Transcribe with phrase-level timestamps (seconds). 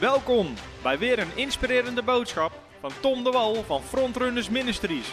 [0.00, 5.06] Welkom bij weer een inspirerende boodschap van Tom de Wal van Frontrunners Ministries.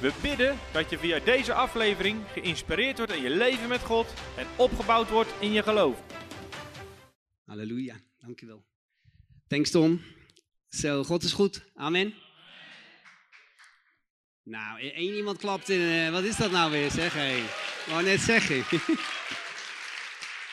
[0.00, 4.46] We bidden dat je via deze aflevering geïnspireerd wordt in je leven met God en
[4.56, 6.02] opgebouwd wordt in je geloof.
[7.44, 8.64] Halleluja, dankjewel.
[9.48, 10.02] Thanks Tom.
[10.68, 11.64] Zo, God is goed.
[11.74, 12.14] Amen.
[14.42, 15.80] Nou, e- één iemand klapt in.
[15.80, 17.42] eh, wat is dat nou weer, zeg hé?
[17.88, 18.64] Wou net zeggen.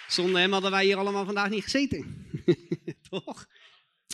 [0.08, 2.29] Zonder hem hadden wij hier allemaal vandaag niet gezeten.
[3.10, 3.48] Toch?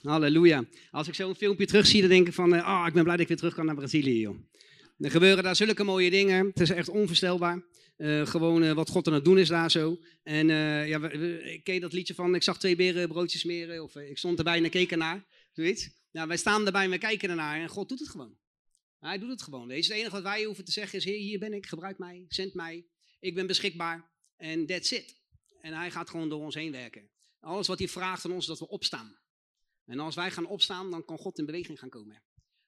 [0.04, 0.66] Halleluja.
[0.92, 3.28] Als ik zo'n filmpje terugzie, dan denk ik van, ah, ik ben blij dat ik
[3.28, 4.38] weer terug kan naar Brazilië, joh.
[4.98, 6.46] Er gebeuren daar zulke mooie dingen.
[6.46, 7.64] Het is echt onvoorstelbaar.
[7.98, 10.00] Eh, gewoon eh, wat God aan het doen is daar zo.
[10.24, 13.84] En eh, ja, ik ken dat liedje van, ik zag twee beren broodjes smeren.
[13.84, 15.26] Of eh, ik stond erbij en ik keek ernaar.
[15.54, 15.90] Zoiets.
[16.12, 17.60] Nou, wij staan erbij en we kijken ernaar.
[17.60, 18.38] En God doet het gewoon.
[19.00, 19.70] Hij doet het gewoon.
[19.70, 21.66] Het enige wat wij hoeven te zeggen is, Heer, hier ben ik.
[21.66, 22.26] Gebruik mij.
[22.28, 22.86] Zend mij.
[23.20, 24.12] Ik ben beschikbaar.
[24.38, 25.16] En that's it.
[25.62, 27.10] En hij gaat gewoon door ons heen werken.
[27.46, 29.20] Alles wat hij vraagt van ons, dat we opstaan.
[29.86, 32.24] En als wij gaan opstaan, dan kan God in beweging gaan komen.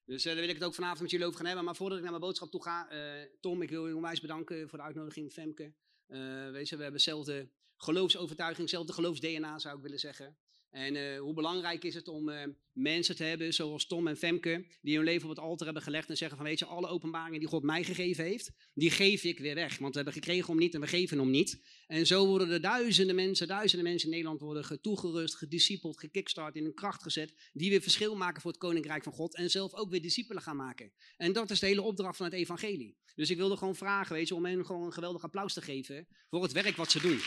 [0.05, 1.65] Dus eh, daar wil ik het ook vanavond met jullie over gaan hebben.
[1.65, 4.69] Maar voordat ik naar mijn boodschap toe ga, eh, Tom, ik wil je onwijs bedanken
[4.69, 5.31] voor de uitnodiging.
[5.31, 5.73] Femke,
[6.07, 10.37] Eh, weet je, we hebben dezelfde geloofsovertuiging, dezelfde geloofs-DNA zou ik willen zeggen.
[10.71, 14.65] En eh, hoe belangrijk is het om eh, mensen te hebben zoals Tom en Femke,
[14.81, 17.39] die hun leven op het altaar hebben gelegd en zeggen van weet je, alle openbaringen
[17.39, 19.77] die God mij gegeven heeft, die geef ik weer weg.
[19.77, 21.61] Want we hebben gekregen om niet en we geven om niet.
[21.87, 26.55] En zo worden er duizenden mensen, duizenden mensen in Nederland worden ge- toegerust, gediscipeld, gekickstart,
[26.55, 29.73] in hun kracht gezet, die weer verschil maken voor het koninkrijk van God en zelf
[29.73, 30.91] ook weer discipelen gaan maken.
[31.17, 32.97] En dat is de hele opdracht van het evangelie.
[33.15, 36.07] Dus ik wilde gewoon vragen, weet je, om hen gewoon een geweldig applaus te geven
[36.29, 37.17] voor het werk wat ze doen.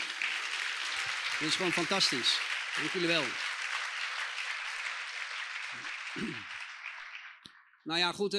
[1.39, 2.50] Dat is gewoon fantastisch.
[2.75, 3.23] Dank jullie wel.
[7.83, 8.29] Nou ja, goed,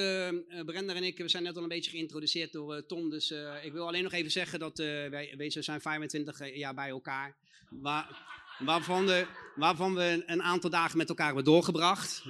[0.67, 3.11] Brenda en ik we zijn net al een beetje geïntroduceerd door eh, Tom.
[3.11, 3.31] Dus
[3.63, 7.37] ik wil alleen nog even zeggen dat wij, we zijn 25 jaar bij elkaar.
[7.71, 8.27] Waar,
[8.59, 12.23] waarvan, we, waarvan we een aantal dagen met elkaar hebben doorgebracht.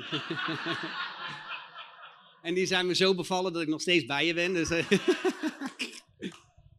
[2.42, 4.52] en die zijn me zo bevallen dat ik nog steeds bij je ben.
[4.52, 4.68] Dus,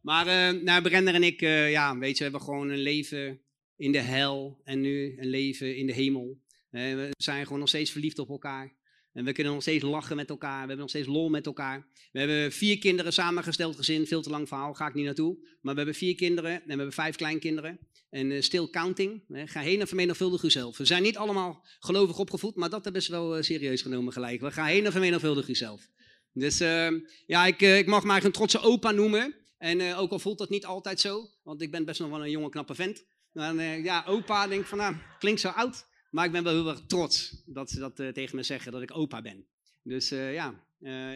[0.08, 3.43] maar nou, Brenda en ik, ja, weet je, hebben gewoon een leven
[3.76, 6.38] in de hel en nu een leven in de hemel.
[6.70, 8.72] Eh, we zijn gewoon nog steeds verliefd op elkaar.
[9.14, 10.52] En we kunnen nog steeds lachen met elkaar.
[10.52, 11.86] We hebben nog steeds lol met elkaar.
[12.12, 14.06] We hebben vier kinderen samengesteld gezin.
[14.06, 15.36] Veel te lang verhaal, ga ik niet naartoe.
[15.60, 17.78] Maar we hebben vier kinderen en we hebben vijf kleinkinderen.
[18.10, 19.22] En eh, still counting.
[19.28, 20.76] Ga heen en vermenigvuldig uzelf.
[20.76, 24.40] We zijn niet allemaal gelovig opgevoed, maar dat hebben ze wel eh, serieus genomen gelijk.
[24.40, 25.88] We gaan heen en vermenigvuldig uzelf.
[26.32, 26.88] Dus eh,
[27.26, 29.34] ja, ik, ik mag mij een trotse opa noemen.
[29.58, 32.30] En ook al voelt dat niet altijd zo, want ik ben best nog wel een
[32.30, 33.04] jonge knappe vent.
[33.34, 35.86] Dan, eh, ja, opa, denk ik van, nou, klinkt zo oud.
[36.10, 38.82] Maar ik ben wel heel erg trots dat ze dat eh, tegen me zeggen, dat
[38.82, 39.46] ik opa ben.
[39.82, 40.62] Dus eh, ja,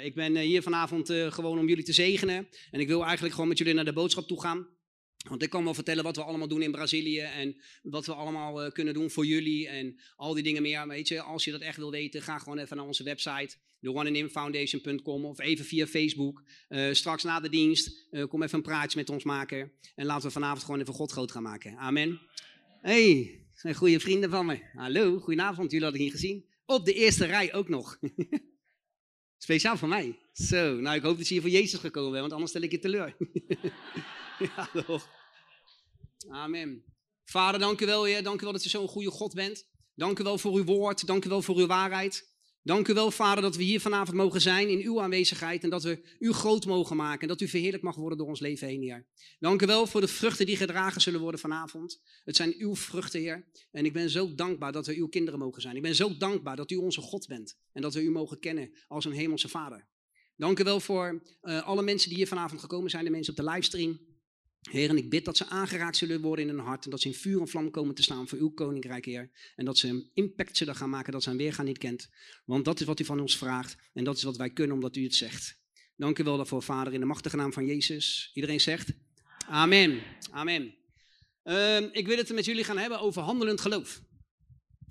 [0.02, 2.48] ik ben hier vanavond gewoon om jullie te zegenen.
[2.70, 4.66] En ik wil eigenlijk gewoon met jullie naar de boodschap toe gaan.
[5.28, 8.62] Want ik kan wel vertellen wat we allemaal doen in Brazilië en wat we allemaal
[8.62, 10.88] eh, kunnen doen voor jullie en al die dingen meer.
[10.88, 15.24] Weet je, als je dat echt wil weten, ga gewoon even naar onze website, theoneinimfoundation.com
[15.24, 16.42] of even via Facebook.
[16.68, 20.26] Eh, straks na de dienst, eh, kom even een praatje met ons maken en laten
[20.26, 21.76] we vanavond gewoon even God groot gaan maken.
[21.76, 22.20] Amen.
[22.80, 24.60] Hey, zijn goede vrienden van me.
[24.72, 26.44] Hallo, goedenavond, jullie hadden ik niet gezien.
[26.66, 27.98] Op de eerste rij ook nog.
[29.38, 30.18] Speciaal voor mij.
[30.32, 32.70] Zo, nou ik hoop dat je hier voor Jezus gekomen bent, want anders stel ik
[32.70, 33.16] je teleur.
[34.56, 35.08] ja, toch.
[36.28, 36.84] Amen.
[37.24, 38.22] Vader, dank u wel, Heer.
[38.22, 39.68] Dank u wel dat u zo'n goede God bent.
[39.94, 41.06] Dank u wel voor uw woord.
[41.06, 42.36] Dank u wel voor uw waarheid.
[42.62, 45.82] Dank u wel, Vader, dat we hier vanavond mogen zijn in uw aanwezigheid en dat
[45.82, 48.82] we u groot mogen maken en dat u verheerlijk mag worden door ons leven heen,
[48.82, 49.06] Heer.
[49.38, 52.00] Dank u wel voor de vruchten die gedragen zullen worden vanavond.
[52.24, 53.48] Het zijn uw vruchten, Heer.
[53.70, 55.76] En ik ben zo dankbaar dat we uw kinderen mogen zijn.
[55.76, 58.70] Ik ben zo dankbaar dat u onze God bent en dat we u mogen kennen
[58.88, 59.88] als een hemelse Vader.
[60.36, 63.44] Dank u wel voor eh, alle mensen die hier vanavond gekomen zijn, de mensen op
[63.44, 64.00] de livestream.
[64.70, 67.08] Heer, en ik bid dat ze aangeraakt zullen worden in hun hart en dat ze
[67.08, 69.30] in vuur en vlam komen te staan voor uw koninkrijk, Heer.
[69.56, 72.08] En dat ze een impact zullen gaan maken dat ze een weergaan niet kent.
[72.44, 74.96] Want dat is wat u van ons vraagt en dat is wat wij kunnen omdat
[74.96, 75.58] u het zegt.
[75.96, 78.30] Dank u wel daarvoor, Vader, in de machtige naam van Jezus.
[78.34, 78.92] Iedereen zegt
[79.46, 80.02] Amen.
[80.30, 80.74] Amen.
[81.42, 84.00] Ehm, ik wil het met jullie gaan hebben over handelend geloof.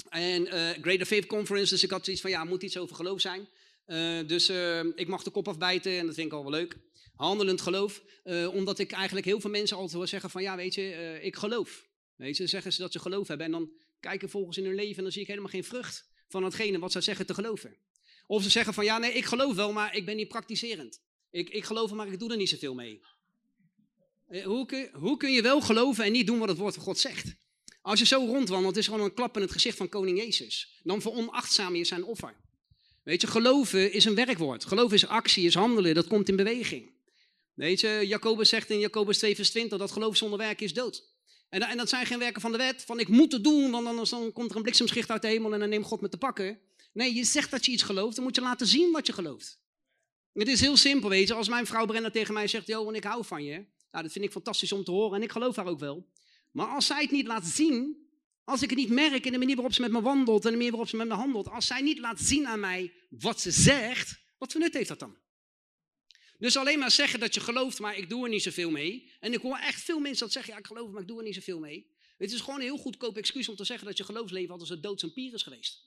[0.10, 3.22] En eh Greater Faith Conference, dus ik had zoiets van, ja, moet iets over geloof
[3.22, 3.48] zijn.
[3.86, 6.78] Eh, dus eh, ik mag de kop afbijten en dat vind ik al wel leuk.
[7.18, 10.76] Handelend geloof, eh, omdat ik eigenlijk heel veel mensen altijd hoor zeggen van, ja, weet
[10.76, 11.86] je, eh, ik geloof.
[12.16, 14.98] Weet je, zeggen ze dat ze geloof hebben en dan kijken volgens in hun leven
[14.98, 17.78] en dan zie ik helemaal geen vrucht van datgene wat ze zeggen te geloven.
[18.28, 21.02] Of ze zeggen van, ja, nee, ik geloof wel, maar ik ben niet praktiserend.
[21.32, 23.02] Ik, ik geloof, maar ik doe er niet zoveel mee.
[24.28, 26.84] Eh, Hoe kun, hoe kun je wel geloven en niet doen wat het woord van
[26.84, 27.36] God zegt?
[27.82, 30.80] Als je zo rondwandelt, het is gewoon een klap in het gezicht van koning Jezus.
[30.84, 32.36] Dan veronachtzaam je zijn offer.
[33.04, 34.66] Weet je, geloven is een werkwoord.
[34.66, 36.96] Geloven is actie, is handelen, dat komt in beweging.
[37.58, 41.04] Weet je, Jacobus zegt in Jacobus 2 vers 20 dat geloof zonder werk is dood.
[41.50, 43.88] En, en dat zijn geen werken van de wet, van ik moet het doen, want
[43.88, 46.18] anders dan komt er een bliksemschicht uit de hemel en dan neemt God me te
[46.18, 46.60] pakken.
[46.94, 49.60] Nee, je zegt dat je iets gelooft, dan moet je laten zien wat je gelooft.
[50.34, 51.34] Het is heel simpel, weet je.
[51.34, 53.66] Als mijn vrouw Brenna tegen mij zegt, Johan, ik hou van je.
[53.92, 56.08] Nou, dat vind ik fantastisch om te horen en ik geloof haar ook wel.
[56.52, 58.08] Maar als zij het niet laat zien,
[58.44, 60.58] als ik het niet merk in de manier waarop ze met me wandelt en de
[60.58, 63.52] manier waarop ze met me handelt, als zij niet laat zien aan mij wat ze
[63.52, 65.16] zegt, wat voor nut heeft dat dan?
[66.38, 69.12] Dus alleen maar zeggen dat je gelooft, maar ik doe er niet zoveel mee.
[69.20, 71.24] En ik hoor echt veel mensen dat zeggen, ja ik geloof, maar ik doe er
[71.24, 71.96] niet zoveel mee.
[72.18, 74.82] Het is gewoon een heel goedkoop excuus om te zeggen dat je geloofsleven altijd een
[74.82, 75.86] doods en pier is geweest.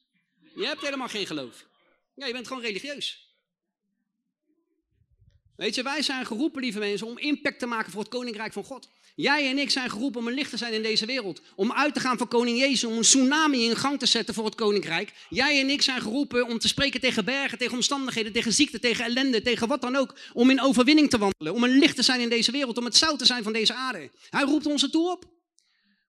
[0.55, 1.67] Je hebt helemaal geen geloof.
[2.15, 3.30] Ja, je bent gewoon religieus.
[5.57, 8.65] Weet je, wij zijn geroepen, lieve mensen, om impact te maken voor het koninkrijk van
[8.65, 8.89] God.
[9.15, 11.43] Jij en ik zijn geroepen om een licht te zijn in deze wereld.
[11.55, 14.45] Om uit te gaan van koning Jezus, om een tsunami in gang te zetten voor
[14.45, 15.13] het koninkrijk.
[15.29, 19.05] Jij en ik zijn geroepen om te spreken tegen bergen, tegen omstandigheden, tegen ziekte, tegen
[19.05, 20.19] ellende, tegen wat dan ook.
[20.33, 22.97] Om in overwinning te wandelen, om een licht te zijn in deze wereld, om het
[22.97, 24.11] zout te zijn van deze aarde.
[24.31, 25.25] Hij roept ons ertoe op.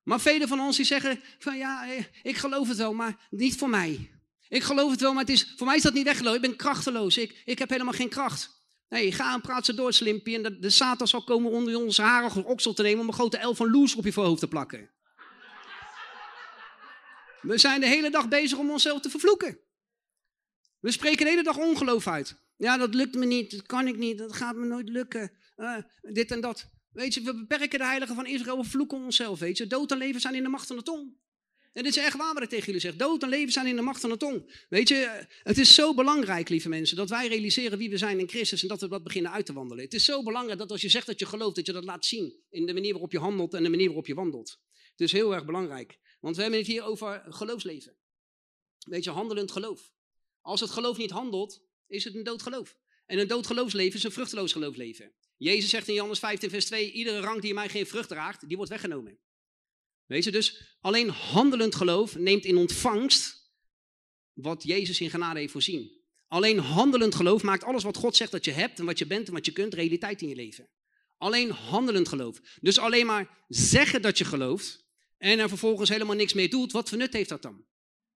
[0.03, 3.57] Maar velen van ons die zeggen van ja, eh, ik geloof het wel, maar niet
[3.57, 4.09] voor mij.
[4.49, 6.41] Ik geloof het wel, maar het is, voor mij is dat niet weggelopen.
[6.41, 7.17] Ik ben krachteloos.
[7.17, 8.60] Ik, ik heb helemaal geen kracht.
[8.91, 10.43] Nee, ga en praat ze door, Slimpie.
[10.43, 13.57] En de, Satan zal komen onder onze harige oksel te nemen om een grote elf
[13.57, 14.89] van loes op je voorhoofd te plakken.
[17.41, 19.59] We zijn de hele dag bezig om onszelf te vervloeken.
[20.79, 22.35] We spreken de hele dag ongeloof uit.
[22.57, 25.31] Ja, dat lukt me niet, dat kan ik niet, dat gaat me nooit lukken.
[25.57, 26.69] Uh, dit en dat.
[26.91, 29.67] Weet je, we beperken de heiligen van Israël, we vloeken onszelf, weet je.
[29.67, 31.13] Dood en leven zijn in de macht van de tong.
[31.73, 32.95] En dit is echt waar wat ik tegen jullie zeg.
[32.95, 34.65] Dood en leven zijn in de macht van de tong.
[34.69, 38.29] Weet je, het is zo belangrijk, lieve mensen, dat wij realiseren wie we zijn in
[38.29, 39.83] Christus en dat we dat beginnen uit te wandelen.
[39.83, 42.05] Het is zo belangrijk dat als je zegt dat je gelooft, dat je dat laat
[42.05, 44.59] zien in de manier waarop je handelt en de manier waarop je wandelt.
[44.91, 45.99] Het is heel erg belangrijk.
[46.19, 47.97] Want we hebben het hier over geloofsleven.
[48.87, 49.91] Weet je, handelend geloof.
[50.41, 52.77] Als het geloof niet handelt, is het een dood geloof.
[53.05, 55.13] En een dood geloofsleven is een vruchteloos geloofsleven.
[55.37, 58.57] Jezus zegt in Johannes 15, vers 2: Iedere rank die mij geen vrucht draagt, die
[58.57, 59.19] wordt weggenomen.
[60.11, 63.51] Weet je, dus alleen handelend geloof neemt in ontvangst
[64.33, 65.91] wat Jezus in genade heeft voorzien.
[66.27, 69.27] Alleen handelend geloof maakt alles wat God zegt dat je hebt en wat je bent
[69.27, 70.69] en wat je kunt realiteit in je leven.
[71.17, 72.41] Alleen handelend geloof.
[72.61, 74.85] Dus alleen maar zeggen dat je gelooft
[75.17, 77.65] en er vervolgens helemaal niks mee doet, wat voor nut heeft dat dan?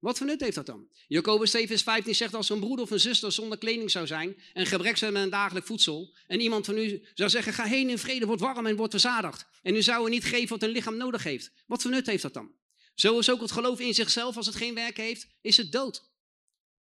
[0.02, 0.88] Wat voor nut heeft dat dan?
[1.08, 4.38] Jacobus 7 vers 15 zegt als een broeder of een zuster zonder kleding zou zijn
[4.54, 7.98] en gebrek met een dagelijk voedsel en iemand van u zou zeggen ga heen in
[7.98, 10.98] vrede, word warm en word verzadigd en u zou er niet geven wat een lichaam
[10.98, 11.52] nodig heeft.
[11.68, 12.52] Wat voor nut heeft dat dan?
[12.96, 16.10] Zo is ook het geloof in zichzelf als het geen werk heeft, is het dood.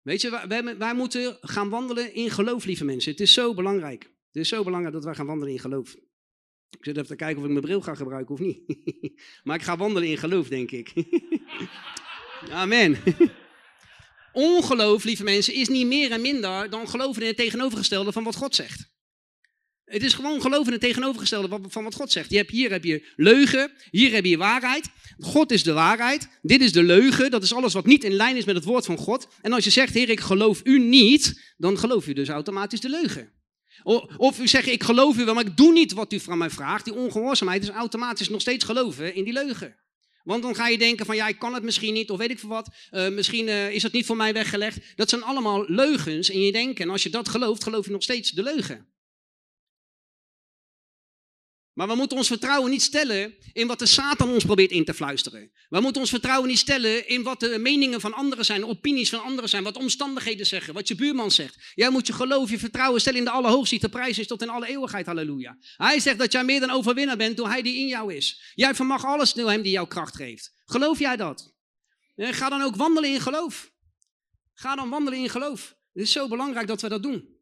[0.02, 3.10] Weet je, wij, wij moeten gaan wandelen in geloof, lieve mensen.
[3.10, 4.02] Het is zo belangrijk.
[4.02, 5.94] Het is zo belangrijk dat wij gaan wandelen in geloof.
[6.70, 8.60] Ik zit even te kijken of ik mijn bril ga gebruiken of niet.
[9.44, 10.93] maar ik ga wandelen in geloof, denk ik.
[12.50, 12.99] Amen.
[14.32, 18.37] Ongeloof, lieve mensen, is niet meer en minder dan geloven in het tegenovergestelde van wat
[18.37, 18.90] God zegt.
[19.85, 22.31] Het is gewoon geloven in het tegenovergestelde van wat God zegt.
[22.31, 24.88] Je hebt, hier heb je leugen, hier heb je waarheid.
[25.19, 28.37] God is de waarheid, dit is de leugen, dat is alles wat niet in lijn
[28.37, 29.29] is met het woord van God.
[29.41, 32.88] En als je zegt, Heer, ik geloof u niet, dan geloof u dus automatisch de
[32.88, 33.32] leugen.
[34.17, 36.50] Of u zegt, ik geloof u wel, maar ik doe niet wat u van mij
[36.50, 36.84] vraagt.
[36.84, 39.76] Die ongehoorzaamheid is automatisch nog steeds geloven in die leugen.
[40.28, 42.38] Want dan ga je denken van ja, ik kan het misschien niet, of weet ik
[42.38, 42.69] veel wat.
[42.90, 44.78] Uh, misschien uh, is het niet voor mij weggelegd.
[44.96, 46.84] Dat zijn allemaal leugens in je denken.
[46.84, 48.86] En als je dat gelooft, geloof je nog steeds de leugen.
[51.78, 54.94] Maar we moeten ons vertrouwen niet stellen in wat de Satan ons probeert in te
[54.94, 55.50] fluisteren.
[55.69, 59.08] We moeten ons vertrouwen niet stellen in wat de meningen van anderen zijn, de opinies
[59.08, 61.72] van anderen zijn, wat omstandigheden zeggen, wat je buurman zegt.
[61.74, 64.48] Jij moet je geloof, je vertrouwen stellen in de Allerhoogste te prijs is tot in
[64.48, 65.06] alle eeuwigheid.
[65.06, 65.58] Halleluja.
[65.76, 68.53] Hij zegt dat jij meer dan overwinnaar bent door hij die in jou is.
[68.55, 70.53] Jij vermag alles door hem die jou kracht geeft.
[70.64, 71.55] Geloof jij dat?
[72.17, 73.72] Ga dan ook wandelen in geloof.
[74.55, 75.74] Ga dan wandelen in geloof.
[75.93, 77.37] Het is zo belangrijk dat we dat doen.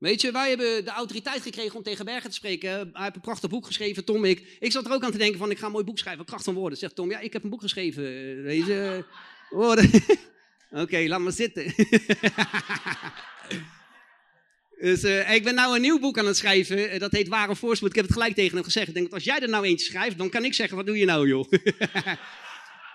[0.00, 2.70] Weet je, wij hebben de autoriteit gekregen om tegen Bergen te spreken.
[2.70, 4.24] Hij heeft een prachtig boek geschreven, Tom.
[4.24, 6.24] Ik, ik zat er ook aan te denken van, ik ga een mooi boek schrijven,
[6.24, 6.78] Kracht van Woorden.
[6.78, 8.02] Zegt Tom, ja, ik heb een boek geschreven.
[8.44, 9.04] Deze
[9.50, 9.90] woorden.
[10.82, 11.64] Oké, laat maar zitten.
[14.80, 16.98] dus uh, ik ben nou een nieuw boek aan het schrijven.
[16.98, 17.88] dat heet Ware Voorspoed.
[17.88, 18.88] Ik heb het gelijk tegen hem gezegd.
[18.88, 20.98] Ik denk, dat als jij er nou eentje schrijft, dan kan ik zeggen, wat doe
[20.98, 21.52] je nou, joh?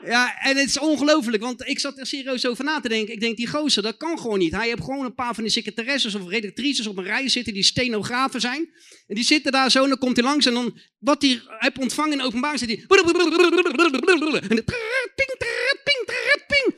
[0.04, 3.14] Ja, en het is ongelooflijk, want ik zat er serieus over na te denken.
[3.14, 4.52] Ik denk, die gozer, dat kan gewoon niet.
[4.52, 7.64] Hij heeft gewoon een paar van die secretaresses of redactrices op een rij zitten die
[7.64, 8.70] stenografen zijn.
[9.08, 11.78] En die zitten daar zo en dan komt hij langs en dan, wat hij heeft
[11.78, 12.86] ontvangen in openbaar, zit hij...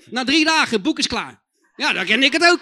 [0.09, 1.43] Na drie dagen, boek is klaar.
[1.75, 2.61] Ja, dan ken ik het ook.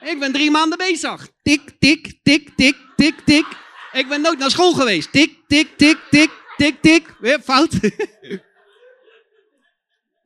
[0.00, 1.28] Ik ben drie maanden bezig.
[1.42, 3.46] Tik, tik, tik, tik, tik, tik.
[3.92, 5.12] Ik ben nooit naar school geweest.
[5.12, 7.14] Tik, tik, tik, tik, tik, tik.
[7.18, 7.70] Weer fout.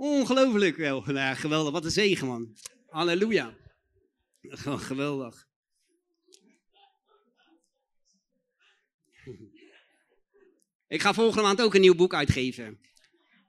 [0.05, 1.03] Ongelooflijk wel.
[1.07, 1.73] Nou, geweldig.
[1.73, 2.57] Wat een zegen, man.
[2.89, 3.55] Halleluja.
[4.89, 5.47] Geweldig.
[10.89, 12.81] Ik ga volgende maand ook een nieuw boek uitgeven.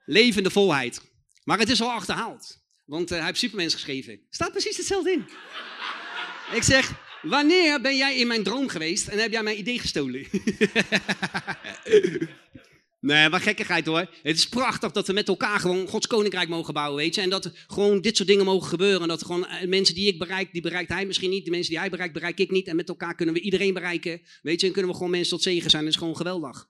[0.06, 1.02] Levende volheid.
[1.44, 2.64] Maar het is al achterhaald.
[2.86, 4.20] Want uh, hij heeft Supermens geschreven.
[4.30, 5.26] Staat precies hetzelfde in.
[6.58, 10.26] ik zeg, wanneer ben jij in mijn droom geweest en heb jij mijn idee gestolen?
[13.06, 14.10] Nee, maar gekkigheid hoor.
[14.24, 17.22] Het is prachtig dat we met elkaar gewoon Gods koninkrijk mogen bouwen, weet je.
[17.22, 19.02] En dat gewoon dit soort dingen mogen gebeuren.
[19.02, 21.46] En dat gewoon eh, mensen die ik bereik, die bereikt hij misschien niet.
[21.46, 22.68] De mensen die hij bereikt, bereik ik niet.
[22.68, 24.68] En met elkaar kunnen we iedereen bereiken, weet je.
[24.68, 25.84] En kunnen we gewoon mensen tot zegen zijn.
[25.84, 26.68] Dat is gewoon geweldig.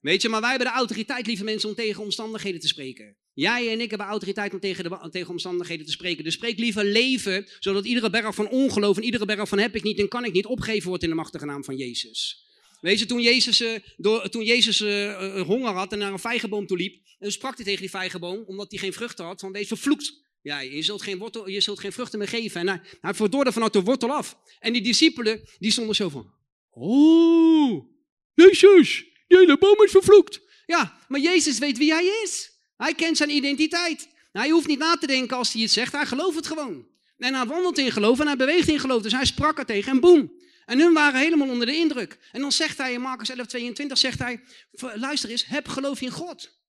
[0.00, 3.16] Weet je, maar wij hebben de autoriteit, lieve mensen, om tegen omstandigheden te spreken.
[3.32, 6.24] Jij en ik hebben autoriteit om tegen, de, tegen omstandigheden te spreken.
[6.24, 9.82] Dus spreek liever leven, zodat iedere berg van ongeloof en iedere berg van heb ik
[9.82, 12.50] niet en kan ik niet opgeven wordt in de machtige naam van Jezus.
[12.82, 16.66] Weet je, toen Jezus, uh, door, toen Jezus uh, honger had en naar een vijgenboom
[16.66, 19.68] toe liep, en sprak hij tegen die vijgenboom, omdat hij geen vruchten had, van wees
[19.68, 20.20] vervloekt.
[20.40, 22.60] Ja, je zult geen, wortel, je zult geen vruchten meer geven.
[22.60, 24.36] En hij, hij verdoorde vanuit de wortel af.
[24.58, 26.32] En die discipelen, die stonden zo van,
[26.70, 27.84] oh,
[28.34, 30.40] Jezus, hele boom is vervloekt.
[30.66, 32.50] Ja, maar Jezus weet wie hij is.
[32.76, 34.08] Hij kent zijn identiteit.
[34.32, 36.86] Hij hoeft niet na te denken als hij iets zegt, hij gelooft het gewoon.
[37.16, 39.02] En hij wandelt in geloof en hij beweegt in geloof.
[39.02, 40.32] Dus hij sprak er tegen en boem.
[40.64, 42.18] En hun waren helemaal onder de indruk.
[42.32, 44.40] En dan zegt hij in Marcus 11, 22, zegt hij,
[44.94, 46.61] luister eens, heb geloof in God.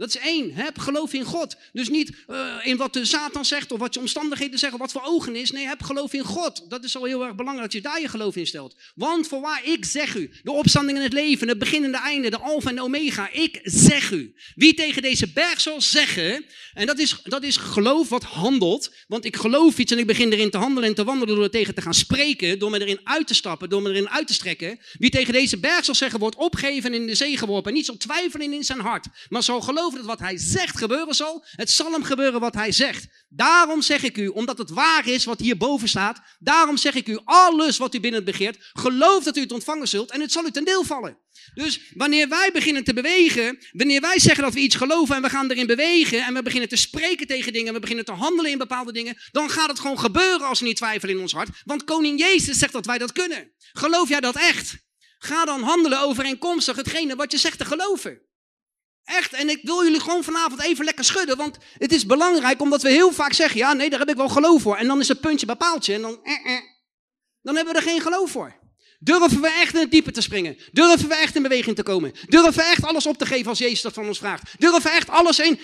[0.00, 0.52] Dat is één.
[0.54, 1.56] Heb geloof in God.
[1.72, 5.02] Dus niet uh, in wat de Satan zegt of wat je omstandigheden zeggen, wat voor
[5.04, 5.50] ogen is.
[5.50, 6.64] Nee, heb geloof in God.
[6.68, 8.76] Dat is al heel erg belangrijk dat je daar je geloof in stelt.
[8.94, 12.30] Want voorwaar, ik zeg u, de opstanding in het leven, het begin en de einde,
[12.30, 13.32] de alfa en de omega.
[13.32, 14.34] Ik zeg u.
[14.54, 18.94] Wie tegen deze berg zal zeggen, en dat is, dat is geloof wat handelt.
[19.06, 21.50] Want ik geloof iets en ik begin erin te handelen en te wandelen door er
[21.50, 22.58] tegen te gaan spreken.
[22.58, 24.78] Door me erin uit te stappen, door me erin uit te strekken.
[24.98, 27.70] Wie tegen deze berg zal zeggen, wordt opgeven en in de zee geworpen.
[27.70, 31.14] En niet zal twijfelen in zijn hart, maar zal geloven dat wat hij zegt gebeuren
[31.14, 31.44] zal.
[31.50, 33.06] Het zal hem gebeuren wat hij zegt.
[33.28, 37.18] Daarom zeg ik u, omdat het waar is wat hierboven staat, daarom zeg ik u,
[37.24, 40.50] alles wat u binnen begeert, geloof dat u het ontvangen zult en het zal u
[40.50, 41.18] ten deel vallen.
[41.54, 45.28] Dus wanneer wij beginnen te bewegen, wanneer wij zeggen dat we iets geloven en we
[45.28, 48.58] gaan erin bewegen en we beginnen te spreken tegen dingen, we beginnen te handelen in
[48.58, 51.48] bepaalde dingen, dan gaat het gewoon gebeuren als we niet twijfelen in ons hart.
[51.64, 53.52] Want koning Jezus zegt dat wij dat kunnen.
[53.72, 54.76] Geloof jij dat echt?
[55.18, 58.20] Ga dan handelen overeenkomstig hetgene wat je zegt te geloven.
[59.04, 62.82] Echt, en ik wil jullie gewoon vanavond even lekker schudden, want het is belangrijk omdat
[62.82, 64.76] we heel vaak zeggen, ja nee, daar heb ik wel geloof voor.
[64.76, 66.62] En dan is het puntje bepaaltje en dan, eh, eh,
[67.42, 68.58] dan hebben we er geen geloof voor.
[69.02, 70.56] Durven we echt in het diepe te springen?
[70.72, 72.12] Durven we echt in beweging te komen?
[72.26, 74.54] Durven we echt alles op te geven als Jezus dat van ons vraagt?
[74.58, 75.60] Durven we echt alles in?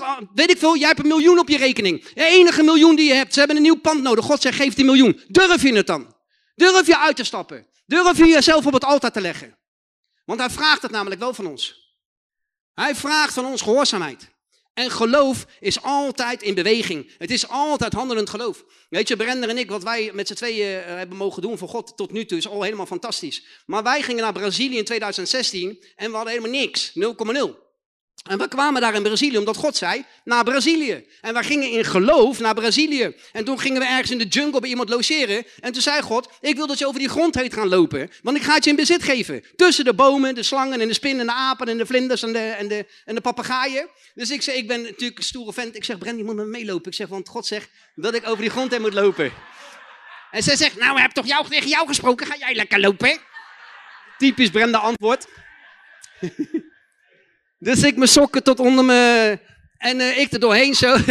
[0.00, 2.04] Ah, weet ik veel, jij hebt een miljoen op je rekening.
[2.04, 4.24] De enige miljoen die je hebt, ze hebben een nieuw pand nodig.
[4.24, 5.20] God zegt, geef die miljoen.
[5.28, 6.14] Durf je het dan?
[6.54, 7.66] Durf je uit te stappen?
[7.86, 9.58] Durf je jezelf op het altaar te leggen?
[10.24, 11.87] Want hij vraagt het namelijk wel van ons.
[12.78, 14.28] Hij vraagt van ons gehoorzaamheid.
[14.74, 17.10] En geloof is altijd in beweging.
[17.18, 18.64] Het is altijd handelend geloof.
[18.88, 21.68] Weet je, Brender en ik, wat wij met z'n tweeën eh, hebben mogen doen voor
[21.68, 23.44] God tot nu toe, is al helemaal fantastisch.
[23.66, 26.92] Maar wij gingen naar Brazilië in 2016 en we hadden helemaal niks.
[26.98, 27.67] 0,0.
[28.22, 31.06] En we kwamen daar in Brazilië, omdat God zei, naar Brazilië.
[31.20, 33.14] En wij gingen in geloof naar Brazilië.
[33.32, 35.44] En toen gingen we ergens in de jungle bij iemand logeren.
[35.60, 38.10] En toen zei God, ik wil dat je over die grond heen gaan lopen.
[38.22, 39.44] Want ik ga het je in bezit geven.
[39.56, 42.32] Tussen de bomen, de slangen en de spinnen en de apen en de vlinders en
[42.32, 43.88] de, en de, en de papegaaien.
[44.14, 45.76] Dus ik zei, ik ben natuurlijk een stoere vent.
[45.76, 46.90] Ik zeg, Brent, je moet me meelopen.
[46.90, 49.32] Ik zeg, want God zegt dat ik over die grond heen moet lopen.
[50.30, 52.26] En zij zegt, nou, ik heb toch jou, tegen jou gesproken.
[52.26, 53.18] Ga jij lekker lopen?
[54.18, 55.26] Typisch Brenda antwoord.
[57.58, 59.38] Dus ik mijn sokken tot onder me
[59.78, 60.96] en uh, ik er doorheen zo.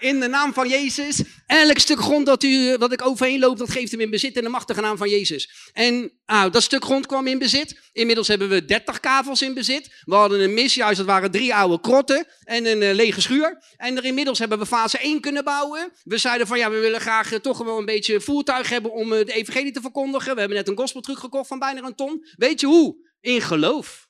[0.00, 1.22] in de naam van Jezus.
[1.46, 4.42] Elk stuk grond dat, u, dat ik overheen loop, dat geeft hem in bezit in
[4.42, 5.70] de machtige naam van Jezus.
[5.72, 7.80] En nou, dat stuk grond kwam in bezit.
[7.92, 10.02] Inmiddels hebben we 30 kavels in bezit.
[10.04, 13.62] We hadden een misjuist, dat waren drie oude krotten en een uh, lege schuur.
[13.76, 15.92] En er inmiddels hebben we fase 1 kunnen bouwen.
[16.04, 19.32] We zeiden van ja, we willen graag toch wel een beetje voertuig hebben om de
[19.32, 20.32] evangelie te verkondigen.
[20.34, 22.26] We hebben net een gospeltruc gekocht van bijna een ton.
[22.36, 23.08] Weet je hoe?
[23.20, 24.08] In geloof.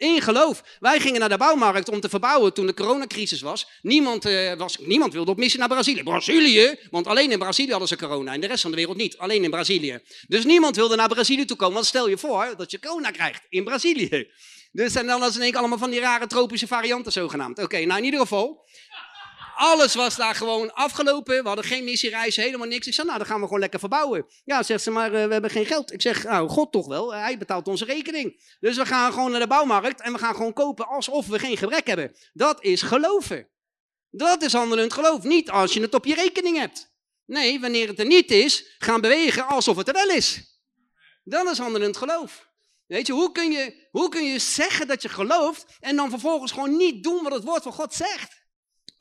[0.00, 0.62] In geloof.
[0.78, 3.66] Wij gingen naar de bouwmarkt om te verbouwen toen de coronacrisis was.
[3.82, 6.02] Niemand, uh, was, niemand wilde op missie naar Brazilië.
[6.02, 6.78] Brazilië?
[6.90, 9.18] Want alleen in Brazilië hadden ze corona en de rest van de wereld niet.
[9.18, 10.00] Alleen in Brazilië.
[10.26, 11.74] Dus niemand wilde naar Brazilië toe komen.
[11.74, 14.30] Want stel je voor dat je corona krijgt in Brazilië.
[14.72, 17.58] Dus en dan was in één allemaal van die rare tropische varianten zogenaamd.
[17.58, 18.68] Oké, nou in ieder geval.
[19.60, 21.42] Alles was daar gewoon afgelopen.
[21.42, 22.86] We hadden geen missiereizen, helemaal niks.
[22.86, 24.26] Ik zei, nou, dan gaan we gewoon lekker verbouwen.
[24.44, 25.92] Ja, zegt ze, maar uh, we hebben geen geld.
[25.92, 27.14] Ik zeg, nou, God toch wel.
[27.14, 28.56] Hij betaalt onze rekening.
[28.60, 31.56] Dus we gaan gewoon naar de bouwmarkt en we gaan gewoon kopen alsof we geen
[31.56, 32.16] gebrek hebben.
[32.32, 33.48] Dat is geloven.
[34.10, 35.22] Dat is handelend geloof.
[35.22, 36.92] Niet als je het op je rekening hebt.
[37.26, 40.58] Nee, wanneer het er niet is, gaan bewegen alsof het er wel is.
[41.24, 42.48] Dat is handelend geloof.
[42.86, 46.52] Weet je, hoe kun je, hoe kun je zeggen dat je gelooft en dan vervolgens
[46.52, 48.39] gewoon niet doen wat het woord van God zegt?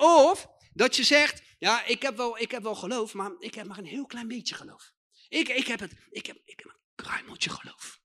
[0.02, 3.68] Of dat je zegt, ja, ik heb wel, ik heb wel geloof, maar ik heb
[3.68, 4.92] maar een heel klein beetje geloof.
[5.30, 8.00] Ik, ik, heb, het, ik, heb, ik heb een kruimeltje geloof.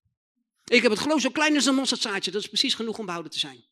[0.65, 2.31] Ik heb het geloof zo klein als een mosterdzaadje.
[2.31, 3.65] Dat is precies genoeg om behouden te zijn.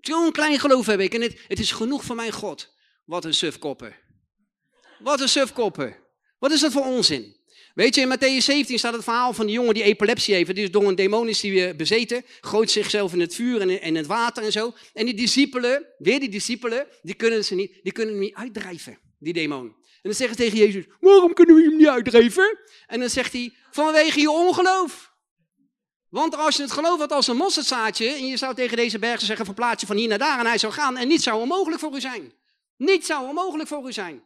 [0.00, 1.14] Zo'n klein geloof heb ik.
[1.14, 2.74] En het, het is genoeg voor mijn God.
[3.04, 3.96] Wat een sufkoppen.
[4.98, 5.96] Wat een sufkoppen.
[6.38, 7.35] Wat is dat voor onzin?
[7.76, 10.54] Weet je, in Matthäus 17 staat het verhaal van die jongen die epilepsie heeft.
[10.54, 12.24] Die is door een demon is die bezeten.
[12.40, 14.74] Gooit zichzelf in het vuur en in het water en zo.
[14.92, 18.98] En die discipelen, weer die discipelen, die kunnen, ze niet, die kunnen hem niet uitdrijven,
[19.18, 19.64] die demon.
[19.66, 22.58] En dan zeggen ze tegen Jezus, waarom kunnen we hem niet uitdrijven?
[22.86, 25.12] En dan zegt hij, vanwege je ongeloof.
[26.08, 29.26] Want als je het geloof had als een mosterdzaadje, en je zou tegen deze bergen
[29.26, 31.80] zeggen, verplaats je van hier naar daar, en hij zou gaan, en niets zou onmogelijk
[31.80, 32.32] voor u zijn.
[32.76, 34.22] Niets zou onmogelijk voor u zijn.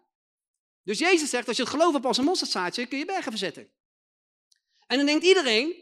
[0.85, 3.69] Dus Jezus zegt, als je het geloof hebt als een mosterdzaadje, kun je bergen verzetten.
[4.87, 5.75] En dan denkt iedereen,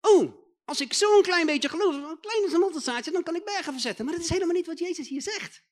[0.00, 0.32] oh,
[0.64, 4.04] als ik zo'n klein beetje geloof, een klein mosterdzaadje, dan kan ik bergen verzetten.
[4.04, 5.62] Maar dat is helemaal niet wat Jezus hier zegt.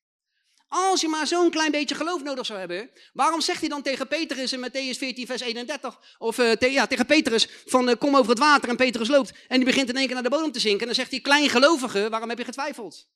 [0.69, 4.09] Als je maar zo'n klein beetje geloof nodig zou hebben, waarom zegt hij dan tegen
[4.09, 8.31] Petrus in Matthäus 14, vers 31, of uh, ja, tegen Petrus van uh, kom over
[8.31, 10.61] het water en Petrus loopt en die begint in één keer naar de bodem te
[10.61, 10.81] zinken.
[10.81, 13.09] En dan zegt hij, klein gelovige, waarom heb je getwijfeld?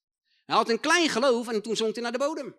[0.47, 2.55] Hij had een klein geloof en toen zonk hij naar de bodem.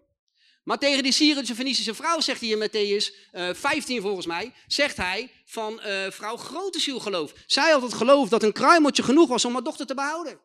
[0.65, 4.53] Maar tegen die Syrische Fenicische vrouw zegt hij in Matthäus uh, eh, 15 volgens mij,
[4.67, 5.79] zegt hij van
[6.10, 7.34] vrouw grote zielgeloof.
[7.45, 10.39] Zij had het geloof dat een kruimeltje genoeg was om haar dochter te behouden.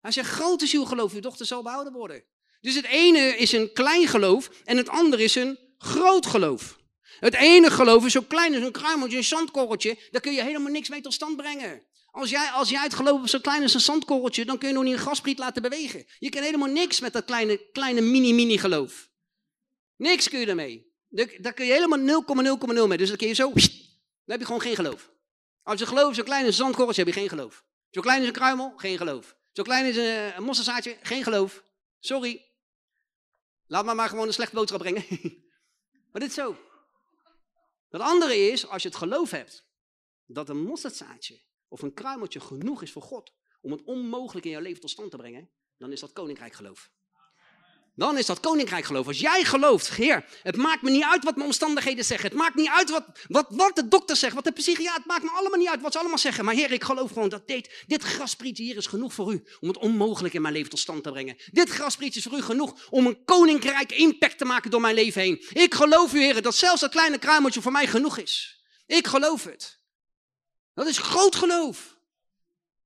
[0.00, 2.24] Hij zegt grote zielgeloof, uw dochter zal behouden worden.
[2.60, 6.78] Dus het ene is een klein geloof en het andere is een groot geloof.
[7.20, 9.98] Het ene geloof is zo klein als een kruimeltje, een zandkorreltje.
[10.10, 11.82] Daar kun je helemaal niks mee tot stand brengen.
[12.10, 14.74] Als jij, als jij het geloof is zo klein als een zandkorreltje, dan kun je
[14.74, 16.06] nog niet een gaspriet laten bewegen.
[16.18, 19.08] Je kan helemaal niks met dat kleine, kleine mini-mini geloof.
[19.98, 20.92] Niks kun je ermee.
[21.40, 22.22] Daar kun je helemaal
[22.82, 22.98] 0,0,0 mee.
[22.98, 23.62] Dus dan kun je zo, dan
[24.24, 25.10] heb je gewoon geen geloof.
[25.62, 27.64] Als je geloof zo klein als een zandkorreltje, heb je geen geloof.
[27.90, 29.36] Zo klein als een kruimel, geen geloof.
[29.52, 31.62] Zo klein als een, een geen geloof.
[31.98, 32.48] Sorry,
[33.68, 35.04] Laat me maar gewoon een slecht boodschap brengen.
[36.12, 36.56] maar dit is zo.
[37.88, 39.66] Het andere is, als je het geloof hebt
[40.26, 44.60] dat een mosterdzaadje of een kruimeltje genoeg is voor God om het onmogelijk in jouw
[44.60, 46.90] leven tot stand te brengen, dan is dat koninkrijk geloof.
[47.98, 49.06] Dan is dat koninkrijk geloof.
[49.06, 52.28] Als jij gelooft, Heer, het maakt me niet uit wat mijn omstandigheden zeggen.
[52.28, 54.96] Het maakt niet uit wat, wat, wat de dokter zegt, wat de psychiater.
[54.96, 56.44] Het maakt me allemaal niet uit wat ze allemaal zeggen.
[56.44, 59.44] Maar Heer, ik geloof gewoon dat dit, dit grasprietje hier is genoeg voor u.
[59.60, 61.36] Om het onmogelijk in mijn leven tot stand te brengen.
[61.50, 65.22] Dit grasprietje is voor u genoeg om een koninkrijk impact te maken door mijn leven
[65.22, 65.44] heen.
[65.52, 68.62] Ik geloof u, Heer, dat zelfs dat kleine kruimeltje voor mij genoeg is.
[68.86, 69.80] Ik geloof het.
[70.74, 71.98] Dat is groot geloof.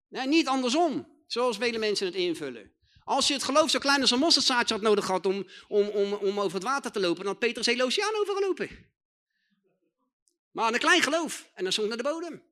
[0.09, 2.73] Nee, niet andersom, zoals vele mensen het invullen.
[3.05, 6.13] Als je het geloof zo klein als een mosterdzaadje had nodig gehad om, om, om,
[6.13, 8.91] om over het water te lopen, dan had Petrus hele oceaan overgelopen.
[10.51, 12.43] Maar een klein geloof en dan zonk naar de bodem.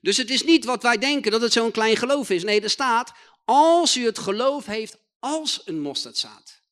[0.00, 2.42] Dus het is niet wat wij denken dat het zo'n klein geloof is.
[2.42, 3.12] Nee, er staat,
[3.44, 6.62] als u het geloof heeft als een mosterdzaad.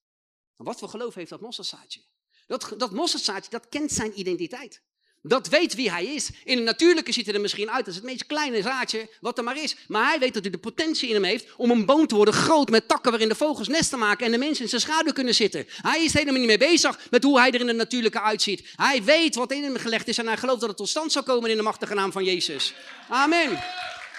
[0.57, 2.03] Wat voor geloof heeft dat mosterdzaadje?
[2.47, 4.83] Dat, dat mosterdzaadje, dat kent zijn identiteit.
[5.29, 6.31] Dat weet wie hij is.
[6.45, 9.45] In het natuurlijke ziet hij er misschien uit als het meest kleine zaadje wat er
[9.45, 9.77] maar is.
[9.89, 12.35] Maar hij weet dat hij de potentie in hem heeft om een boom te worden
[12.35, 15.35] groot met takken waarin de vogels nesten maken en de mensen in zijn schaduw kunnen
[15.35, 15.67] zitten.
[15.83, 18.63] Hij is helemaal niet mee bezig met hoe hij er in het natuurlijke uitziet.
[18.77, 21.23] Hij weet wat in hem gelegd is en hij gelooft dat het tot stand zal
[21.23, 22.75] komen in de machtige naam van Jezus.
[23.09, 23.63] Amen.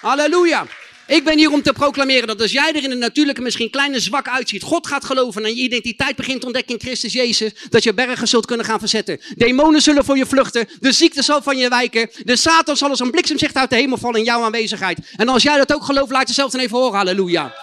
[0.02, 0.68] Halleluja.
[1.08, 3.94] Ik ben hier om te proclameren dat als jij er in het natuurlijke misschien klein
[3.94, 7.52] en zwak uitziet, God gaat geloven en je identiteit begint te ontdekken in Christus Jezus,
[7.70, 9.22] dat je bergen zult kunnen gaan verzetten.
[9.36, 13.00] Demonen zullen voor je vluchten, de ziekte zal van je wijken, de Satan zal als
[13.00, 15.14] een bliksemzicht uit de hemel vallen in jouw aanwezigheid.
[15.16, 16.96] En als jij dat ook gelooft, laat jezelf dan even horen.
[16.96, 17.56] Halleluja.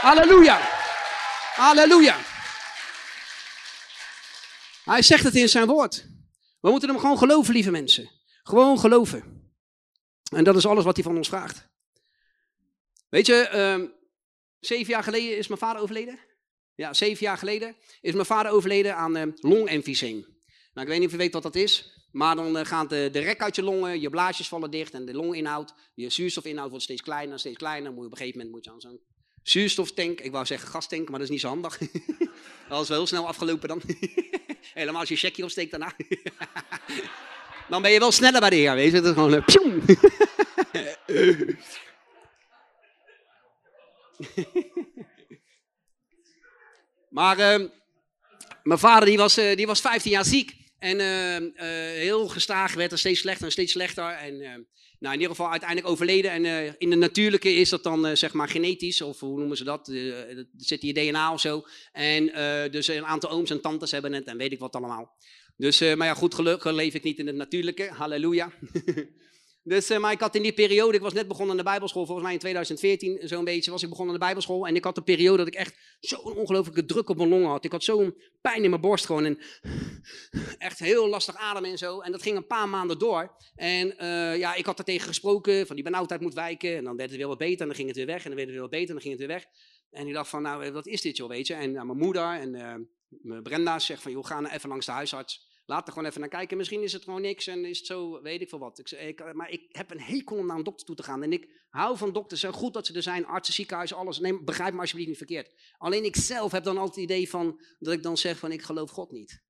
[0.00, 0.60] Halleluja.
[1.54, 2.16] Halleluja.
[4.84, 6.06] Hij zegt het in zijn woord.
[6.60, 8.10] We moeten hem gewoon geloven, lieve mensen.
[8.42, 9.22] Gewoon geloven.
[10.32, 11.69] En dat is alles wat hij van ons vraagt.
[13.10, 13.86] Weet je, ehm,
[14.60, 16.18] zeven jaar geleden is mijn vader overleden.
[16.74, 20.16] Ja, zeven jaar geleden is mijn vader overleden aan uh, longemfyseem.
[20.72, 21.98] Nou, ik weet niet of je weet wat dat is.
[22.12, 25.04] Maar dan uh, gaat de, de rek uit je longen, je blaasjes vallen dicht en
[25.04, 27.92] de longinhoud, je zuurstofinhoud wordt steeds kleiner, steeds kleiner.
[27.92, 29.00] Moet je op een gegeven moment moet je aan zo'n
[29.42, 31.78] zuurstoftank, ik wou zeggen gastank, maar dat is niet zo handig.
[32.68, 33.82] dat is wel heel snel afgelopen dan.
[34.74, 35.92] Helemaal als je checkje opsteekt daarna.
[37.68, 39.00] dan ben je wel sneller bij de heer, weet je.
[39.00, 39.44] Dat is gewoon...
[41.06, 41.48] Uh,
[47.18, 47.68] maar uh,
[48.62, 50.58] mijn vader die was, uh, die was 15 jaar ziek.
[50.78, 51.64] En uh,
[51.96, 54.04] heel gestaag werd er steeds slechter en steeds slechter.
[54.04, 54.38] En
[54.98, 56.30] nou, in ieder geval uiteindelijk overleden.
[56.30, 59.88] En in de natuurlijke is dat dan zeg maar genetisch, of hoe noemen ze dat?
[59.88, 61.66] er zit hier DNA of zo.
[61.92, 62.26] En
[62.70, 65.16] dus een aantal ooms en tantes hebben het en weet ik wat allemaal.
[65.56, 67.90] Dus, maar ja, goed gelukkig leef ik niet in het natuurlijke.
[67.92, 68.52] Halleluja.
[69.62, 72.04] Dus, uh, maar ik had in die periode, ik was net begonnen aan de Bijbelschool,
[72.04, 74.66] volgens mij in 2014 zo'n beetje, was ik begonnen aan de Bijbelschool.
[74.66, 77.64] En ik had een periode dat ik echt zo'n ongelooflijke druk op mijn longen had.
[77.64, 79.38] Ik had zo'n pijn in mijn borst gewoon en
[80.58, 82.00] echt heel lastig ademen en zo.
[82.00, 83.36] En dat ging een paar maanden door.
[83.54, 86.76] En uh, ja, ik had er tegen gesproken, van die benauwdheid moet wijken.
[86.76, 88.24] En dan werd het weer wat beter en dan ging het weer weg.
[88.24, 89.44] En dan werd het weer wat beter en dan ging het weer weg.
[89.90, 91.54] En ik dacht van, nou, wat is dit joh, weet je.
[91.54, 92.50] En uh, mijn moeder en
[93.22, 95.49] mijn Brenda zegt van, joh, ga nou even langs de huisarts.
[95.70, 96.56] Laat er gewoon even naar kijken.
[96.56, 98.78] Misschien is het gewoon niks en is het zo, weet ik veel wat.
[98.78, 101.22] Ik, maar ik heb een hekel om naar een dokter toe te gaan.
[101.22, 102.40] En ik hou van dokters.
[102.40, 103.26] Zo goed dat ze er zijn.
[103.26, 104.18] Artsen, ziekenhuizen, alles.
[104.18, 105.74] Neem, begrijp me alsjeblieft niet verkeerd.
[105.78, 108.62] Alleen ik zelf heb dan altijd het idee van, dat ik dan zeg van, ik
[108.62, 109.42] geloof God niet.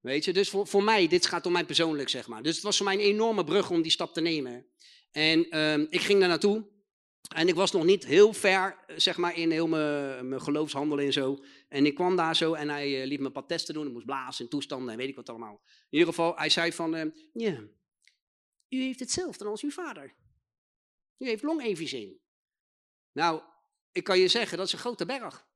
[0.00, 2.42] Weet je, dus voor, voor mij, dit gaat om mij persoonlijk, zeg maar.
[2.42, 4.66] Dus het was voor mij een enorme brug om die stap te nemen.
[5.10, 6.68] En um, ik ging daar naartoe.
[7.28, 11.44] En ik was nog niet heel ver, zeg maar, in heel mijn, geloofshandelen en zo.
[11.68, 13.86] En ik kwam daar zo en hij uh, liet me een paar testen doen.
[13.86, 15.60] Ik moest blazen en toestanden en weet ik wat allemaal.
[15.64, 17.60] In ieder geval, hij zei van, uh, ja,
[18.68, 20.14] u heeft hetzelfde als uw vader.
[21.18, 22.18] U heeft longemfyseem.
[23.12, 23.42] Nou,
[23.92, 25.46] ik kan je zeggen, dat is een grote berg.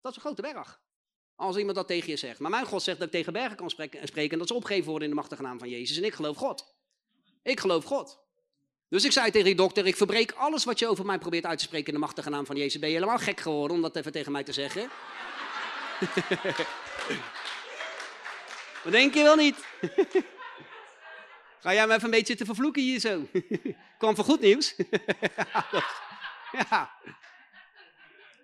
[0.00, 0.82] Dat is een grote berg.
[1.34, 2.38] Als iemand dat tegen je zegt.
[2.38, 5.08] Maar mijn God zegt dat ik tegen bergen kan spreken, en dat ze opgeven worden
[5.08, 5.96] in de machtige naam van Jezus.
[5.96, 6.76] En ik geloof God.
[7.42, 8.23] Ik geloof God.
[8.94, 11.58] Dus ik zei tegen die dokter, ik verbreek alles wat je over mij probeert uit
[11.58, 12.78] te spreken in de machtige naam van Jezus.
[12.80, 14.82] Ben je helemaal gek geworden om dat even tegen mij te zeggen?
[18.84, 19.56] wat denk je wel niet?
[21.60, 23.28] Ga jij me even een beetje te vervloeken hier zo?
[23.98, 24.74] Kwam voor goed nieuws.
[26.70, 26.90] ja.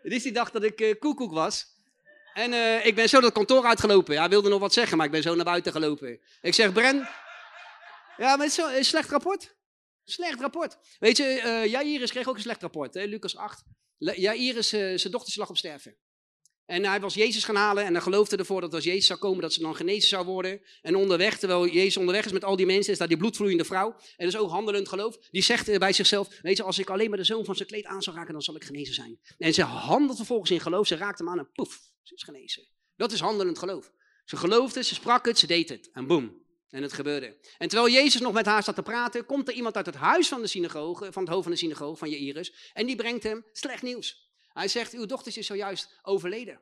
[0.02, 1.66] Het is die dag dat ik uh, koekoek was.
[2.34, 4.18] En uh, ik ben zo dat kantoor uitgelopen.
[4.18, 6.20] Hij wilde nog wat zeggen, maar ik ben zo naar buiten gelopen.
[6.40, 7.08] Ik zeg, Bren...
[8.16, 9.58] Ja, maar het is een slecht rapport.
[10.10, 10.78] Slecht rapport.
[10.98, 13.04] Weet je, uh, Jairus kreeg ook een slecht rapport, hè?
[13.04, 13.62] Lucas 8.
[13.98, 15.96] Jairus, uh, zijn dochter lag op sterven.
[16.70, 19.40] En hij was Jezus gaan halen en hij geloofde ervoor dat als Jezus zou komen,
[19.40, 20.60] dat ze dan genezen zou worden.
[20.82, 23.96] En onderweg, terwijl Jezus onderweg is met al die mensen, is daar die bloedvloeiende vrouw.
[24.16, 25.18] En is ook handelend geloof.
[25.30, 27.84] Die zegt bij zichzelf, weet je, als ik alleen maar de zoon van zijn kleed
[27.84, 29.20] aan zou raken, dan zal ik genezen zijn.
[29.38, 32.68] En ze handelt vervolgens in geloof, ze raakt hem aan en poef, ze is genezen.
[32.96, 33.92] Dat is handelend geloof.
[34.24, 35.90] Ze geloofde, ze sprak het, ze deed het.
[35.92, 37.36] En boem, en het gebeurde.
[37.58, 40.28] En terwijl Jezus nog met haar zat te praten, komt er iemand uit het huis
[40.28, 43.44] van de synagoge, van het hoofd van de synagoge, van Jairus, en die brengt hem
[43.52, 44.28] slecht nieuws.
[44.52, 46.60] Hij zegt, uw dochter is zojuist overleden.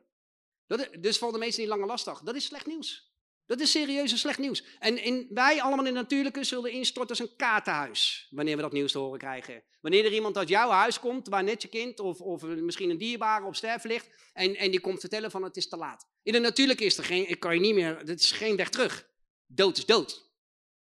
[0.67, 2.19] Dat, dus voor de meesten niet langer lastig.
[2.19, 3.07] Dat is slecht nieuws.
[3.45, 4.63] Dat is serieus slecht nieuws.
[4.79, 8.71] En in, wij allemaal in het natuurlijke zullen instorten als een kaartenhuis, wanneer we dat
[8.71, 9.63] nieuws te horen krijgen.
[9.81, 12.97] Wanneer er iemand uit jouw huis komt, waar net je kind of, of misschien een
[12.97, 16.07] dierbare op sterven ligt, en, en die komt vertellen van het is te laat.
[16.23, 19.08] In het natuurlijke is er geen, kan je niet meer, het is geen weg terug.
[19.51, 20.27] Dood is dood.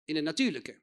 [0.06, 0.82] In het natuurlijke.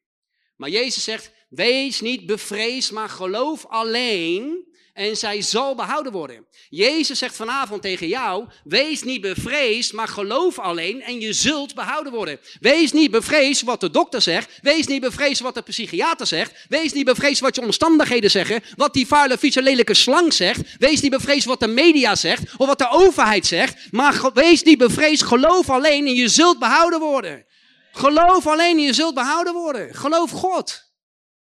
[0.57, 6.47] Maar Jezus zegt, wees niet bevreesd, maar geloof alleen en zij zal behouden worden.
[6.69, 12.13] Jezus zegt vanavond tegen jou, wees niet bevreesd, maar geloof alleen en je zult behouden
[12.13, 12.41] worden.
[12.61, 16.93] Wees niet bevreesd wat de dokter zegt, wees niet bevreesd wat de psychiater zegt, wees
[16.93, 21.11] niet bevreesd wat je omstandigheden zeggen, wat die vuile, vieze, lelijke slang zegt, wees niet
[21.11, 25.71] bevreesd wat de media zegt of wat de overheid zegt, maar wees niet bevreesd, geloof
[25.71, 27.49] alleen en je zult behouden worden.
[27.93, 29.95] Geloof alleen en je zult behouden worden.
[29.95, 30.93] Geloof God.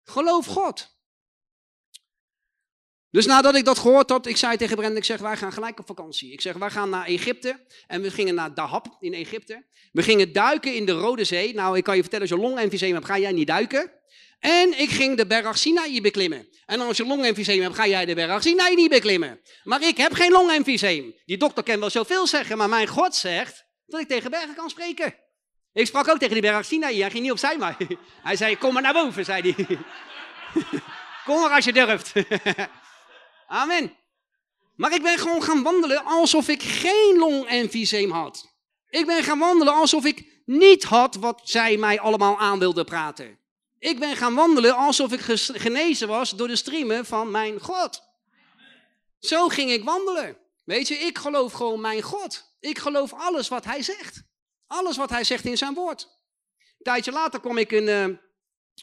[0.04, 0.93] Geloof God.
[3.15, 5.80] Dus nadat ik dat gehoord had, ik zei tegen Brenda, ik zeg, wij gaan gelijk
[5.80, 6.32] op vakantie.
[6.32, 7.65] Ik zeg, wij gaan naar Egypte.
[7.88, 9.65] En we gingen naar Dahab in Egypte.
[9.91, 11.54] We gingen duiken in de Rode Zee.
[11.54, 13.91] Nou, ik kan je vertellen, als je longemfyseem hebt, ga jij niet duiken.
[14.39, 15.63] En ik ging de berg
[16.02, 16.48] beklimmen.
[16.65, 18.43] En als je longemfyseem hebt, ga jij de berg
[18.76, 19.41] niet beklimmen.
[19.63, 21.15] Maar ik heb geen longemfyseem.
[21.26, 24.69] Die dokter kan wel zoveel zeggen, maar mijn God zegt dat ik tegen bergen kan
[24.69, 25.15] spreken.
[25.75, 27.77] Ik sprak ook tegen die berg hij ging niet opzij, maar
[28.27, 29.77] hij zei, kom maar naar boven, zei hij.
[31.25, 32.13] kom maar als je durft.
[33.47, 33.97] Amen.
[34.75, 38.53] Maar ik ben gewoon gaan wandelen alsof ik geen longemfyseem had.
[38.89, 43.39] Ik ben gaan wandelen alsof ik niet had wat zij mij allemaal aan wilden praten.
[43.79, 45.21] Ik ben gaan wandelen alsof ik
[45.53, 48.01] genezen was door de streamen van mijn God.
[49.19, 50.38] Zo ging ik wandelen.
[50.63, 52.55] Weet je, ik geloof gewoon mijn God.
[52.59, 54.24] Ik geloof alles wat hij zegt.
[54.67, 56.08] Alles wat hij zegt in zijn woord.
[56.58, 58.19] Een tijdje later kwam ik, in,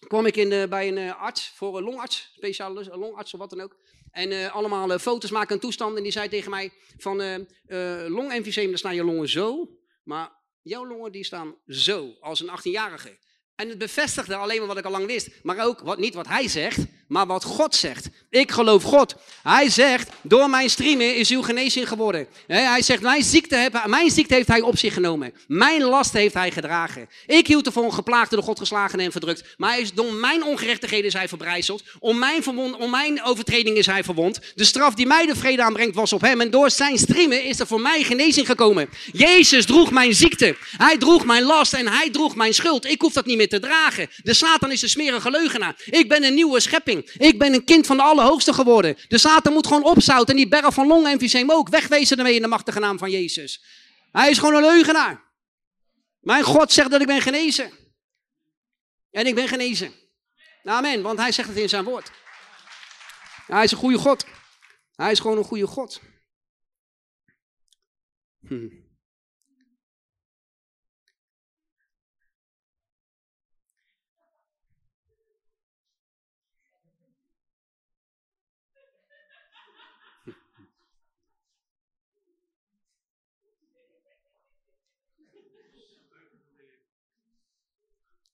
[0.07, 3.51] kwam ik in, uh, bij een uh, arts, voor een longarts, speciale longarts of wat
[3.51, 3.77] dan ook.
[4.11, 5.97] En allemaal foto's maken en toestanden.
[5.97, 7.47] En die zei tegen mij van
[8.09, 9.69] longemfyseem, daar staan je longen zo.
[10.03, 13.19] Maar jouw longen die staan zo, als een 18-jarige.
[13.55, 15.29] En het bevestigde alleen maar wat ik al lang wist.
[15.43, 18.09] Maar ook wat, niet wat hij zegt, maar wat God zegt.
[18.31, 19.15] Ik geloof God.
[19.43, 22.27] Hij zegt, door mijn streamen is uw genezing geworden.
[22.47, 25.33] Hij zegt, mijn ziekte, heb, mijn ziekte heeft hij op zich genomen.
[25.47, 27.09] Mijn last heeft hij gedragen.
[27.27, 29.45] Ik hield ervoor een geplaagde, door God geslagen en verdrukt.
[29.57, 31.83] Maar hij is, door mijn ongerechtigheden is hij verbrijzeld.
[31.99, 32.47] Om mijn,
[32.79, 34.41] om mijn overtreding is hij verwond.
[34.55, 36.41] De straf die mij de vrede aanbrengt was op hem.
[36.41, 38.89] En door zijn streamen is er voor mij genezing gekomen.
[39.13, 40.57] Jezus droeg mijn ziekte.
[40.77, 42.85] Hij droeg mijn last en hij droeg mijn schuld.
[42.85, 44.09] Ik hoef dat niet meer te dragen.
[44.23, 45.77] De Satan is een smerige leugenaar.
[45.85, 47.01] Ik ben een nieuwe schepping.
[47.17, 48.97] Ik ben een kind van de Allerhoogste geworden.
[49.09, 51.69] De Satan moet gewoon opzouten en die berg van long emfyseem ook.
[51.69, 53.65] Wegwezen ermee in de machtige naam van Jezus.
[54.13, 55.31] Hij is gewoon een leugenaar.
[56.21, 57.73] Mijn God zegt dat ik ben genezen.
[59.11, 59.93] En ik ben genezen.
[60.65, 62.11] Amen, want hij zegt het in zijn woord.
[63.47, 64.27] Hij is een goede God.
[64.95, 66.01] Hij is gewoon een goede God.
[68.47, 68.82] Hm.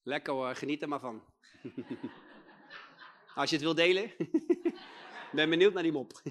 [0.08, 1.22] Lekker hoor, geniet er maar van.
[3.34, 4.12] Als je het wil delen.
[5.32, 6.22] ben benieuwd naar die mop.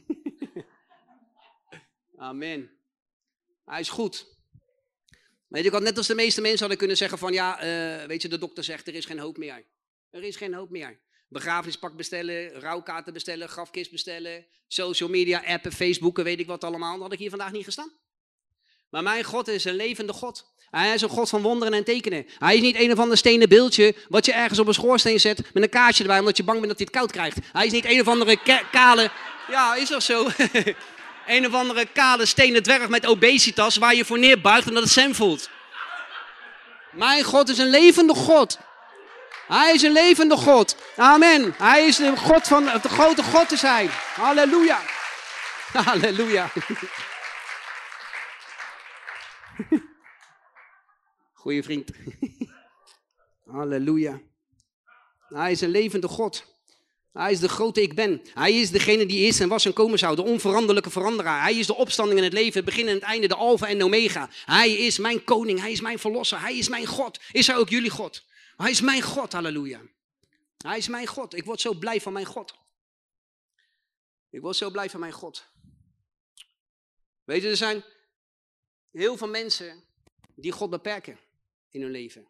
[2.17, 2.71] Amen.
[3.65, 4.35] Hij is goed.
[5.47, 8.07] Weet je, ik had net als de meeste mensen hadden kunnen zeggen van ja, uh,
[8.07, 9.65] weet je, de dokter zegt er is geen hoop meer.
[10.09, 10.99] Er is geen hoop meer.
[11.27, 16.91] Begrafenispak bestellen, rouwkaarten bestellen, grafkist bestellen, social media, appen, Facebooken, weet ik wat allemaal.
[16.91, 17.91] Dan had ik hier vandaag niet gestaan.
[18.89, 20.45] Maar mijn God is een levende God.
[20.71, 22.25] Hij is een God van wonderen en tekenen.
[22.39, 25.53] Hij is niet een of ander stenen beeldje wat je ergens op een schoorsteen zet
[25.53, 27.37] met een kaartje erbij omdat je bang bent dat hij het koud krijgt.
[27.53, 28.37] Hij is niet een of andere
[28.71, 29.11] kale,
[29.49, 30.27] ja is dat zo,
[31.27, 35.15] een of andere kale stenen dwerg met obesitas waar je voor neerbuigt omdat het zen
[35.15, 35.49] voelt.
[36.91, 38.59] Mijn God is een levende God.
[39.47, 40.75] Hij is een levende God.
[40.95, 41.55] Amen.
[41.57, 43.89] Hij is de God van, de grote God is hij.
[44.15, 44.79] Halleluja.
[45.85, 46.49] Halleluja.
[51.33, 51.91] Goeie vriend.
[53.45, 54.21] Halleluja.
[55.27, 56.55] Hij is een levende God.
[57.13, 58.21] Hij is de grote ik ben.
[58.33, 60.15] Hij is degene die is en was en komen zou.
[60.15, 61.41] De onveranderlijke veranderaar.
[61.41, 63.77] Hij is de opstanding in het leven, het begin en het einde, de alfa en
[63.77, 64.29] de omega.
[64.45, 65.59] Hij is mijn koning.
[65.59, 66.41] Hij is mijn verlosser.
[66.41, 67.19] Hij is mijn God.
[67.31, 68.25] Is hij ook jullie God?
[68.57, 69.33] Hij is mijn God.
[69.33, 69.81] Halleluja.
[70.57, 71.35] Hij is mijn God.
[71.35, 72.55] Ik word zo blij van mijn God.
[74.29, 75.47] Ik word zo blij van mijn God.
[77.23, 77.83] Weet je, er zijn
[78.97, 79.83] heel veel mensen
[80.35, 81.19] die God beperken
[81.69, 82.27] in hun leven.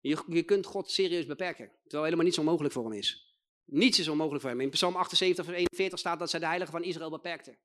[0.00, 3.34] Je, je kunt God serieus beperken, terwijl helemaal niets onmogelijk voor hem is.
[3.64, 4.60] Niets is onmogelijk voor hem.
[4.60, 7.56] In Psalm 78, vers 41 staat dat zij de heilige van Israël beperkte.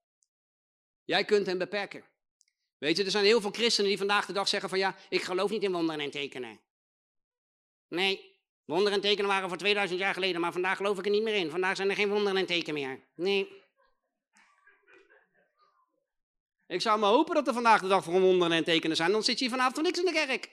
[1.04, 2.04] Jij kunt hem beperken.
[2.78, 5.22] Weet je, er zijn heel veel christenen die vandaag de dag zeggen van ja, ik
[5.22, 6.60] geloof niet in wonderen en tekenen.
[7.88, 11.24] Nee, wonderen en tekenen waren voor 2000 jaar geleden, maar vandaag geloof ik er niet
[11.24, 11.50] meer in.
[11.50, 13.00] Vandaag zijn er geen wonderen en tekenen meer.
[13.16, 13.64] Nee.
[16.68, 19.24] Ik zou maar hopen dat er vandaag de dag voor wonderen en tekenen zijn, dan
[19.24, 20.50] zit je hier vanavond niks in de kerk.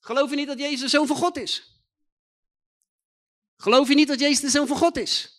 [0.00, 1.82] Geloof je niet dat Jezus de Zoon van God is?
[3.56, 5.34] Geloof je niet dat Jezus de Zoon van God is?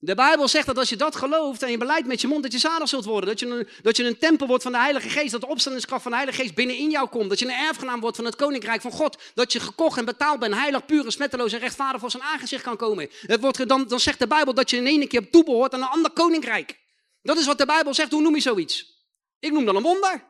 [0.00, 2.52] De Bijbel zegt dat als je dat gelooft en je beleidt met je mond dat
[2.52, 3.28] je zalig zult worden.
[3.28, 5.30] Dat je, een, dat je een tempel wordt van de Heilige Geest.
[5.30, 7.28] Dat de opstandingskracht van de Heilige Geest binnenin jou komt.
[7.28, 9.18] Dat je een erfgenaam wordt van het Koninkrijk van God.
[9.34, 10.54] Dat je gekocht en betaald bent.
[10.54, 13.10] Heilig, puur en smetteloos en rechtvaardig voor zijn aangezicht kan komen.
[13.20, 15.88] Het wordt, dan, dan zegt de Bijbel dat je in één keer toebehoort aan een
[15.88, 16.78] ander Koninkrijk.
[17.22, 18.12] Dat is wat de Bijbel zegt.
[18.12, 19.04] Hoe noem je zoiets?
[19.38, 20.24] Ik noem dat een wonder.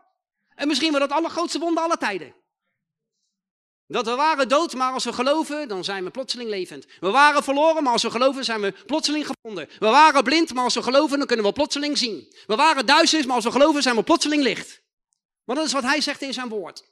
[0.54, 2.34] En misschien wel het allergrootste wonder aller tijden.
[3.86, 6.86] Dat we waren dood, maar als we geloven, dan zijn we plotseling levend.
[7.00, 9.68] We waren verloren, maar als we geloven, zijn we plotseling gevonden.
[9.78, 12.34] We waren blind, maar als we geloven, dan kunnen we plotseling zien.
[12.46, 14.82] We waren duisternis, maar als we geloven, zijn we plotseling licht.
[15.44, 16.84] Maar dat is wat hij zegt in zijn woord.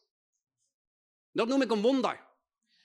[1.33, 2.27] Dat noem ik een wonder.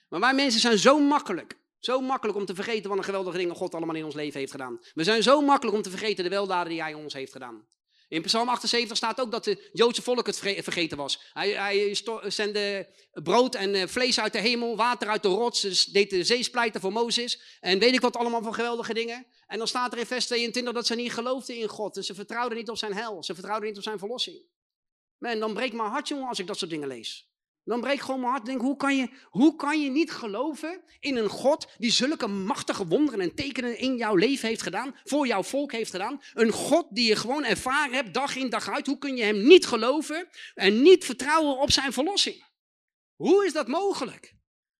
[0.08, 3.54] Maar wij mensen zijn zo makkelijk, zo makkelijk om te vergeten wat een geweldige dingen
[3.54, 4.80] God allemaal in ons leven heeft gedaan.
[4.94, 7.66] We zijn zo makkelijk om te vergeten de weldaden die hij ons heeft gedaan.
[8.08, 11.20] In Psalm 78 staat ook dat het Joodse volk het vergeten was.
[11.32, 15.84] Hij, hij zende brood en eh, vlees uit de hemel, water uit de rots, dus
[15.84, 17.58] deed de zee splijten voor Mozes.
[17.60, 19.26] En weet ik wat allemaal van geweldige dingen.
[19.46, 21.96] En dan staat er in vers 22 dat ze niet geloofden in God.
[21.96, 23.22] En ze vertrouwden niet op zijn hel.
[23.22, 24.42] Ze vertrouwden niet op zijn verlossing.
[25.18, 27.31] Man, dan breekt mijn hart, jongen, als ik dat soort dingen lees.
[27.64, 28.46] Dan breekt gewoon mijn hart.
[28.46, 32.86] Denk, hoe kan, je, hoe kan je niet geloven in een God die zulke machtige
[32.86, 36.20] wonderen en tekenen in jouw leven heeft gedaan, voor jouw volk heeft gedaan?
[36.34, 38.86] Een God die je gewoon ervaren hebt, dag in dag uit.
[38.86, 42.50] Hoe kun je hem niet geloven en niet vertrouwen op zijn verlossing?
[43.14, 44.34] Hoe is dat mogelijk?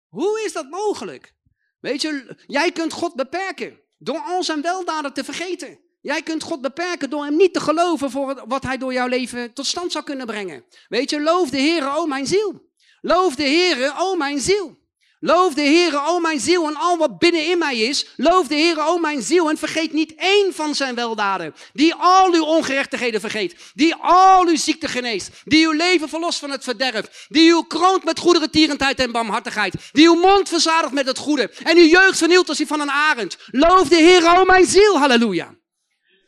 [0.08, 1.34] Hoe is dat mogelijk?
[1.80, 5.80] Weet je, jij kunt God beperken door al zijn weldaden te vergeten.
[6.00, 9.52] Jij kunt God beperken door hem niet te geloven voor wat hij door jouw leven
[9.52, 10.64] tot stand zou kunnen brengen.
[10.88, 12.70] Weet je, loof de Heer, o mijn ziel.
[13.02, 14.80] Loof de Heere, o mijn ziel.
[15.20, 18.06] Loof de Heere, o mijn ziel, en al wat binnenin mij is.
[18.16, 21.54] Loof de Heere, o mijn ziel, en vergeet niet één van zijn weldaden.
[21.72, 23.56] Die al uw ongerechtigheden vergeet.
[23.74, 25.30] Die al uw ziekte geneest.
[25.44, 27.26] Die uw leven verlost van het verderf.
[27.28, 29.74] Die u kroont met goederentierendheid en barmhartigheid.
[29.92, 31.50] Die uw mond verzadigt met het goede.
[31.62, 33.36] En uw jeugd vernielt als die van een arend.
[33.46, 35.54] Loof de Heere, o mijn ziel, halleluja.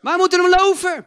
[0.00, 1.06] Wij moeten hem loven.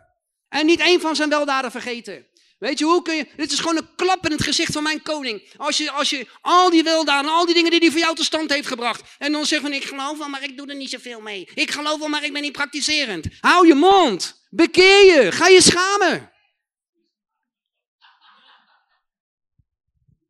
[0.50, 2.28] En niet één van zijn weldaden vergeten.
[2.58, 3.28] Weet je, hoe kun je...
[3.36, 5.54] Dit is gewoon een klap in het gezicht van mijn koning.
[5.58, 8.26] Als je, als je al die weldaden, al die dingen die hij voor jou tot
[8.26, 9.16] stand heeft gebracht.
[9.18, 11.50] En dan zegt van, ik geloof wel, maar ik doe er niet zoveel mee.
[11.54, 13.26] Ik geloof wel, maar ik ben niet praktiserend.
[13.40, 14.46] Hou je mond.
[14.50, 15.32] Bekeer je.
[15.32, 16.32] Ga je schamen.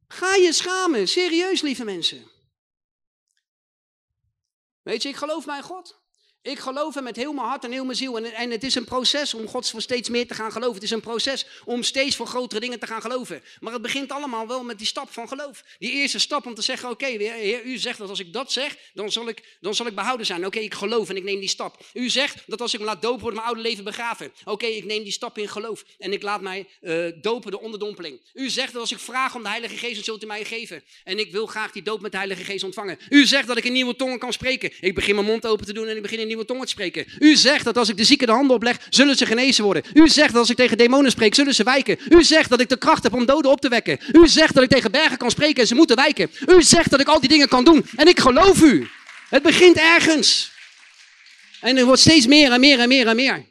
[0.07, 1.07] Ga je schamen.
[1.07, 2.31] Serieus, lieve mensen.
[4.83, 6.06] Weet je, ik geloof mijn God.
[6.41, 8.17] Ik geloof hem met heel mijn hart en heel mijn ziel.
[8.17, 10.73] En, en het is een proces om God voor steeds meer te gaan geloven.
[10.73, 13.43] Het is een proces om steeds voor grotere dingen te gaan geloven.
[13.59, 15.63] Maar het begint allemaal wel met die stap van geloof.
[15.79, 18.77] Die eerste stap om te zeggen, oké, Heer, u zegt dat als ik dat zeg,
[18.93, 20.45] dan zal ik, dan zal ik behouden zijn.
[20.45, 21.85] Oké, ik geloof en ik neem die stap.
[21.93, 24.31] U zegt dat als ik me laat dopen, wordt mijn oude leven begraven.
[24.45, 25.83] Oké, ik neem die stap in geloof.
[25.97, 28.21] En ik laat mij uh, dopen, de onderdompeling.
[28.33, 30.83] U zegt dat als ik vraag om de Heilige Geest, dan zult u mij geven.
[31.03, 32.97] En ik wil graag die doop met de Heilige Geest ontvangen.
[33.09, 34.71] U zegt dat ik in nieuwe tongen kan spreken.
[34.79, 37.05] Ik begin mijn mond open te doen en ik begin in nieuwe tongen spreken.
[37.19, 39.83] U zegt dat als ik de zieken de handen opleg, zullen ze genezen worden.
[39.93, 41.97] U zegt dat als ik tegen demonen spreek, zullen ze wijken.
[42.09, 43.99] U zegt dat ik de kracht heb om doden op te wekken.
[44.11, 46.31] U zegt dat ik tegen bergen kan spreken en ze moeten wijken.
[46.47, 47.85] U zegt dat ik al die dingen kan doen.
[47.95, 48.87] En ik geloof u.
[49.29, 50.51] Het begint ergens.
[51.61, 53.45] En er wordt steeds meer en meer en meer en meer.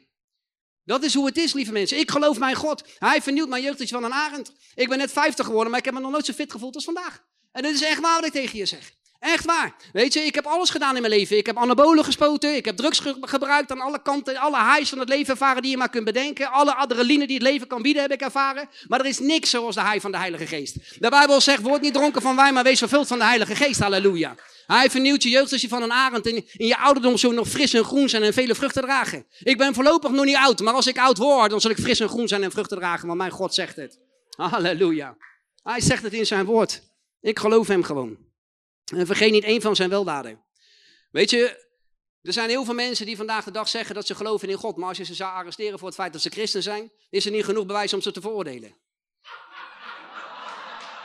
[0.83, 1.99] Dat is hoe het is, lieve mensen.
[1.99, 2.83] Ik geloof mijn God.
[2.97, 4.51] Hij vernieuwt mijn jeugd van een arend.
[4.75, 6.83] Ik ben net 50 geworden, maar ik heb me nog nooit zo fit gevoeld als
[6.83, 7.23] vandaag.
[7.51, 8.91] En dat is echt waar wat ik tegen je zeg.
[9.19, 9.75] Echt waar.
[9.93, 11.37] Weet je, ik heb alles gedaan in mijn leven.
[11.37, 14.37] Ik heb anabolen gespoten, ik heb drugs gebruikt aan alle kanten.
[14.37, 16.51] Alle highs van het leven ervaren die je maar kunt bedenken.
[16.51, 18.69] Alle adrenaline die het leven kan bieden heb ik ervaren.
[18.87, 20.75] Maar er is niks zoals de high van de Heilige Geest.
[20.99, 23.79] De Bijbel zegt, word niet dronken van wijn, maar wees vervuld van de Heilige Geest.
[23.79, 24.35] Halleluja.
[24.67, 27.47] Hij vernieuwt je jeugd als je van een arend in, in je ouderdom zo nog
[27.47, 29.25] fris en groen zijn en vele vruchten dragen.
[29.39, 31.99] Ik ben voorlopig nog niet oud, maar als ik oud word, dan zal ik fris
[31.99, 33.99] en groen zijn en vruchten dragen, want mijn God zegt het.
[34.35, 35.17] Halleluja.
[35.63, 36.81] Hij zegt het in zijn woord.
[37.21, 38.26] Ik geloof hem gewoon.
[38.95, 40.43] En vergeet niet één van zijn weldaden.
[41.11, 41.65] Weet je,
[42.21, 44.77] er zijn heel veel mensen die vandaag de dag zeggen dat ze geloven in God.
[44.77, 47.31] Maar als je ze zou arresteren voor het feit dat ze christen zijn, is er
[47.31, 48.75] niet genoeg bewijs om ze te veroordelen.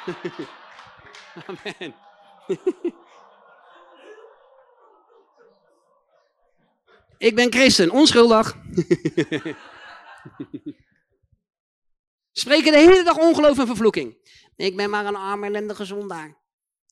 [1.47, 1.95] Amen.
[7.19, 8.57] Ik ben christen, onschuldig.
[12.33, 14.17] Spreken de hele dag ongeloof en vervloeking.
[14.57, 16.42] Ik ben maar een arme, ellendige zondaar.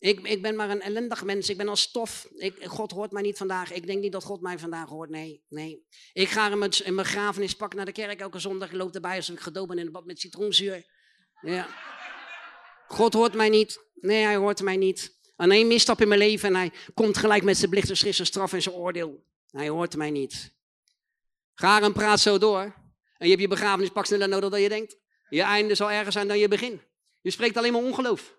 [0.01, 1.49] Ik, ik ben maar een ellendig mens.
[1.49, 2.29] Ik ben als stof.
[2.35, 3.73] Ik, God hoort mij niet vandaag.
[3.73, 5.11] Ik denk niet dat God mij vandaag hoort.
[5.11, 5.87] Nee, nee.
[6.13, 8.69] Ik ga in mijn, mijn grafenispak naar de kerk elke zondag.
[8.69, 10.87] Ik loop erbij alsof ik gedoopt ben in een bad met citroenzuur.
[11.41, 11.69] Ja.
[12.87, 13.81] God hoort mij niet.
[13.95, 15.19] Nee, hij hoort mij niet.
[15.37, 18.53] Aan één misstap in mijn leven en hij komt gelijk met zijn blichter zijn straf
[18.53, 19.25] en zijn oordeel.
[19.51, 20.55] Hij hoort mij niet.
[21.55, 22.61] Ga en praat zo door.
[22.61, 24.97] En je hebt je begrafenispak sneller nodig dan je denkt.
[25.29, 26.81] Je einde zal erger zijn dan je begin.
[27.21, 28.39] Je spreekt alleen maar ongeloof.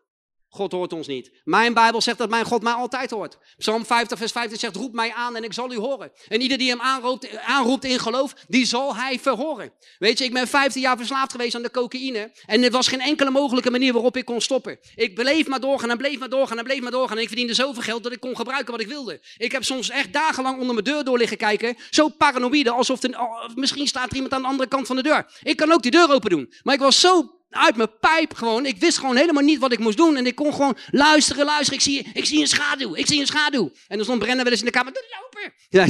[0.53, 1.31] God hoort ons niet.
[1.43, 3.37] Mijn Bijbel zegt dat mijn God mij altijd hoort.
[3.57, 6.11] Psalm 50, vers 15 zegt, roep mij aan en ik zal u horen.
[6.27, 9.71] En ieder die hem aanroept, aanroept in geloof, die zal hij verhoren.
[9.99, 12.31] Weet je, ik ben 15 jaar verslaafd geweest aan de cocaïne.
[12.45, 14.79] En er was geen enkele mogelijke manier waarop ik kon stoppen.
[14.95, 17.17] Ik bleef maar doorgaan en bleef maar doorgaan en bleef maar doorgaan.
[17.17, 19.21] En ik verdiende zoveel geld dat ik kon gebruiken wat ik wilde.
[19.37, 21.77] Ik heb soms echt dagenlang onder mijn deur door liggen kijken.
[21.89, 23.19] Zo paranoïde, alsof er,
[23.55, 25.39] misschien staat er iemand aan de andere kant van de deur.
[25.43, 26.53] Ik kan ook die deur open doen.
[26.63, 28.65] Maar ik was zo uit mijn pijp gewoon.
[28.65, 30.15] Ik wist gewoon helemaal niet wat ik moest doen.
[30.15, 31.73] En ik kon gewoon luisteren, luisteren.
[31.73, 33.71] Ik zie, ik zie een schaduw, ik zie een schaduw.
[33.87, 35.53] En dan stond Brennan wel eens in de kamer, lopen.
[35.69, 35.85] Ja,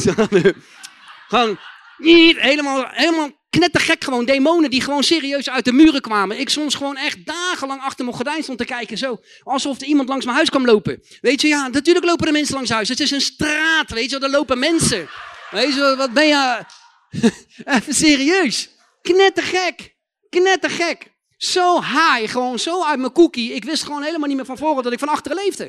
[1.27, 1.57] gewoon
[1.97, 4.25] niet, helemaal, helemaal knettergek gewoon.
[4.25, 6.39] Demonen die gewoon serieus uit de muren kwamen.
[6.39, 8.97] Ik soms gewoon echt dagenlang achter mijn gordijn stond te kijken.
[8.97, 11.03] Zo, alsof er iemand langs mijn huis kwam lopen.
[11.21, 12.89] Weet je, ja, natuurlijk lopen er mensen langs huis.
[12.89, 15.09] Het is een straat, weet je, er lopen mensen.
[15.51, 16.65] Weet je, wat ben je...
[17.75, 18.69] Even serieus.
[19.01, 19.95] Knettergek.
[20.29, 21.10] Knettergek.
[21.41, 23.53] Zo high, gewoon zo uit mijn cookie.
[23.53, 25.63] Ik wist gewoon helemaal niet meer van voren dat ik van achteren leefde.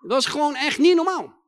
[0.00, 1.38] Dat was gewoon echt niet normaal.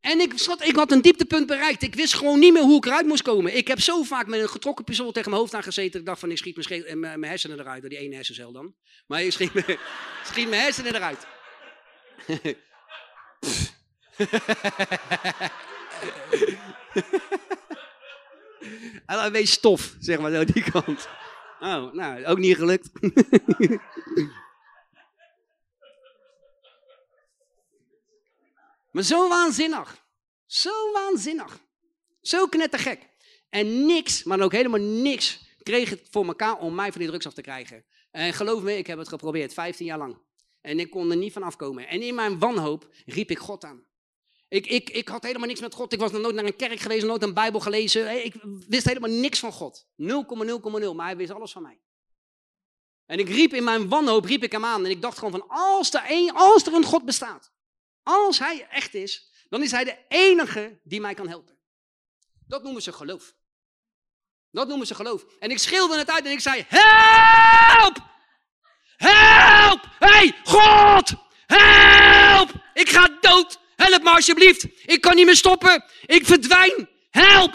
[0.00, 1.82] En ik, ik had een dieptepunt bereikt.
[1.82, 3.56] Ik wist gewoon niet meer hoe ik eruit moest komen.
[3.56, 6.00] Ik heb zo vaak met een getrokken pistool tegen mijn hoofd aangezeten.
[6.00, 7.88] Ik dacht van, ik schiet mijn, eh, mijn hersenen eruit.
[7.88, 8.74] Die ene hersencel dan.
[9.06, 9.64] Maar ik schiet, mijn,
[10.30, 11.26] schiet mijn hersenen eruit.
[19.06, 21.08] dan wees stof, zeg maar, zo die kant.
[21.62, 22.90] Oh, nou, ook niet gelukt.
[28.92, 30.06] maar zo waanzinnig.
[30.46, 31.60] Zo waanzinnig.
[32.20, 33.08] Zo knettergek.
[33.50, 37.26] En niks, maar ook helemaal niks, kreeg het voor elkaar om mij van die drugs
[37.26, 37.84] af te krijgen.
[38.10, 40.18] En geloof me, ik heb het geprobeerd, 15 jaar lang.
[40.60, 41.88] En ik kon er niet van afkomen.
[41.88, 43.84] En in mijn wanhoop riep ik God aan.
[44.52, 45.92] Ik, ik, ik had helemaal niks met God.
[45.92, 48.24] Ik was nog nooit naar een kerk geweest, nooit een Bijbel gelezen.
[48.24, 48.34] Ik
[48.68, 49.86] wist helemaal niks van God.
[49.86, 50.94] 0,0,0.
[50.94, 51.80] Maar hij wist alles van mij.
[53.06, 54.84] En ik riep in mijn wanhoop, riep ik hem aan.
[54.84, 57.52] En ik dacht gewoon van, als er, een, als er een God bestaat,
[58.02, 61.58] als hij echt is, dan is hij de enige die mij kan helpen.
[62.46, 63.34] Dat noemen ze geloof.
[64.50, 65.24] Dat noemen ze geloof.
[65.38, 67.96] En ik schreeuwde het uit en ik zei, help!
[68.96, 69.80] Help!
[69.98, 71.12] Hey, God!
[71.46, 72.50] Help!
[72.74, 73.60] Ik ga dood!
[73.76, 74.66] Help me alsjeblieft!
[74.86, 75.84] Ik kan niet meer stoppen!
[76.06, 76.88] Ik verdwijn!
[77.10, 77.54] Help!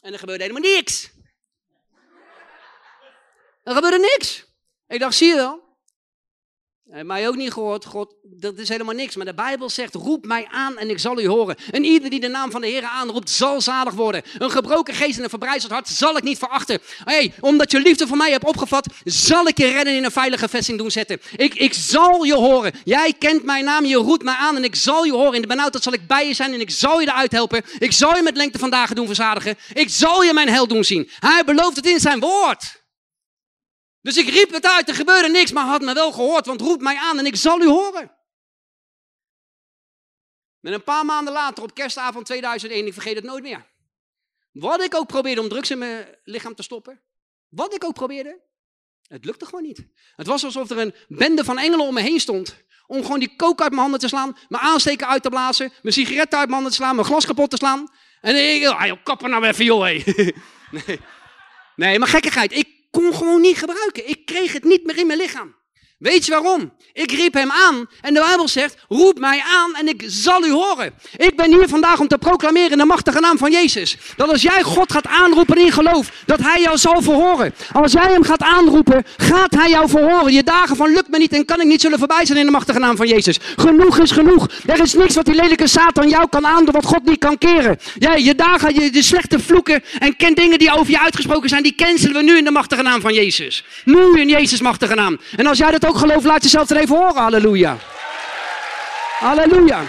[0.00, 1.10] En er gebeurde helemaal niks.
[3.62, 4.44] Er gebeurde niks.
[4.86, 5.65] Ik dacht, zie je wel?
[6.86, 7.84] Hij heeft mij ook niet gehoord.
[7.84, 9.16] God, dat is helemaal niks.
[9.16, 11.56] Maar de Bijbel zegt, roep mij aan en ik zal u horen.
[11.70, 14.22] En ieder die de naam van de Heer aanroept, zal zalig worden.
[14.38, 16.78] Een gebroken geest en een verbrijzeld hart zal ik niet verachten.
[17.04, 20.48] Hey, omdat je liefde voor mij hebt opgevat, zal ik je redden in een veilige
[20.48, 21.20] vesting doen zetten.
[21.36, 22.72] Ik, ik zal je horen.
[22.84, 25.34] Jij kent mijn naam, je roept mij aan en ik zal je horen.
[25.34, 27.62] In de benauwdheid zal ik bij je zijn en ik zal je eruit helpen.
[27.78, 29.56] Ik zal je met lengte van dagen doen verzadigen.
[29.72, 31.10] Ik zal je mijn held doen zien.
[31.18, 32.84] Hij belooft het in zijn woord.
[34.06, 36.80] Dus ik riep het uit, er gebeurde niks, maar had me wel gehoord, want roep
[36.80, 38.12] mij aan en ik zal u horen.
[40.62, 43.66] En een paar maanden later, op kerstavond 2001, ik vergeet het nooit meer.
[44.52, 47.02] Wat ik ook probeerde om drugs in mijn lichaam te stoppen,
[47.48, 48.40] wat ik ook probeerde,
[49.06, 49.86] het lukte gewoon niet.
[50.16, 52.64] Het was alsof er een bende van engelen om me heen stond.
[52.86, 55.94] Om gewoon die kook uit mijn handen te slaan, mijn aansteken uit te blazen, mijn
[55.94, 57.88] sigaretten uit mijn handen te slaan, mijn glas kapot te slaan.
[58.20, 60.02] En ik, ah joh, kappen nou even joh, hé.
[60.86, 61.00] nee.
[61.76, 62.52] nee, maar gekkigheid.
[62.52, 64.08] Ik kon gewoon niet gebruiken.
[64.08, 65.55] Ik kreeg het niet meer in mijn lichaam.
[65.98, 66.72] Weet je waarom?
[66.92, 70.50] Ik riep hem aan en de Bijbel zegt, roep mij aan en ik zal u
[70.50, 70.92] horen.
[71.16, 73.96] Ik ben hier vandaag om te proclameren in de machtige naam van Jezus.
[74.16, 77.54] Dat als jij God gaat aanroepen in geloof, dat hij jou zal verhoren.
[77.72, 80.32] Als jij hem gaat aanroepen, gaat hij jou verhoren.
[80.32, 82.50] Je dagen van lukt me niet en kan ik niet zullen voorbij zijn in de
[82.50, 83.38] machtige naam van Jezus.
[83.56, 84.48] Genoeg is genoeg.
[84.66, 87.78] Er is niks wat die lelijke Satan jou kan aandoen wat God niet kan keren.
[87.98, 91.74] Jij, je dagen, je, slechte vloeken en ken dingen die over je uitgesproken zijn, die
[91.74, 93.64] cancelen we nu in de machtige naam van Jezus.
[93.84, 95.18] Nu in Jezus machtige naam.
[95.36, 97.22] En als jij dat ook gelooft, laat jezelf er even horen.
[97.22, 97.76] Halleluja.
[99.20, 99.80] Halleluja.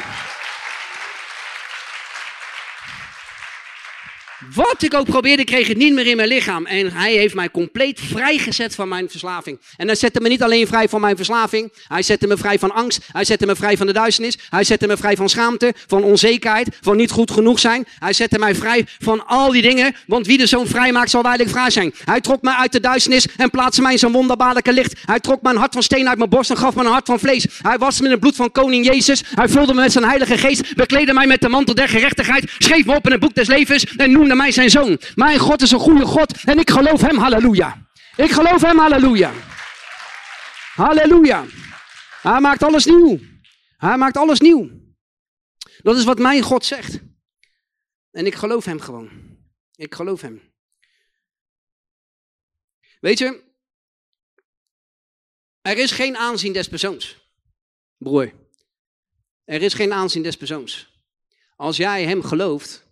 [4.57, 6.65] Wat ik ook probeerde, kreeg het niet meer in mijn lichaam.
[6.65, 9.59] En hij heeft mij compleet vrijgezet van mijn verslaving.
[9.75, 11.73] En hij zette me niet alleen vrij van mijn verslaving.
[11.87, 13.07] Hij zette me vrij van angst.
[13.11, 14.37] Hij zette me vrij van de duisternis.
[14.49, 17.87] Hij zette me vrij van schaamte, van onzekerheid, van niet goed genoeg zijn.
[17.99, 19.95] Hij zette mij vrij van al die dingen.
[20.07, 21.93] Want wie de zoon vrij maakt, zal waarlijk vrij zijn.
[22.05, 24.93] Hij trok mij uit de duisternis en plaatste mij in zijn wonderbaarlijke licht.
[25.05, 27.19] Hij trok mijn hart van steen uit mijn borst en gaf me een hart van
[27.19, 27.47] vlees.
[27.61, 29.23] Hij was me in het bloed van koning Jezus.
[29.35, 30.75] Hij vulde me met zijn heilige geest.
[30.75, 32.51] Bekleedde mij met de mantel der gerechtigheid.
[32.57, 33.85] Schreef me op in het boek des levens.
[33.95, 34.99] En noemde mij zijn zoon.
[35.15, 37.87] Mijn God is een goede God en ik geloof hem, halleluja.
[38.15, 39.33] Ik geloof hem, halleluja.
[40.73, 41.45] Halleluja.
[42.21, 43.19] Hij maakt alles nieuw.
[43.77, 44.69] Hij maakt alles nieuw.
[45.81, 46.99] Dat is wat mijn God zegt.
[48.11, 49.09] En ik geloof hem gewoon.
[49.75, 50.41] Ik geloof hem.
[52.99, 53.43] Weet je,
[55.61, 57.17] er is geen aanzien des persoons.
[57.97, 58.33] Broer,
[59.43, 60.95] er is geen aanzien des persoons.
[61.55, 62.86] Als jij hem gelooft,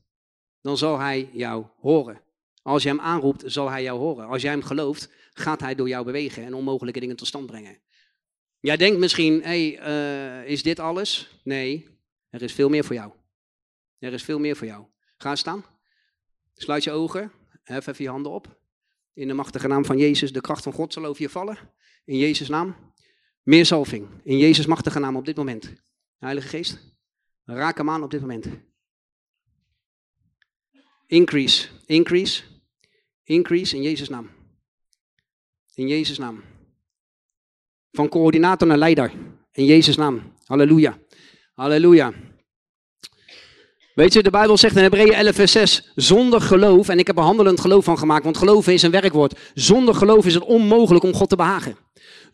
[0.66, 2.22] dan zal hij jou horen.
[2.61, 4.28] Als je hem aanroept, zal hij jou horen.
[4.28, 7.78] Als jij hem gelooft, gaat hij door jou bewegen en onmogelijke dingen tot stand brengen.
[8.59, 11.39] Jij denkt misschien, hé, hey, uh, is dit alles?
[11.43, 11.88] Nee,
[12.30, 13.11] er is veel meer voor jou.
[13.99, 14.86] Er is veel meer voor jou.
[15.18, 15.66] Ga staan.
[16.53, 17.32] Sluit je ogen.
[17.63, 18.59] Hef even je handen op.
[19.13, 21.57] In de machtige naam van Jezus, de kracht van God zal over je vallen.
[22.05, 22.76] In Jezus' naam.
[23.43, 24.07] Meer zalving.
[24.24, 25.74] In Jezus' machtige naam op dit moment.
[26.18, 26.80] Heilige Geest,
[27.43, 28.47] raak hem aan op dit moment.
[31.08, 32.43] Increase, increase,
[33.24, 34.30] increase in Jezus' naam.
[35.74, 36.43] In Jezus' naam.
[37.91, 39.12] Van coördinator naar leider.
[39.51, 40.34] In Jezus' naam.
[40.45, 40.97] Halleluja.
[41.53, 42.14] Halleluja.
[43.95, 47.18] Weet je, de Bijbel zegt in Hebreeën 11 vers 6, zonder geloof, en ik heb
[47.18, 49.39] er handelend geloof van gemaakt, want geloven is een werkwoord.
[49.53, 51.78] Zonder geloof is het onmogelijk om God te behagen.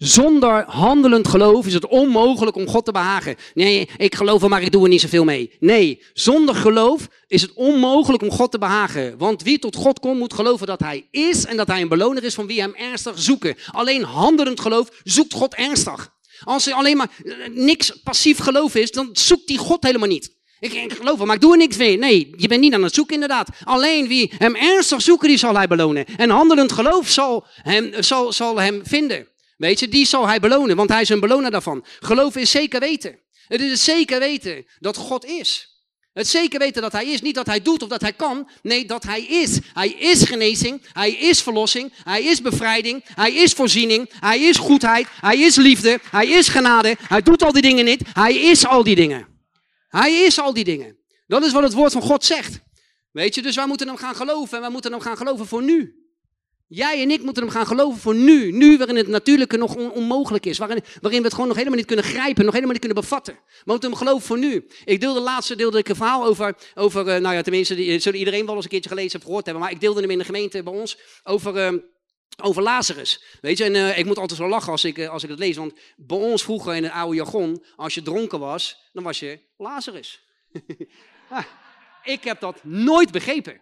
[0.03, 3.35] Zonder handelend geloof is het onmogelijk om God te behagen.
[3.53, 5.51] Nee, ik geloof er, maar ik doe er niet zoveel mee.
[5.59, 9.17] Nee, zonder geloof is het onmogelijk om God te behagen.
[9.17, 12.23] Want wie tot God komt, moet geloven dat Hij is en dat Hij een beloner
[12.23, 13.55] is van wie Hem ernstig zoeken.
[13.71, 16.13] Alleen handelend geloof zoekt God ernstig.
[16.43, 20.35] Als er alleen maar eh, niks passief geloof is, dan zoekt die God helemaal niet.
[20.59, 21.97] Ik, geloof wel, maar ik doe er niks mee.
[21.97, 23.49] Nee, je bent niet aan het zoeken inderdaad.
[23.63, 26.05] Alleen wie hem ernstig zoeken, die zal hij belonen.
[26.17, 29.29] En handelend geloof zal hem, zal, zal hem vinden.
[29.61, 31.85] Weet je, die zal hij belonen, want hij is een beloner daarvan.
[31.99, 33.19] Geloof is zeker weten.
[33.47, 35.81] Het is zeker weten dat God is.
[36.13, 37.21] Het zeker weten dat hij is.
[37.21, 38.49] Niet dat hij doet of dat hij kan.
[38.61, 39.59] Nee, dat hij is.
[39.73, 40.81] Hij is genezing.
[40.93, 41.93] Hij is verlossing.
[42.03, 43.03] Hij is bevrijding.
[43.05, 44.09] Hij is voorziening.
[44.19, 45.07] Hij is goedheid.
[45.19, 45.99] Hij is liefde.
[46.11, 46.95] Hij is genade.
[47.07, 48.01] Hij doet al die dingen niet.
[48.13, 49.27] Hij is al die dingen.
[49.87, 50.97] Hij is al die dingen.
[51.27, 52.59] Dat is wat het woord van God zegt.
[53.11, 54.55] Weet je, dus wij moeten hem gaan geloven.
[54.55, 56.00] En wij moeten hem gaan geloven voor nu.
[56.73, 58.51] Jij en ik moeten hem gaan geloven voor nu.
[58.51, 60.57] Nu waarin het natuurlijke nog onmogelijk is.
[60.57, 62.43] Waarin, waarin we het gewoon nog helemaal niet kunnen grijpen.
[62.43, 63.33] Nog helemaal niet kunnen bevatten.
[63.33, 64.67] We moeten hem geloven voor nu.
[64.85, 68.19] Ik deelde laatste deelde ik een verhaal over, over uh, nou ja, tenminste, die, zullen
[68.19, 69.63] iedereen wel eens een keertje gelezen of gehoord hebben.
[69.63, 71.73] Maar ik deelde hem in de gemeente bij ons over...
[71.73, 71.79] Uh,
[72.41, 73.23] over Lazarus.
[73.41, 75.55] Weet je, en ik moet altijd zo lachen als ik, als ik het lees.
[75.55, 79.39] Want bij ons vroeger in het oude jargon, als je dronken was, dan was je
[79.57, 80.23] Lazarus.
[81.29, 81.43] ah,
[82.03, 83.61] ik heb dat nooit begrepen.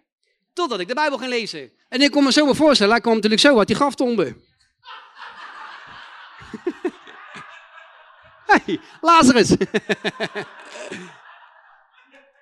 [0.52, 1.72] Totdat ik de Bijbel ging lezen.
[1.90, 4.36] En ik kon me zo maar voorstellen, hij kwam natuurlijk zo uit die graftombe.
[8.46, 9.48] hey, Lazarus.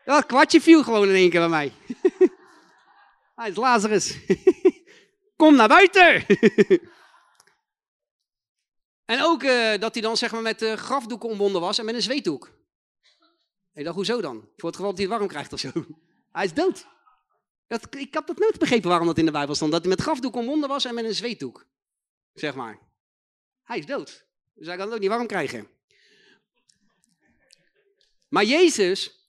[0.05, 1.73] Dat kwartje viel gewoon in één keer bij mij.
[3.37, 4.19] hij is Lazarus.
[5.37, 6.27] Kom naar buiten.
[9.05, 11.95] en ook uh, dat hij dan zeg maar met uh, grafdoeken omwonden was en met
[11.95, 12.51] een zweetdoek.
[13.75, 14.49] Ik dacht, hoezo dan?
[14.57, 15.71] Voor het geval dat hij het warm krijgt of zo.
[16.33, 16.87] Hij is dood.
[17.69, 19.73] Dat, ik heb dat nooit begrepen waarom dat in de Bijbel stond.
[19.73, 21.67] Dat hij met grafdoek omwonden was en met een zweetdoek.
[22.35, 22.79] Zeg maar.
[23.65, 24.27] Hij is dood.
[24.55, 25.69] Dus hij kan het ook niet warm krijgen.
[28.29, 29.29] Maar Jezus,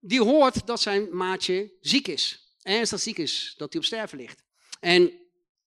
[0.00, 2.54] die hoort dat zijn maatje ziek is.
[2.62, 3.54] Ernstig ziek is.
[3.56, 4.42] Dat hij op sterven ligt.
[4.80, 5.12] En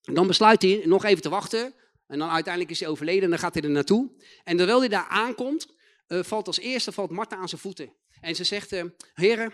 [0.01, 1.73] dan besluit hij nog even te wachten.
[2.07, 4.11] En dan uiteindelijk is hij overleden en dan gaat hij er naartoe.
[4.43, 5.67] En terwijl hij daar aankomt,
[6.07, 7.93] uh, valt als eerste valt Martha aan zijn voeten.
[8.21, 9.53] En ze zegt, uh, heren,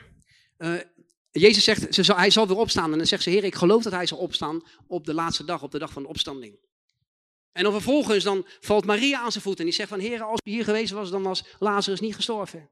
[0.57, 0.79] uh,
[1.39, 2.91] Jezus zegt, ze zal, hij zal weer opstaan.
[2.91, 5.63] En dan zegt ze, Heer, ik geloof dat hij zal opstaan op de laatste dag,
[5.63, 6.59] op de dag van de opstanding.
[7.51, 10.39] En dan vervolgens dan valt Maria aan zijn voeten en die zegt van, Heer, als
[10.43, 12.69] hij hier geweest was, dan was Lazarus niet gestorven.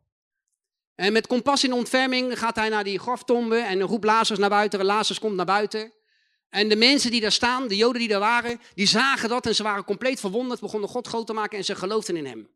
[0.96, 4.86] En met compassie en ontferming gaat hij naar die graftombe en roept Lazarus naar buiten.
[4.86, 5.94] Lazarus komt naar buiten.
[6.50, 9.56] En de mensen die daar staan, de joden die daar waren, die zagen dat en
[9.56, 12.50] ze waren compleet verwonderd, begonnen God groot te maken en ze geloofden in hem.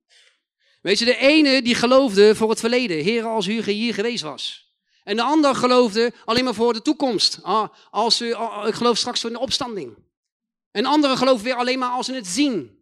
[0.82, 4.69] Weet je, de ene die geloofde voor het verleden, Heer, als u hier geweest was.
[5.04, 7.40] En de ander geloofde alleen maar voor de toekomst.
[7.42, 9.98] Ah, als u, ah, ik geloof straks voor de opstanding.
[10.72, 12.78] En anderen geloven weer alleen maar als ze het zien.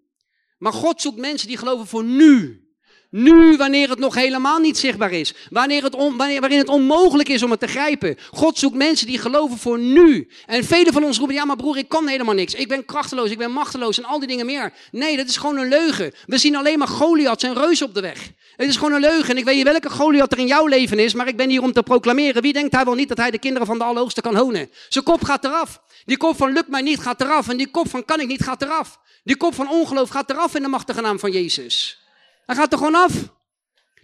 [0.57, 2.66] Maar God zoekt mensen die geloven voor nu.
[3.09, 5.33] Nu, wanneer het nog helemaal niet zichtbaar is.
[5.49, 8.17] Wanneer het wanneer, waarin het onmogelijk is om het te grijpen.
[8.31, 10.29] God zoekt mensen die geloven voor nu.
[10.45, 12.53] En velen van ons roepen, ja maar broer, ik kan helemaal niks.
[12.53, 14.73] Ik ben krachteloos, ik ben machteloos en al die dingen meer.
[14.91, 16.13] Nee, dat is gewoon een leugen.
[16.25, 18.31] We zien alleen maar Goliaths en reuzen op de weg.
[18.55, 19.29] Het is gewoon een leugen.
[19.29, 21.61] En ik weet niet welke Goliath er in jouw leven is, maar ik ben hier
[21.61, 22.41] om te proclameren.
[22.41, 24.69] Wie denkt hij wel niet dat hij de kinderen van de Allerhoogste kan honen?
[24.89, 25.81] Zijn kop gaat eraf.
[26.05, 27.49] Die kop van lukt mij niet gaat eraf.
[27.49, 28.99] En die kop van kan ik niet gaat eraf.
[29.23, 32.05] Die kop van ongeloof gaat eraf in de machtige naam van Jezus.
[32.47, 33.13] Hij gaat er gewoon af.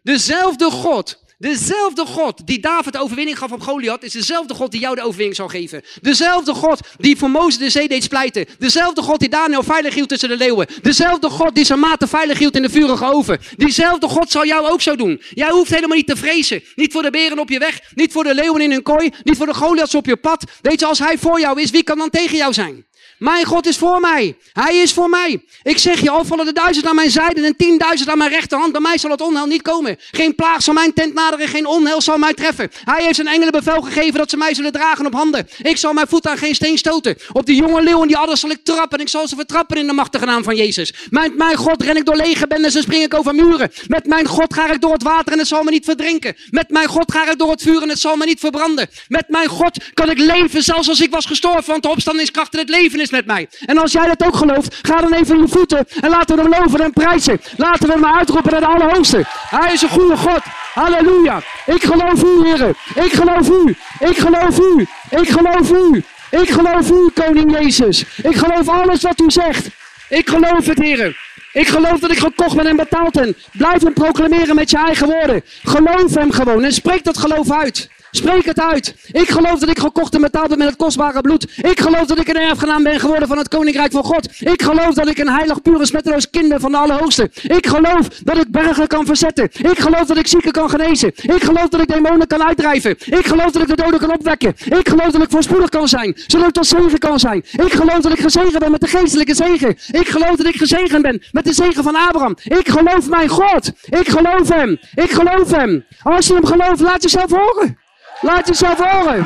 [0.03, 4.79] Dezelfde God Dezelfde God die David de overwinning gaf op Goliath, is dezelfde God die
[4.79, 5.81] jou de overwinning zal geven.
[6.01, 8.45] Dezelfde God die voor Mozes de zee deed splijten.
[8.59, 10.67] Dezelfde God die Daniel veilig hield tussen de leeuwen.
[10.81, 13.39] Dezelfde God die zijn maten veilig hield in de vurige oven.
[13.57, 15.21] Diezelfde God zal jou ook zo doen.
[15.29, 16.63] Jij hoeft helemaal niet te vrezen.
[16.75, 19.37] Niet voor de beren op je weg, niet voor de leeuwen in hun kooi, niet
[19.37, 20.43] voor de Goliaths op je pad.
[20.61, 22.85] Weet je, als hij voor jou is, wie kan dan tegen jou zijn?
[23.17, 24.37] Mijn God is voor mij.
[24.53, 25.43] Hij is voor mij.
[25.63, 28.71] Ik zeg je, al vallen de duizend aan mijn zijde en tienduizend aan mijn rechterhand.
[28.71, 29.97] Bij mij zal het onheil niet komen.
[30.11, 32.71] Geen plaag zal mijn tent naderen, geen onheil zal mij treffen.
[32.83, 35.47] Hij heeft zijn engelen bevel gegeven dat ze mij zullen dragen op handen.
[35.61, 37.17] Ik zal mijn voet aan geen steen stoten.
[37.31, 38.97] Op die jonge leeuwen die adders zal ik trappen.
[38.97, 40.93] En ik zal ze vertrappen in de machtige naam van Jezus.
[41.09, 43.71] Met mijn God ren ik door lege bendes en spring ik over muren.
[43.87, 46.35] Met mijn God ga ik door het water en het zal me niet verdrinken.
[46.49, 48.89] Met mijn God ga ik door het vuur en het zal me niet verbranden.
[49.07, 51.71] Met mijn God kan ik leven zelfs als ik was gestorven.
[51.71, 53.47] Want de opstandingskracht in het leven is met mij.
[53.65, 56.41] En als jij dat ook gelooft, ga dan even in je voeten en laten we
[56.41, 57.41] hem loven en prijzen.
[57.57, 59.23] Laten we hem uitroepen naar de Allerhoogste.
[59.49, 60.41] Hij is een goede God.
[60.73, 61.41] Halleluja.
[61.65, 62.75] Ik geloof u, heren.
[62.95, 63.75] Ik geloof u.
[63.99, 64.87] Ik geloof u.
[65.09, 66.03] Ik geloof u.
[66.41, 68.05] Ik geloof u, koning Jezus.
[68.23, 69.67] Ik geloof alles wat u zegt.
[70.09, 71.15] Ik geloof het, heren.
[71.53, 73.35] Ik geloof dat ik gekocht ben en betaald ben.
[73.51, 75.43] Blijf hem proclameren met je eigen woorden.
[75.63, 77.89] Geloof hem gewoon en spreek dat geloof uit.
[78.15, 78.95] Spreek het uit.
[79.11, 81.57] Ik geloof dat ik gekocht en betaald ben met het kostbare bloed.
[81.57, 84.29] Ik geloof dat ik een erfgenaam ben geworden van het koninkrijk van God.
[84.39, 87.29] Ik geloof dat ik een heilig, pure, smetteloos kind van de Allerhoogste.
[87.43, 89.43] Ik geloof dat ik bergen kan verzetten.
[89.43, 91.07] Ik geloof dat ik zieken kan genezen.
[91.15, 92.91] Ik geloof dat ik demonen kan uitdrijven.
[92.91, 94.53] Ik geloof dat ik de doden kan opwekken.
[94.79, 96.17] Ik geloof dat ik voorspoedig kan zijn.
[96.27, 97.45] Zodat ik tot zegen kan zijn.
[97.51, 99.77] Ik geloof dat ik gezegend ben met de geestelijke zegen.
[99.91, 102.37] Ik geloof dat ik gezegend ben met de zegen van Abraham.
[102.43, 103.71] Ik geloof mijn God.
[103.89, 104.79] Ik geloof hem.
[104.93, 105.85] Ik geloof hem.
[106.03, 107.81] Als je hem gelooft, laat jezelf horen.
[108.23, 109.25] Laat jezelf horen.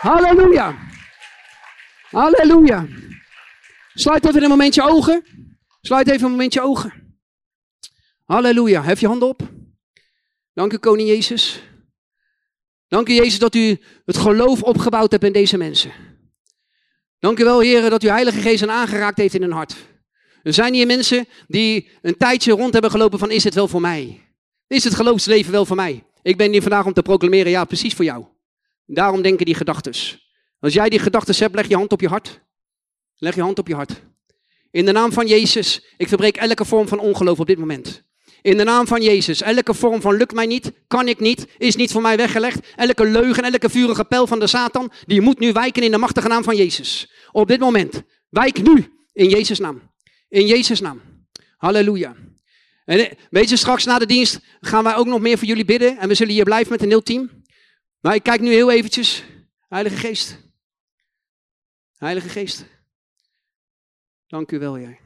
[0.00, 0.78] Halleluja.
[2.10, 2.86] Halleluja.
[3.94, 5.24] Sluit even een momentje ogen.
[5.80, 7.18] Sluit even een momentje ogen.
[8.24, 8.82] Halleluja.
[8.82, 9.42] Hef je handen op.
[10.54, 11.62] Dank u, koning Jezus.
[12.88, 15.92] Dank u, Jezus, dat u het geloof opgebouwd hebt in deze mensen.
[17.18, 19.76] Dank u wel, heren, dat uw Heilige Geest hen aangeraakt heeft in hun hart.
[20.42, 23.80] Er zijn hier mensen die een tijdje rond hebben gelopen van, is het wel voor
[23.80, 24.28] mij?
[24.66, 26.04] Is het geloofsleven wel voor mij?
[26.22, 28.24] Ik ben hier vandaag om te proclameren, ja, precies voor jou.
[28.86, 30.30] Daarom denken die gedachtes.
[30.60, 32.40] Als jij die gedachtes hebt, leg je hand op je hart.
[33.16, 34.02] Leg je hand op je hart.
[34.70, 38.02] In de naam van Jezus, ik verbreek elke vorm van ongeloof op dit moment.
[38.42, 41.76] In de naam van Jezus, elke vorm van lukt mij niet, kan ik niet, is
[41.76, 42.58] niet voor mij weggelegd.
[42.76, 46.28] Elke leugen, elke vurige pijl van de Satan, die moet nu wijken in de machtige
[46.28, 47.12] naam van Jezus.
[47.32, 49.82] Op dit moment, wijk nu in Jezus' naam.
[50.28, 51.00] In Jezus' naam.
[51.56, 52.14] Halleluja.
[52.90, 55.64] En eh, weet je, straks na de dienst gaan wij ook nog meer voor jullie
[55.64, 55.98] bidden.
[55.98, 57.42] En we zullen hier blijven met een heel team.
[58.00, 59.24] Maar ik kijk nu heel eventjes.
[59.68, 60.38] Heilige Geest.
[61.96, 62.64] Heilige Geest.
[64.26, 65.00] Dank u wel, Jij.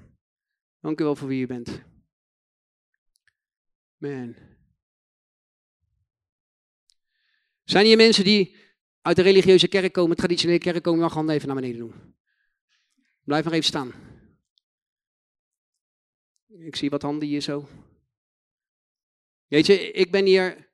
[0.80, 1.82] Dank u wel voor wie u bent.
[3.97, 4.35] Man.
[7.64, 8.57] Zijn hier mensen die
[9.01, 12.16] uit de religieuze kerk komen, traditionele kerk komen, mag handen even naar beneden doen.
[13.24, 14.14] Blijf maar even staan.
[16.65, 17.69] Ik zie wat handen hier zo.
[19.47, 20.73] Weet je, ik ben hier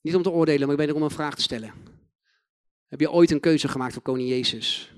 [0.00, 1.74] niet om te oordelen, maar ik ben er om een vraag te stellen.
[2.86, 4.92] Heb je ooit een keuze gemaakt voor koning Jezus?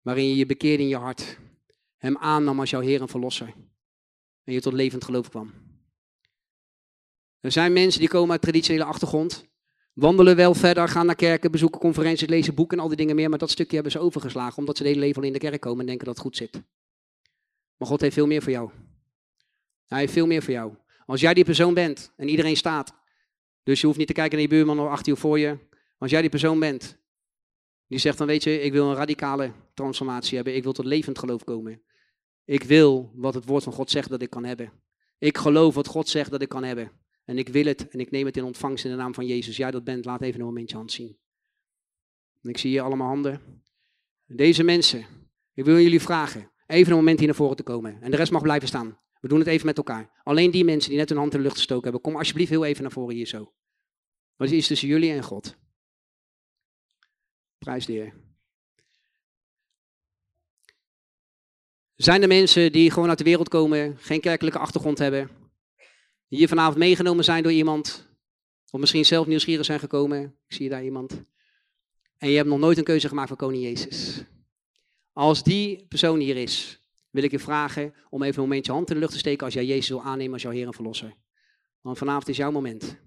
[0.00, 1.38] Waarin je je bekeerde in je hart,
[1.96, 3.54] hem aannam als jouw Heer en Verlosser.
[4.44, 5.52] En je tot levend geloof kwam.
[7.40, 9.46] Er zijn mensen die komen uit traditionele achtergrond,
[9.92, 13.28] wandelen wel verder, gaan naar kerken, bezoeken conferenties, lezen boeken en al die dingen meer,
[13.28, 15.60] maar dat stukje hebben ze overgeslagen, omdat ze de hele leven al in de kerk
[15.60, 16.62] komen en denken dat het goed zit.
[17.76, 18.70] Maar God heeft veel meer voor jou.
[19.86, 20.74] Hij heeft veel meer voor jou.
[21.06, 22.94] Als jij die persoon bent en iedereen staat,
[23.62, 25.58] dus je hoeft niet te kijken naar je buurman of achter je voor je.
[25.98, 26.98] Als jij die persoon bent,
[27.86, 31.18] die zegt dan weet je, ik wil een radicale transformatie hebben, ik wil tot levend
[31.18, 31.82] geloof komen.
[32.44, 34.72] Ik wil wat het woord van God zegt dat ik kan hebben.
[35.18, 36.90] Ik geloof wat God zegt dat ik kan hebben.
[37.24, 39.56] En ik wil het en ik neem het in ontvangst in de naam van Jezus.
[39.56, 41.18] Jij dat bent, laat even een momentje hand zien.
[42.42, 43.62] En ik zie hier allemaal handen.
[44.26, 45.06] Deze mensen,
[45.54, 48.02] ik wil jullie vragen, even een moment hier naar voren te komen.
[48.02, 48.98] En de rest mag blijven staan.
[49.20, 50.20] We doen het even met elkaar.
[50.22, 52.64] Alleen die mensen die net hun hand in de lucht gestoken hebben, kom alsjeblieft heel
[52.64, 53.52] even naar voren hier zo.
[54.36, 55.56] Wat is tussen jullie en God?
[57.58, 58.14] Prijs de Heer.
[61.96, 65.30] Zijn er mensen die gewoon uit de wereld komen, geen kerkelijke achtergrond hebben,
[66.28, 68.08] die hier vanavond meegenomen zijn door iemand,
[68.70, 70.36] of misschien zelf nieuwsgierig zijn gekomen?
[70.46, 71.24] Ik zie daar iemand.
[72.18, 74.24] En je hebt nog nooit een keuze gemaakt voor Koning Jezus.
[75.12, 76.80] Als die persoon hier is,
[77.10, 79.54] wil ik je vragen om even een momentje hand in de lucht te steken als
[79.54, 81.16] jij Jezus wil aannemen als jouw Heer en Verlosser.
[81.80, 82.98] Want vanavond is jouw moment.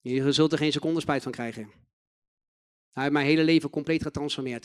[0.00, 1.70] Je zult er geen seconde spijt van krijgen.
[2.92, 4.64] Hij heeft mijn hele leven compleet getransformeerd.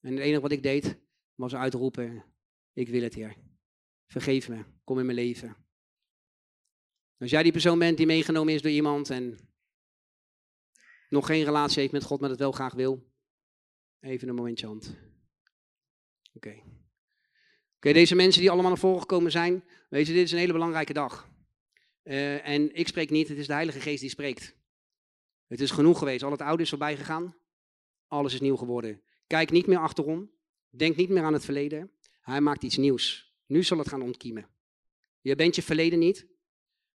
[0.00, 0.98] En het enige wat ik deed,
[1.34, 2.24] was uitroepen,
[2.72, 3.36] ik wil het Heer.
[4.06, 5.56] Vergeef me, kom in mijn leven.
[7.18, 9.38] Als jij die persoon bent die meegenomen is door iemand en
[11.08, 13.12] nog geen relatie heeft met God, maar het wel graag wil,
[14.00, 14.96] even een momentje hand.
[16.32, 16.62] Oké.
[17.82, 20.52] Oké, deze mensen die allemaal naar voren gekomen zijn, weet je, dit is een hele
[20.52, 21.28] belangrijke dag.
[22.04, 24.56] Uh, en ik spreek niet, het is de Heilige Geest die spreekt.
[25.46, 27.36] Het is genoeg geweest, al het oude is voorbij gegaan,
[28.06, 29.02] alles is nieuw geworden.
[29.26, 30.30] Kijk niet meer achterom,
[30.70, 33.34] denk niet meer aan het verleden, hij maakt iets nieuws.
[33.46, 34.46] Nu zal het gaan ontkiemen.
[35.20, 36.26] Je bent je verleden niet.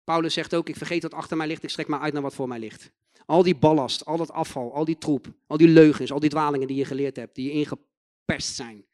[0.05, 2.35] Paulus zegt ook, ik vergeet wat achter mij ligt, ik strek maar uit naar wat
[2.35, 2.91] voor mij ligt.
[3.26, 6.66] Al die ballast, al dat afval, al die troep, al die leugens, al die dwalingen
[6.66, 8.85] die je geleerd hebt, die je ingepest zijn.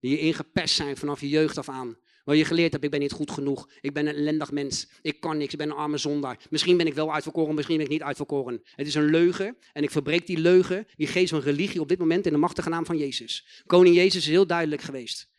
[0.00, 1.98] Die je ingepest zijn vanaf je jeugd af aan.
[2.24, 3.70] Waar je geleerd hebt, ik ben niet goed genoeg.
[3.80, 4.88] Ik ben een ellendig mens.
[5.02, 5.52] Ik kan niks.
[5.52, 6.46] Ik ben een arme zondaar.
[6.50, 8.60] Misschien ben ik wel uitverkoren, misschien ben ik niet uitverkoren.
[8.74, 9.56] Het is een leugen.
[9.72, 12.68] En ik verbreek die leugen, die geest van religie op dit moment in de machtige
[12.68, 13.62] naam van Jezus.
[13.66, 15.30] Koning Jezus is heel duidelijk geweest.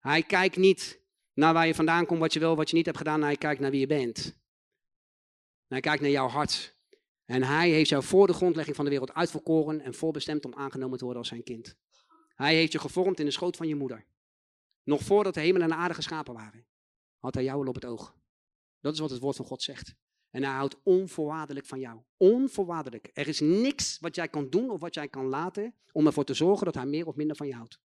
[0.00, 1.00] Hij kijkt niet
[1.34, 3.22] naar waar je vandaan komt, wat je wel, wat je niet hebt gedaan.
[3.22, 4.38] Hij kijkt naar wie je bent.
[5.68, 6.76] Hij kijkt naar jouw hart.
[7.24, 10.98] En hij heeft jou voor de grondlegging van de wereld uitverkoren en voorbestemd om aangenomen
[10.98, 11.76] te worden als zijn kind.
[12.38, 14.06] Hij heeft je gevormd in de schoot van je moeder.
[14.82, 16.66] Nog voordat de hemel en de aarde geschapen waren,
[17.18, 18.16] had hij jou al op het oog.
[18.80, 19.94] Dat is wat het woord van God zegt.
[20.30, 22.00] En hij houdt onvoorwaardelijk van jou.
[22.16, 23.10] Onvoorwaardelijk.
[23.12, 26.34] Er is niks wat jij kan doen of wat jij kan laten om ervoor te
[26.34, 27.80] zorgen dat hij meer of minder van je houdt.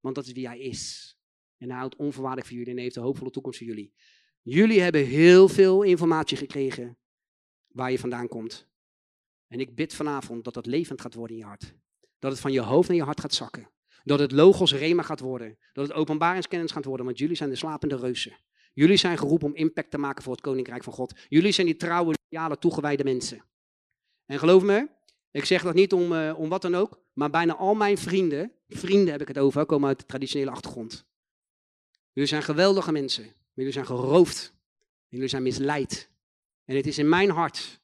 [0.00, 1.14] Want dat is wie hij is.
[1.56, 3.94] En hij houdt onvoorwaardelijk van jullie en heeft een hoopvolle toekomst voor jullie.
[4.42, 6.98] Jullie hebben heel veel informatie gekregen
[7.66, 8.68] waar je vandaan komt.
[9.46, 11.74] En ik bid vanavond dat dat levend gaat worden in je hart.
[12.20, 13.70] Dat het van je hoofd naar je hart gaat zakken.
[14.04, 15.58] Dat het logos rema gaat worden.
[15.72, 18.36] Dat het openbaringskennis gaat worden, want jullie zijn de slapende reuzen.
[18.72, 21.14] Jullie zijn geroepen om impact te maken voor het koninkrijk van God.
[21.28, 23.44] Jullie zijn die trouwe, loyale, toegewijde mensen.
[24.26, 24.88] En geloof me,
[25.30, 28.52] ik zeg dat niet om, uh, om wat dan ook, maar bijna al mijn vrienden,
[28.68, 31.04] vrienden heb ik het over, komen uit de traditionele achtergrond.
[32.12, 33.34] Jullie zijn geweldige mensen.
[33.52, 34.54] Jullie zijn geroofd.
[35.08, 36.10] Jullie zijn misleid.
[36.64, 37.79] En het is in mijn hart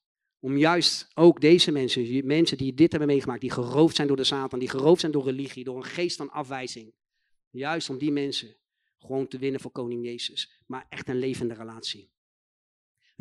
[0.47, 4.25] Om juist ook deze mensen, mensen die dit hebben meegemaakt, die geroofd zijn door de
[4.25, 6.95] Satan, die geroofd zijn door religie, door een geest van afwijzing.
[7.51, 8.57] Juist om die mensen
[8.99, 10.63] gewoon te winnen voor Koning Jezus.
[10.67, 12.11] Maar echt een levende relatie.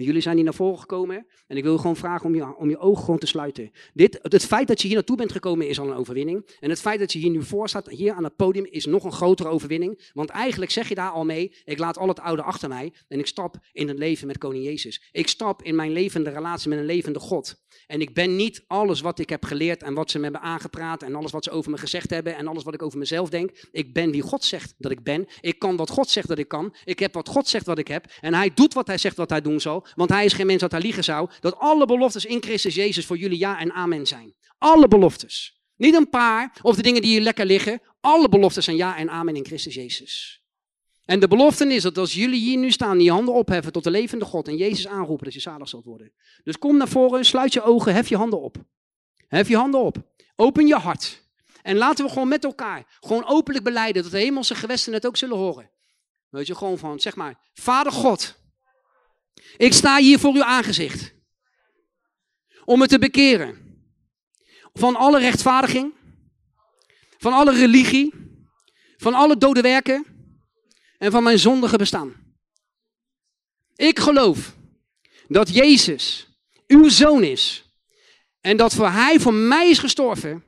[0.04, 2.78] Jullie zijn hier naar voren gekomen en ik wil gewoon vragen om je, om je
[2.78, 3.72] ogen gewoon te sluiten.
[3.94, 6.50] Dit, het feit dat je hier naartoe bent gekomen is al een overwinning.
[6.60, 9.04] En het feit dat je hier nu voor staat, hier aan het podium, is nog
[9.04, 10.10] een grotere overwinning.
[10.14, 13.20] Want eigenlijk zeg je daar al mee, ik laat al het oude achter mij en
[13.20, 15.10] ik stap in het leven met Koning Jezus.
[15.12, 17.64] Ik stap in mijn levende relatie met een levende God.
[17.88, 21.04] En ik ben niet alles wat ik heb geleerd en wat ze me hebben aangepraat
[21.04, 23.68] en alles wat ze over me gezegd hebben en alles wat ik over mezelf denk.
[23.72, 25.28] Ik ben wie God zegt dat ik ben.
[25.42, 26.76] Ik kan wat God zegt dat ik kan.
[26.86, 28.06] Ik heb wat God zegt wat ik heb.
[28.22, 29.85] En hij doet wat hij zegt wat hij doen zal.
[29.96, 31.30] Want hij is geen mens dat hij liegen zou.
[31.40, 34.36] Dat alle beloftes in Christus Jezus voor jullie ja en amen zijn.
[34.58, 35.60] Alle beloftes.
[35.76, 37.82] Niet een paar of de dingen die hier lekker liggen.
[38.02, 40.44] Alle beloftes zijn ja en amen in Christus Jezus.
[41.06, 43.92] En de belofte is dat als jullie hier nu staan, die handen opheffen tot de
[43.92, 46.14] levende God en Jezus aanroepen, dat je zalig zult worden.
[46.44, 48.58] Dus kom naar voren, sluit je ogen, hef je handen op.
[49.28, 49.98] Hef je handen op.
[50.36, 51.24] Open je hart.
[51.62, 55.18] En laten we gewoon met elkaar, gewoon openlijk beleiden, dat de hemelse gewesten het ook
[55.18, 55.70] zullen horen.
[56.30, 58.36] Weet je, gewoon van, zeg maar, Vader God,
[59.58, 61.14] ik sta hier voor uw aangezicht.
[62.66, 63.64] Om me te bekeren.
[64.74, 65.94] Van alle rechtvaardiging,
[67.18, 68.14] van alle religie,
[68.98, 70.06] van alle dode werken
[70.98, 72.14] en van mijn zondige bestaan.
[73.76, 74.56] Ik geloof
[75.28, 76.28] dat Jezus
[76.68, 77.64] uw zoon is
[78.42, 80.44] en dat voor hij voor mij is gestorven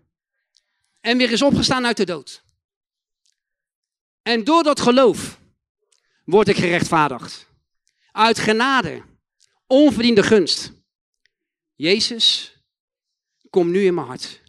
[0.99, 2.43] en weer is opgestaan uit de dood.
[4.21, 5.39] En door dat geloof
[6.25, 7.47] word ik gerechtvaardigd.
[8.18, 9.03] Uit genade,
[9.68, 10.72] onverdiende gunst.
[11.76, 12.57] Jezus,
[13.49, 14.41] kom nu in mijn hart.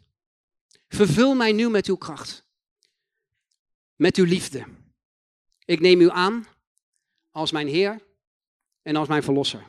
[0.88, 2.46] Vervul mij nu met uw kracht.
[3.96, 4.66] Met uw liefde.
[5.64, 6.46] Ik neem u aan
[7.30, 8.06] als mijn Heer
[8.82, 9.66] en als mijn Verlosser.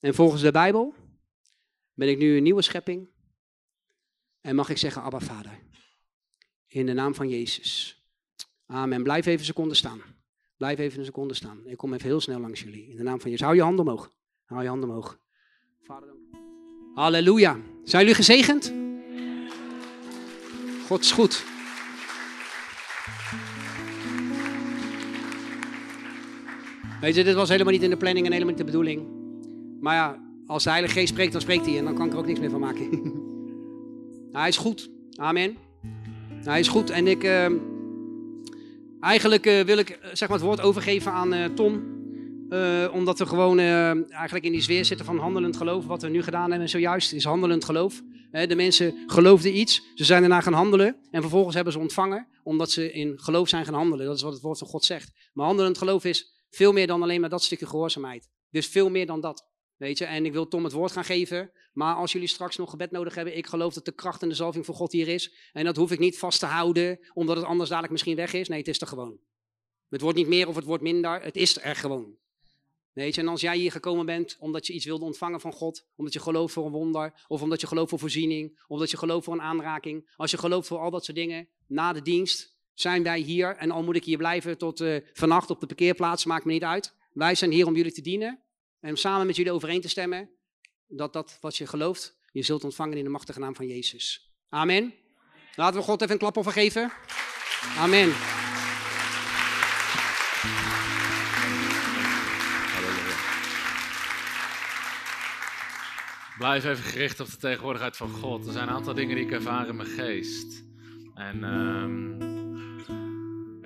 [0.00, 0.94] En volgens de Bijbel
[1.94, 3.08] ben ik nu een nieuwe schepping.
[4.40, 5.58] En mag ik zeggen, Abba Vader.
[6.66, 8.02] In de naam van Jezus.
[8.66, 9.02] Amen.
[9.02, 10.21] Blijf even een seconde staan.
[10.62, 11.58] Blijf even een seconde staan.
[11.64, 12.88] Ik kom even heel snel langs jullie.
[12.88, 13.44] In de naam van Jezus.
[13.46, 14.12] Hou je handen omhoog.
[14.44, 15.18] Hou je handen omhoog.
[15.82, 16.08] Vader,
[16.94, 17.58] Halleluja.
[17.84, 18.72] Zijn jullie gezegend?
[20.86, 21.44] God is goed.
[27.00, 29.06] Weet je, dit was helemaal niet in de planning en helemaal niet de bedoeling.
[29.80, 32.18] Maar ja, als de Heilige Geest spreekt, dan spreekt hij en dan kan ik er
[32.18, 32.90] ook niks meer van maken.
[34.32, 34.90] hij is goed.
[35.14, 35.56] Amen.
[36.44, 37.24] Hij is goed en ik...
[37.24, 37.46] Uh,
[39.02, 42.00] eigenlijk uh, wil ik eh, zeg maar het woord overgeven aan uh, Tom.
[42.92, 45.86] omdat we gewoon eigenlijk in die sfeer zitten van handelend geloof.
[45.86, 48.02] Wat we nu gedaan hebben zojuist is handelend geloof.
[48.30, 50.96] de mensen geloofden iets, ze zijn daarna gaan handelen.
[51.10, 54.06] En vervolgens hebben ze ontvangen, omdat ze in geloof zijn gaan handelen.
[54.06, 55.12] Dat is wat het woord van God zegt.
[55.32, 58.28] Maar handelend geloof is veel meer dan alleen maar dat stukje gehoorzaamheid.
[58.50, 59.51] Dus veel meer dan dat.
[59.82, 61.50] Weet je, en ik wil Tom het woord gaan geven.
[61.72, 64.34] Maar als jullie straks nog gebed nodig hebben, ik geloof dat de kracht en de
[64.34, 65.34] zalving van God hier is.
[65.52, 68.48] En dat hoef ik niet vast te houden, omdat het anders dadelijk misschien weg is.
[68.48, 69.18] Nee, het is er gewoon.
[69.88, 72.16] Het wordt niet meer of het wordt minder, het is er gewoon.
[72.92, 75.86] Weet je, en als jij hier gekomen bent omdat je iets wilde ontvangen van God,
[75.96, 79.24] omdat je gelooft voor een wonder, of omdat je gelooft voor voorziening, omdat je gelooft
[79.24, 83.02] voor een aanraking, als je gelooft voor al dat soort dingen, na de dienst, zijn
[83.02, 83.56] wij hier.
[83.56, 86.64] En al moet ik hier blijven tot uh, vannacht op de parkeerplaats, maakt me niet
[86.64, 86.94] uit.
[87.12, 88.42] Wij zijn hier om jullie te dienen.
[88.82, 90.30] En om samen met jullie overeen te stemmen.
[90.86, 94.32] Dat dat wat je gelooft, je zult ontvangen in de machtige naam van Jezus.
[94.48, 94.94] Amen.
[95.54, 96.92] Laten we God even een klap over geven.
[97.78, 98.12] Amen.
[106.38, 108.46] Blijf even gericht op de tegenwoordigheid van God.
[108.46, 110.62] Er zijn een aantal dingen die ik ervaar in mijn geest.
[111.14, 112.31] En um,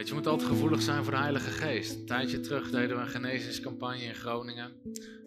[0.04, 1.94] je, moet altijd gevoelig zijn voor de Heilige Geest.
[1.94, 4.72] Een tijdje terug deden we een genezingscampagne in Groningen.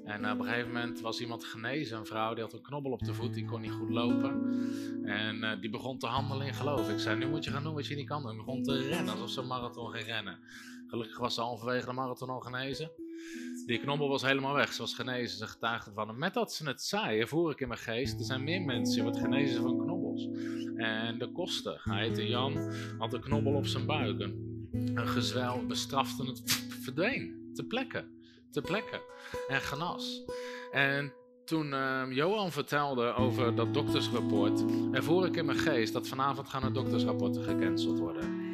[0.06, 3.04] En op een gegeven moment was iemand genezen, een vrouw die had een knobbel op
[3.04, 4.32] de voet, die kon niet goed lopen.
[5.04, 6.90] En uh, die begon te handelen in geloof.
[6.90, 8.32] Ik zei, nu moet je gaan doen wat je niet kan doen.
[8.32, 10.40] Die begon te rennen, alsof ze een marathon ging rennen.
[10.88, 12.92] Gelukkig was ze halverwege de marathon al genezen.
[13.66, 16.18] Die knobbel was helemaal weg, ze was genezen, ze getuigde van hem.
[16.18, 19.22] Met dat ze het zei, voer ik in mijn geest, er zijn meer mensen die
[19.22, 20.28] genezen van knobbels.
[20.76, 24.30] En de kosten, hij heette Jan, had een knobbel op zijn buik.
[24.72, 26.42] Een gezwel bestrafte het
[26.84, 27.52] verdween.
[27.54, 28.22] Te plekken.
[28.52, 29.02] Te plekken.
[29.48, 30.24] En genas.
[30.72, 31.14] En
[31.46, 36.62] toen uh, Johan vertelde over dat doktersrapport, ervoor ik in mijn geest dat vanavond gaan
[36.62, 38.48] de doktersrapporten gecanceld worden.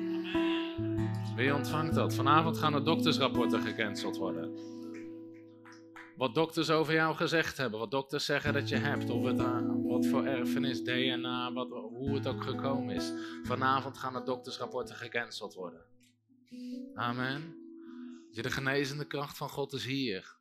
[1.36, 2.13] Wie ontvangt dat?
[2.13, 4.74] Vanavond gaan de doktersrapporten gecanceld worden.
[6.18, 9.59] Wat dokters over jou gezegd hebben, wat dokters zeggen dat je hebt, of het, uh,
[9.84, 13.11] wat voor erfenis, DNA, wat, hoe het ook gekomen is.
[13.43, 15.82] Vanavond gaan de doktersrapporten gecanceld worden.
[16.95, 17.55] Amen.
[18.31, 20.35] De genezende kracht van God is hier.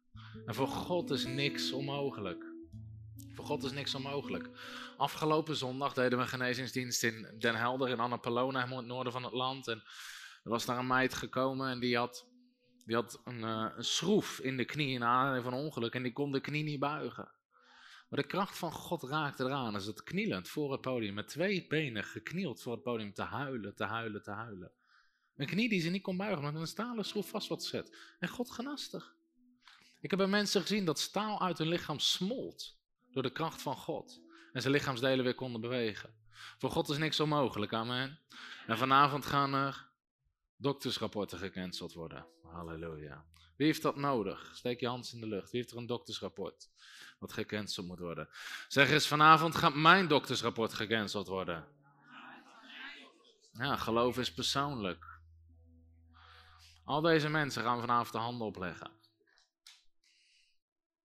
[0.47, 2.45] En voor God is niks onmogelijk.
[3.35, 4.51] Voor God is niks onmogelijk.
[4.97, 9.13] Afgelopen zondag deden we een genezingsdienst in Den Helder in Annapolona, helemaal in het noorden
[9.13, 9.69] van het land.
[9.69, 9.83] En
[10.45, 12.27] er was daar een meid gekomen en die had,
[12.85, 16.03] die had een, uh, een schroef in de knie in aanleiding van een ongeluk en
[16.03, 17.29] die kon de knie niet buigen.
[18.09, 19.77] Maar de kracht van God raakte eraan.
[19.77, 23.75] Is het knielend voor het podium, met twee benen geknield voor het podium, te huilen,
[23.75, 24.73] te huilen, te huilen.
[25.37, 27.97] Een knie die ze niet kon buigen, met een stalen schroef vast wat zet.
[28.19, 29.15] En God genastig.
[30.01, 32.77] Ik heb bij mensen gezien dat staal uit hun lichaam smolt
[33.11, 34.21] door de kracht van God.
[34.53, 36.15] En zijn lichaamsdelen weer konden bewegen.
[36.59, 38.19] Voor God is niks onmogelijk, amen.
[38.67, 39.89] En vanavond gaan er
[40.57, 42.27] doktersrapporten gecanceld worden.
[42.43, 43.25] Halleluja.
[43.57, 44.53] Wie heeft dat nodig?
[44.55, 45.51] Steek je hand in de lucht.
[45.51, 46.71] Wie heeft er een doktersrapport
[47.19, 48.29] wat gecanceld moet worden?
[48.69, 51.67] Zeg eens, vanavond gaat mijn doktersrapport gecanceld worden.
[53.53, 55.14] Ja, geloof is persoonlijk.
[56.85, 58.87] Al deze mensen gaan vanavond de handen opleggen.
[58.87, 58.93] op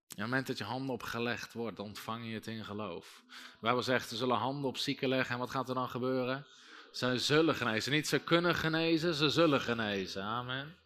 [0.08, 3.24] het moment dat je handen opgelegd wordt, ontvang je het in geloof.
[3.28, 5.34] De Bijbel zegt, ze zullen handen op zieken leggen.
[5.34, 6.46] En wat gaat er dan gebeuren?
[6.92, 7.92] Ze zullen genezen.
[7.92, 10.24] Niet ze kunnen genezen, ze zullen genezen.
[10.24, 10.78] Amen.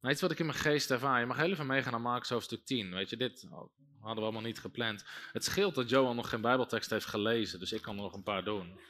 [0.00, 1.20] Weet je wat ik in mijn geest ervaar?
[1.20, 2.94] Je mag heel even meegaan naar Marcus hoofdstuk 10.
[2.94, 3.46] Weet je, dit
[4.00, 5.04] hadden we allemaal niet gepland.
[5.32, 8.22] Het scheelt dat Johan nog geen bijbeltekst heeft gelezen, dus ik kan er nog een
[8.22, 8.80] paar doen.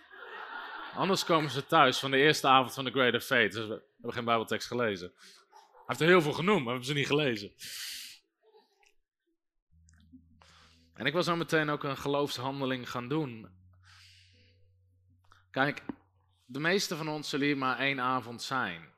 [0.94, 3.48] Anders komen ze thuis van de eerste avond van de Greater Fate.
[3.48, 5.12] Dus we hebben geen bijbeltekst gelezen.
[5.16, 7.52] Hij heeft er heel veel genoemd, maar hebben ze niet gelezen.
[10.94, 13.48] En ik wil zo meteen ook een geloofshandeling gaan doen.
[15.50, 15.82] Kijk,
[16.46, 18.88] de meeste van ons zullen hier maar één avond zijn.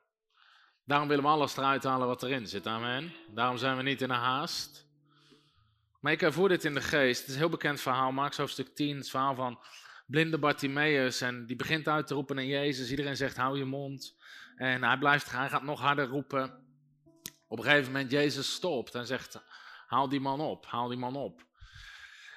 [0.84, 3.14] Daarom willen we alles eruit halen wat erin zit, amen.
[3.34, 4.86] Daarom zijn we niet in een haast.
[6.00, 7.18] Maar ik ervoer dit in de geest.
[7.18, 9.60] Het is een heel bekend verhaal, Marks hoofdstuk 10, het verhaal van
[10.12, 11.20] blinde Bartimaeus.
[11.20, 12.90] En die begint uit te roepen naar Jezus.
[12.90, 14.16] Iedereen zegt, hou je mond.
[14.56, 16.60] En hij blijft, hij gaat nog harder roepen.
[17.48, 19.42] Op een gegeven moment, Jezus stopt en zegt,
[19.86, 21.46] haal die man op, haal die man op.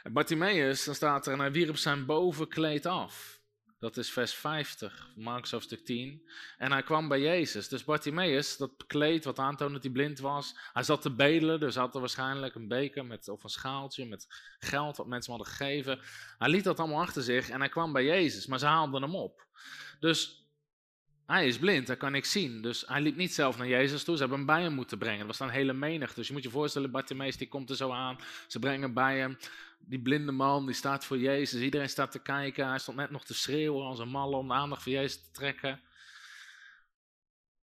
[0.03, 3.39] En Bartimaeus, dan staat er, en hij wierp zijn bovenkleed af.
[3.85, 6.29] Dat is vers 50, Marcus hoofdstuk 10.
[6.57, 7.67] En hij kwam bij Jezus.
[7.67, 11.75] Dus Bartimaeus, dat kleed wat aantoonde dat hij blind was, hij zat te bedelen, dus
[11.75, 14.27] had er waarschijnlijk een beker met, of een schaaltje met
[14.59, 15.99] geld wat mensen hadden gegeven.
[16.37, 19.15] Hij liet dat allemaal achter zich en hij kwam bij Jezus, maar ze haalden hem
[19.15, 19.47] op.
[19.99, 20.44] Dus
[21.25, 22.61] hij is blind, hij kan niks zien.
[22.61, 24.15] Dus hij liep niet zelf naar Jezus toe.
[24.15, 25.19] Ze hebben hem bij hem moeten brengen.
[25.19, 26.15] Er was dan een hele menigte.
[26.15, 28.17] Dus je moet je voorstellen, Bartimaeus die komt er zo aan.
[28.47, 29.37] Ze brengen bij hem.
[29.79, 31.61] Die blinde man die staat voor Jezus.
[31.61, 32.67] Iedereen staat te kijken.
[32.67, 35.31] Hij stond net nog te schreeuwen als een malle om de aandacht voor Jezus te
[35.31, 35.81] trekken.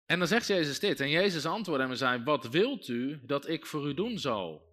[0.06, 1.00] En dan zegt Jezus dit.
[1.00, 4.70] En Jezus antwoordde hem en zei, wat wilt u dat ik voor u doen zal?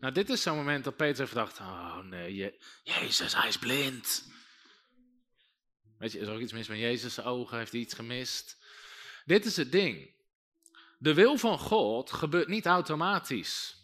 [0.00, 3.58] Nou, dit is zo'n moment dat Peter heeft gedacht, oh nee, Je Jezus, hij is
[3.58, 4.30] blind.
[6.02, 7.58] Weet je, is er ook iets mis met Jezus' ogen?
[7.58, 8.58] Heeft hij iets gemist?
[9.24, 10.10] Dit is het ding.
[10.98, 13.76] De wil van God gebeurt niet automatisch.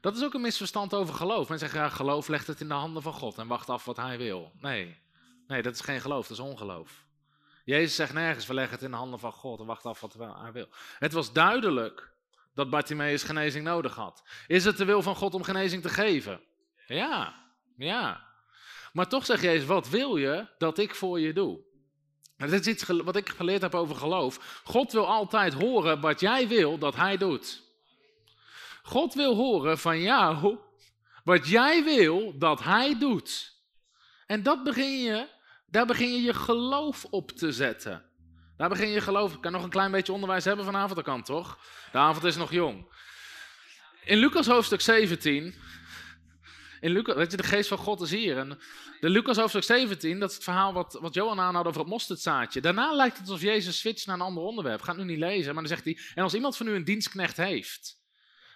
[0.00, 1.48] Dat is ook een misverstand over geloof.
[1.48, 3.96] Mensen zeggen, ja, geloof legt het in de handen van God en wacht af wat
[3.96, 4.52] hij wil.
[4.60, 4.98] Nee,
[5.46, 7.06] nee, dat is geen geloof, dat is ongeloof.
[7.64, 10.14] Jezus zegt nergens, we leggen het in de handen van God en wacht af wat
[10.14, 10.68] hij wil.
[10.98, 12.12] Het was duidelijk
[12.54, 14.22] dat Bartimaeus genezing nodig had.
[14.46, 16.40] Is het de wil van God om genezing te geven?
[16.86, 17.34] Ja,
[17.76, 18.27] ja.
[18.98, 21.60] Maar toch zegt Jezus, wat wil je dat ik voor je doe?
[22.36, 24.60] Dat is iets wat ik geleerd heb over geloof.
[24.64, 27.62] God wil altijd horen wat jij wil dat hij doet.
[28.82, 30.58] God wil horen van jou
[31.24, 33.54] wat jij wil dat hij doet.
[34.26, 35.26] En dat begin je,
[35.66, 38.04] daar begin je je geloof op te zetten.
[38.56, 39.34] Daar begin je geloof.
[39.34, 41.58] Ik kan nog een klein beetje onderwijs hebben vanavond, dat kan toch?
[41.92, 42.92] De avond is nog jong.
[44.04, 45.54] In Lucas hoofdstuk 17
[46.80, 48.38] in Lucas, weet je, de geest van God is hier.
[48.38, 48.58] En
[49.00, 52.60] de Lucas hoofdstuk 17, dat is het verhaal wat, wat Johan aanhoudt over het mosterdzaadje.
[52.60, 54.82] Daarna lijkt het alsof Jezus switcht naar een ander onderwerp.
[54.82, 56.84] Ga het nu niet lezen, maar dan zegt hij, en als iemand van u een
[56.84, 58.00] dienstknecht heeft,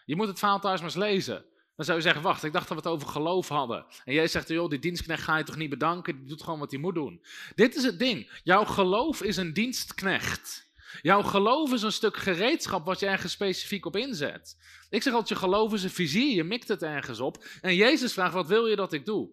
[0.05, 1.45] je moet het verhaal thuis maar eens lezen.
[1.77, 3.87] Dan zou je zeggen, wacht, ik dacht dat we het over geloof hadden.
[4.05, 6.71] En jij zegt, joh, die dienstknecht ga je toch niet bedanken, die doet gewoon wat
[6.71, 7.25] hij moet doen.
[7.55, 10.72] Dit is het ding, jouw geloof is een dienstknecht.
[11.01, 14.57] Jouw geloof is een stuk gereedschap wat je ergens specifiek op inzet.
[14.91, 17.45] Ik zeg altijd, je geloof is een vizier, je mikt het ergens op.
[17.61, 19.31] En Jezus vraagt, wat wil je dat ik doe?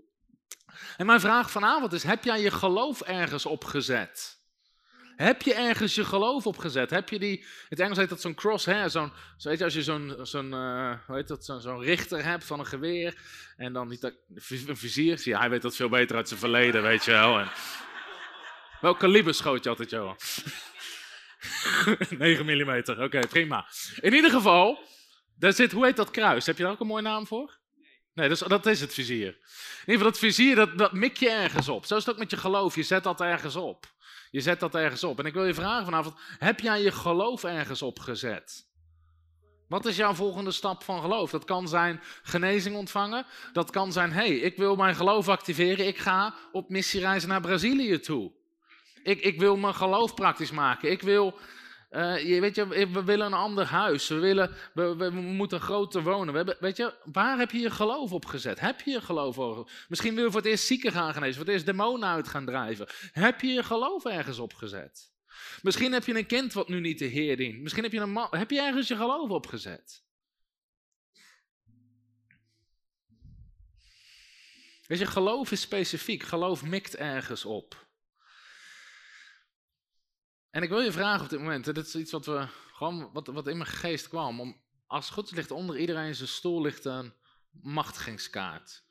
[0.98, 4.38] En mijn vraag vanavond is, heb jij je geloof ergens opgezet?
[5.16, 6.90] Heb je ergens je geloof opgezet?
[6.90, 9.84] Heb je die, het Engels heet dat zo'n crosshair, zo'n, zo weet je, als je
[9.84, 13.18] zo'n, zo'n, uh, hoe heet dat, zo'n, zo'n richter hebt van een geweer
[13.58, 17.06] en dan niet een vizier, zie hij weet dat veel beter uit zijn verleden, weet
[17.06, 17.40] je wel.
[17.40, 17.50] En,
[18.82, 20.16] welk kaliber schoot je altijd, Johan?
[22.18, 23.68] 9 mm, oké, prima.
[24.02, 24.80] In ieder geval,
[25.38, 26.46] daar zit, hoe heet dat kruis?
[26.46, 27.58] Heb je daar ook een mooie naam voor?
[28.14, 29.28] Nee, dus, dat is het vizier.
[29.28, 31.86] In ieder geval, dat vizier, dat, dat mik je ergens op.
[31.86, 33.86] Zo is het ook met je geloof, je zet dat ergens op.
[34.32, 35.20] Je zet dat ergens op.
[35.20, 38.68] En ik wil je vragen vanavond, heb jij je geloof ergens opgezet?
[39.68, 41.32] Wat is jouw volgende stap van geloof?
[41.32, 43.26] Dat kan zijn genezing ontvangen.
[43.54, 45.88] Dat kan zijn, hé, hey, ik wil mijn geloof activeren.
[45.88, 48.32] Ik ga op missiereis naar Brazilië toe.
[49.10, 50.92] Ik, ik wil mijn geloof praktisch maken.
[50.92, 51.40] Ik wil,
[51.92, 54.08] uh, je, weet je, we willen een ander huis.
[54.08, 56.32] We, willen, we, moeten groter wonen.
[56.32, 58.60] We hebben, weet je, waar heb je je geloof op gezet?
[58.60, 59.70] Heb je je geloof op?
[59.88, 62.46] Misschien wil je voor het eerst zieken gaan genezen, voor het eerst demonen uit gaan
[62.46, 62.88] drijven.
[63.12, 65.12] Heb je je geloof ergens opgezet?
[65.62, 67.62] Misschien heb je een kind wat nu niet de Heer dient.
[67.62, 68.28] Misschien heb je een man.
[68.32, 70.04] Heb je ergens je geloof opgezet?
[74.88, 76.24] Weet je, geloof is specifiek.
[76.24, 77.88] Geloof mikt ergens op.
[80.52, 83.28] En ik wil je vragen op dit moment, dit is iets wat, we, gewoon, wat,
[83.28, 84.40] wat in mijn geest kwam.
[84.40, 87.14] Om, als is, ligt onder iedereen zijn stoel ligt een
[87.52, 88.84] machtigingskaart.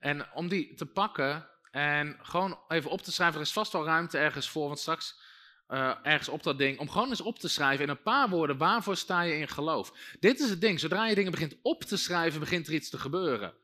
[0.00, 3.84] En om die te pakken en gewoon even op te schrijven, er is vast wel
[3.84, 5.20] ruimte ergens voor, want straks
[5.68, 8.56] uh, ergens op dat ding, om gewoon eens op te schrijven in een paar woorden,
[8.56, 9.92] waarvoor sta je in geloof?
[10.20, 12.98] Dit is het ding, zodra je dingen begint op te schrijven, begint er iets te
[12.98, 13.54] gebeuren.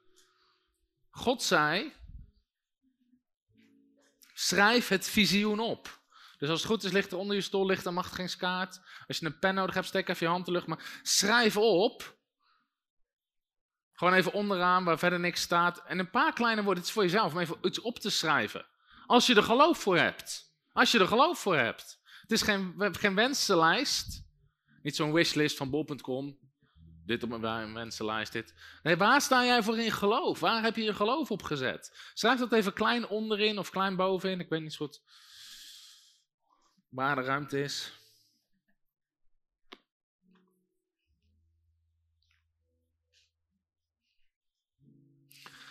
[1.10, 1.92] God zei,
[4.32, 6.02] schrijf het visioen op.
[6.44, 8.80] Dus als het goed is, ligt er onder je stoel ligt een machtigingskaart.
[9.06, 10.66] Als je een pen nodig hebt, steek even je hand in de lucht.
[10.66, 12.16] Maar schrijf op.
[13.92, 15.82] Gewoon even onderaan, waar verder niks staat.
[15.86, 18.66] En een paar kleine woorden, het is voor jezelf, om even iets op te schrijven.
[19.06, 20.54] Als je er geloof voor hebt.
[20.72, 22.00] Als je er geloof voor hebt.
[22.20, 24.24] Het is geen, geen wensenlijst.
[24.82, 26.38] Niet zo'n wishlist van bol.com.
[27.06, 28.54] Dit op mijn wensenlijst, dit.
[28.82, 30.40] Nee, waar sta jij voor in geloof?
[30.40, 32.10] Waar heb je je geloof op gezet?
[32.14, 34.40] Schrijf dat even klein onderin of klein bovenin.
[34.40, 35.02] Ik weet niet zo goed
[36.94, 37.92] waar de ruimte is.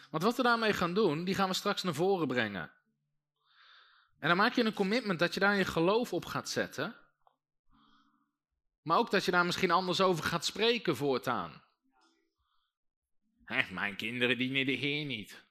[0.09, 2.71] Want wat we daarmee gaan doen, die gaan we straks naar voren brengen.
[4.19, 6.95] En dan maak je een commitment dat je daar je geloof op gaat zetten.
[8.81, 11.63] Maar ook dat je daar misschien anders over gaat spreken voortaan.
[13.45, 15.43] Hè, mijn kinderen dienen de Heer niet.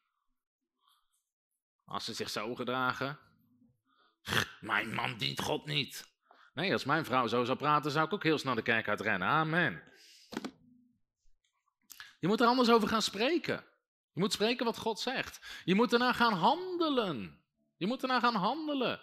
[1.84, 3.31] Als ze zich zo gedragen.
[4.62, 6.10] Mijn man dient God niet.
[6.54, 9.28] Nee, als mijn vrouw zo zou praten, zou ik ook heel snel de kerk uitrennen.
[9.28, 9.82] Amen.
[12.18, 13.64] Je moet er anders over gaan spreken.
[14.12, 15.40] Je moet spreken wat God zegt.
[15.64, 17.40] Je moet ernaar gaan handelen.
[17.76, 19.00] Je moet ernaar gaan handelen.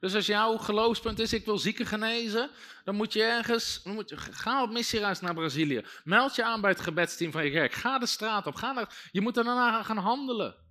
[0.00, 2.50] Dus als jouw geloofspunt is, ik wil zieken genezen,
[2.84, 5.84] dan moet je ergens, moet je, ga op missiereis naar Brazilië.
[6.04, 7.72] Meld je aan bij het gebedsteam van je kerk.
[7.72, 8.54] Ga de straat op.
[8.54, 10.63] Ga naar, je moet ernaar gaan handelen.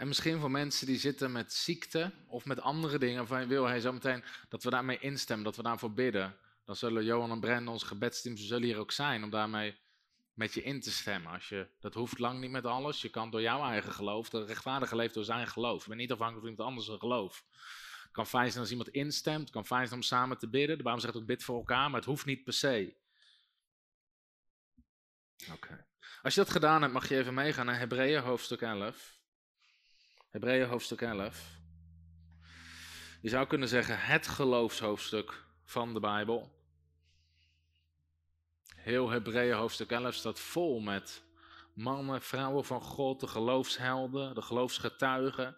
[0.00, 3.80] En misschien voor mensen die zitten met ziekte of met andere dingen, van wil hij
[3.80, 6.36] zo meteen dat we daarmee instemmen, dat we daarvoor bidden.
[6.64, 9.78] Dan zullen Johan en Brenda, ons gebedsteam, ze zullen hier ook zijn om daarmee
[10.34, 11.32] met je in te stemmen.
[11.32, 13.02] Als je, dat hoeft lang niet met alles.
[13.02, 15.82] Je kan door jouw eigen geloof, de rechtvaardige leeft door zijn geloof.
[15.82, 17.44] Je bent niet afhankelijk van iemand anders geloof.
[18.02, 20.76] Het kan fijn zijn als iemand instemt, het kan fijn zijn om samen te bidden.
[20.76, 22.96] De Bijbel zegt ook bid voor elkaar, maar het hoeft niet per se.
[25.52, 25.86] Oké.
[26.22, 29.19] Als je dat gedaan hebt, mag je even meegaan naar Hebreeën hoofdstuk 11.
[30.30, 31.58] Hebreeën hoofdstuk 11.
[33.20, 36.52] Je zou kunnen zeggen het geloofshoofdstuk van de Bijbel.
[38.76, 41.22] Heel Hebreeën hoofdstuk 11 staat vol met
[41.74, 45.56] mannen, vrouwen van God, de geloofshelden, de geloofsgetuigen,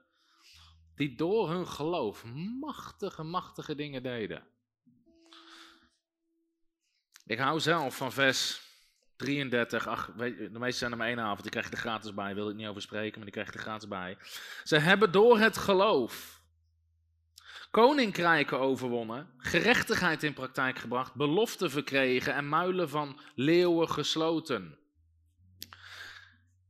[0.94, 2.24] die door hun geloof
[2.60, 4.46] machtige, machtige dingen deden.
[7.26, 8.71] Ik hou zelf van vers
[9.22, 12.34] 33, ach, de meeste zijn er maar één avond, die krijg er gratis bij.
[12.34, 14.16] Wil ik niet over spreken, maar die krijg je er gratis bij.
[14.64, 16.40] Ze hebben door het geloof
[17.70, 24.78] koninkrijken overwonnen, gerechtigheid in praktijk gebracht, beloften verkregen en muilen van leeuwen gesloten.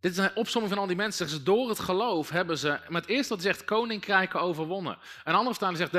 [0.01, 1.29] Dit is een van al die mensen.
[1.29, 4.99] Ze, door het geloof hebben ze, met eerst wat zegt, koninkrijken overwonnen.
[5.25, 5.91] Een andere vertaling zegt,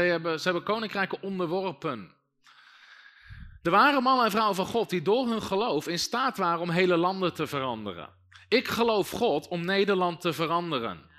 [0.42, 2.12] ze hebben koninkrijken onderworpen.
[3.64, 6.70] Er waren mannen en vrouwen van God die door hun geloof in staat waren om
[6.70, 8.10] hele landen te veranderen.
[8.48, 11.12] Ik geloof God om Nederland te veranderen.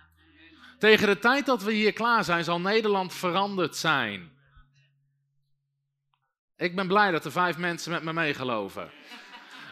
[0.79, 4.33] Tegen de tijd dat we hier klaar zijn, zal Nederland veranderd zijn.
[6.57, 8.91] Ik ben blij dat er vijf mensen met me meegeloven.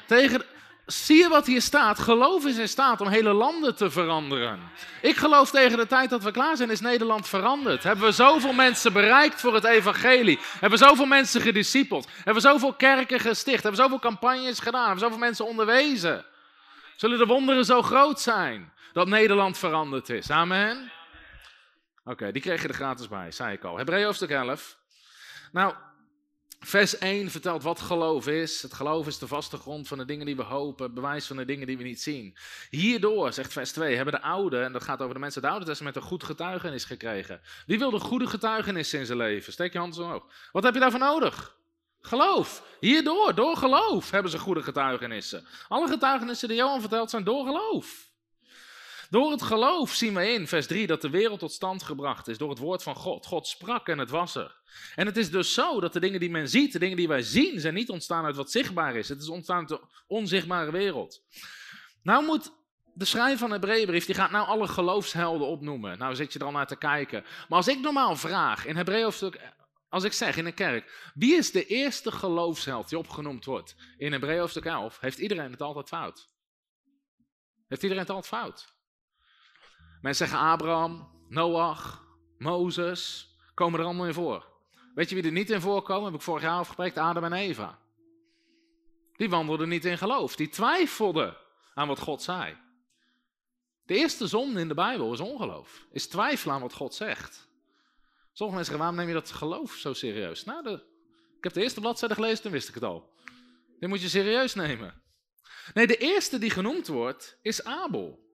[0.07, 0.43] Tegen,
[0.87, 1.99] Zie je wat hier staat?
[1.99, 4.61] Geloof is in staat om hele landen te veranderen.
[5.03, 7.83] Ik geloof tegen de tijd dat we klaar zijn, is Nederland veranderd.
[7.83, 10.39] Hebben we zoveel mensen bereikt voor het evangelie?
[10.53, 12.09] Hebben we zoveel mensen gediscipeld?
[12.15, 13.63] Hebben we zoveel kerken gesticht?
[13.63, 14.87] Hebben we zoveel campagnes gedaan?
[14.87, 16.25] Hebben we zoveel mensen onderwezen?
[16.97, 20.31] Zullen de wonderen zo groot zijn dat Nederland veranderd is?
[20.31, 20.93] Amen.
[22.05, 23.77] Oké, die kreeg je er gratis bij, zei ik al.
[23.77, 24.77] Hebreeën hoofdstuk 11.
[25.53, 25.75] Nou,
[26.65, 28.63] vers 1 vertelt wat geloof is.
[28.63, 31.45] Het geloof is de vaste grond van de dingen die we hopen, bewijs van de
[31.45, 32.37] dingen die we niet zien.
[32.71, 35.53] Hierdoor, zegt vers 2, hebben de oude, en dat gaat over de mensen uit het
[35.53, 37.41] Oude Testament, een goed getuigenis gekregen.
[37.67, 39.53] Wie wil de goede getuigenis in zijn leven?
[39.53, 40.25] Steek je hand omhoog.
[40.53, 41.57] Wat heb je daarvoor nodig?
[42.01, 42.63] Geloof.
[42.81, 45.47] Hierdoor, door geloof hebben ze goede getuigenissen.
[45.69, 48.11] Alle getuigenissen die Johan vertelt zijn door geloof.
[49.13, 52.39] Door het geloof zien we in vers 3 dat de wereld tot stand gebracht is
[52.39, 53.27] door het woord van God.
[53.27, 54.61] God sprak en het was er.
[54.95, 57.23] En het is dus zo dat de dingen die men ziet, de dingen die wij
[57.23, 59.09] zien, zijn niet ontstaan uit wat zichtbaar is.
[59.09, 61.23] Het is ontstaan uit de onzichtbare wereld.
[62.03, 62.53] Nou moet
[62.95, 65.99] de schrijver van de Hebreeënbrief, die gaat nou alle geloofshelden opnoemen.
[65.99, 67.23] Nou zit je er al naar te kijken.
[67.23, 69.41] Maar als ik normaal vraag, in Hebreeën hoofdstuk
[69.89, 74.13] als ik zeg in een kerk, wie is de eerste geloofsheld die opgenoemd wordt in
[74.13, 76.31] Hebreeën hoofdstuk 11, heeft iedereen het altijd fout.
[77.69, 78.81] Heeft iedereen het altijd fout.
[80.03, 82.05] Mensen zeggen Abraham, Noach,
[82.39, 84.47] Mozes, komen er allemaal in voor.
[84.95, 86.05] Weet je wie er niet in voorkomen?
[86.05, 87.79] Heb ik vorig jaar afgesproken, Adam en Eva.
[89.17, 91.37] Die wandelden niet in geloof, die twijfelden
[91.75, 92.57] aan wat God zei.
[93.87, 97.49] De eerste zonde in de Bijbel is ongeloof, is twijfelen aan wat God zegt.
[98.33, 100.45] Sommige mensen zeggen, waarom neem je dat geloof zo serieus?
[100.45, 100.73] Nou, de,
[101.37, 103.15] ik heb de eerste bladzijde gelezen, toen wist ik het al.
[103.79, 105.03] Dit moet je serieus nemen.
[105.75, 108.31] Nee, de eerste die genoemd wordt, is Abel.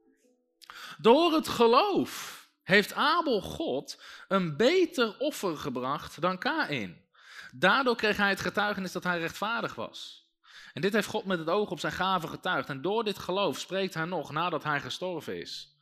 [0.99, 7.07] Door het geloof heeft Abel God een beter offer gebracht dan Kain.
[7.53, 10.27] Daardoor kreeg hij het getuigenis dat hij rechtvaardig was.
[10.73, 12.69] En dit heeft God met het oog op zijn gave getuigd.
[12.69, 15.77] En door dit geloof spreekt hij nog nadat hij gestorven is.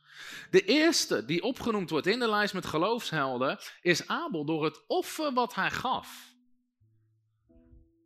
[0.51, 5.33] De eerste die opgenoemd wordt in de lijst met geloofshelden is Abel door het offer
[5.33, 6.35] wat hij gaf.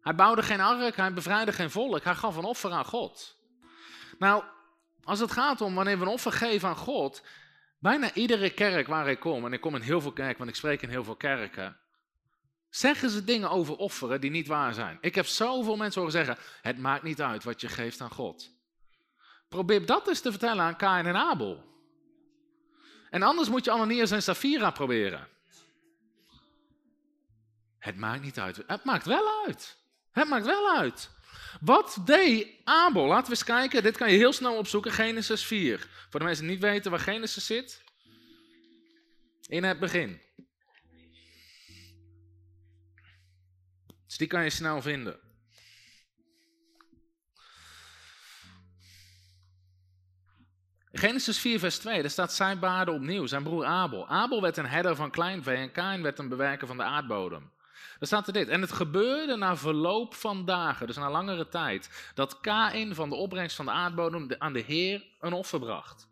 [0.01, 3.37] Hij bouwde geen ark, hij bevrijdde geen volk, hij gaf een offer aan God.
[4.19, 4.43] Nou,
[5.11, 7.23] als het gaat om wanneer we een offer geven aan God,
[7.79, 10.55] bijna iedere kerk waar ik kom, en ik kom in heel veel kerken, want ik
[10.55, 11.77] spreek in heel veel kerken,
[12.69, 14.97] zeggen ze dingen over offeren die niet waar zijn.
[15.01, 18.51] Ik heb zoveel mensen horen zeggen, het maakt niet uit wat je geeft aan God.
[19.49, 21.63] Probeer dat eens te vertellen aan Kain en Abel.
[23.09, 25.27] En anders moet je Ananias en Safira proberen.
[27.77, 28.63] Het maakt niet uit.
[28.67, 29.77] Het maakt wel uit.
[30.11, 31.09] Het maakt wel uit.
[31.61, 33.05] Wat deed Abel?
[33.05, 33.83] Laten we eens kijken.
[33.83, 34.91] Dit kan je heel snel opzoeken.
[34.91, 35.87] Genesis 4.
[36.09, 37.83] Voor de mensen die niet weten waar Genesis zit.
[39.47, 40.21] In het begin.
[44.07, 45.19] Dus die kan je snel vinden.
[50.91, 54.07] Genesis 4, vers 2, daar staat zijn baarde opnieuw, zijn broer Abel.
[54.07, 57.51] Abel werd een herder van kleinvee en Kain werd een bewerker van de aardbodem.
[58.01, 58.47] Daar staat er dit.
[58.47, 63.15] En het gebeurde na verloop van dagen, dus na langere tijd, dat Kain van de
[63.15, 66.09] opbrengst van de aardbodem aan de Heer een offer bracht.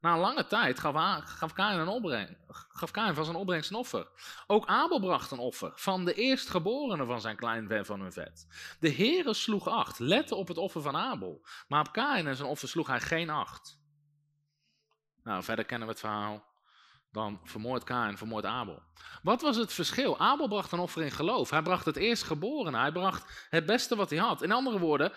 [0.00, 2.36] Na een lange tijd gaf, Kain een
[2.68, 4.06] gaf Kain van zijn opbrengst een offer.
[4.46, 8.46] Ook Abel bracht een offer van de eerstgeborene van zijn kleinvee van hun vet.
[8.80, 12.48] De Heere sloeg acht, lette op het offer van Abel, maar op Kain en zijn
[12.48, 13.80] offer sloeg hij geen acht.
[15.22, 16.44] Nou, verder kennen we het verhaal.
[17.12, 18.82] Dan vermoord Kain, vermoord Abel.
[19.22, 20.18] Wat was het verschil?
[20.18, 21.50] Abel bracht een offer in geloof.
[21.50, 22.78] Hij bracht het eerstgeborene.
[22.78, 24.42] Hij bracht het beste wat hij had.
[24.42, 25.12] In andere woorden,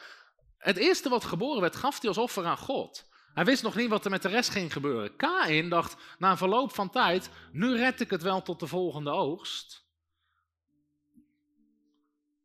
[0.57, 3.09] het eerste wat geboren werd, gaf hij als offer aan God.
[3.33, 5.15] Hij wist nog niet wat er met de rest ging gebeuren.
[5.15, 9.09] Kain dacht, na een verloop van tijd, nu red ik het wel tot de volgende
[9.09, 9.85] oogst.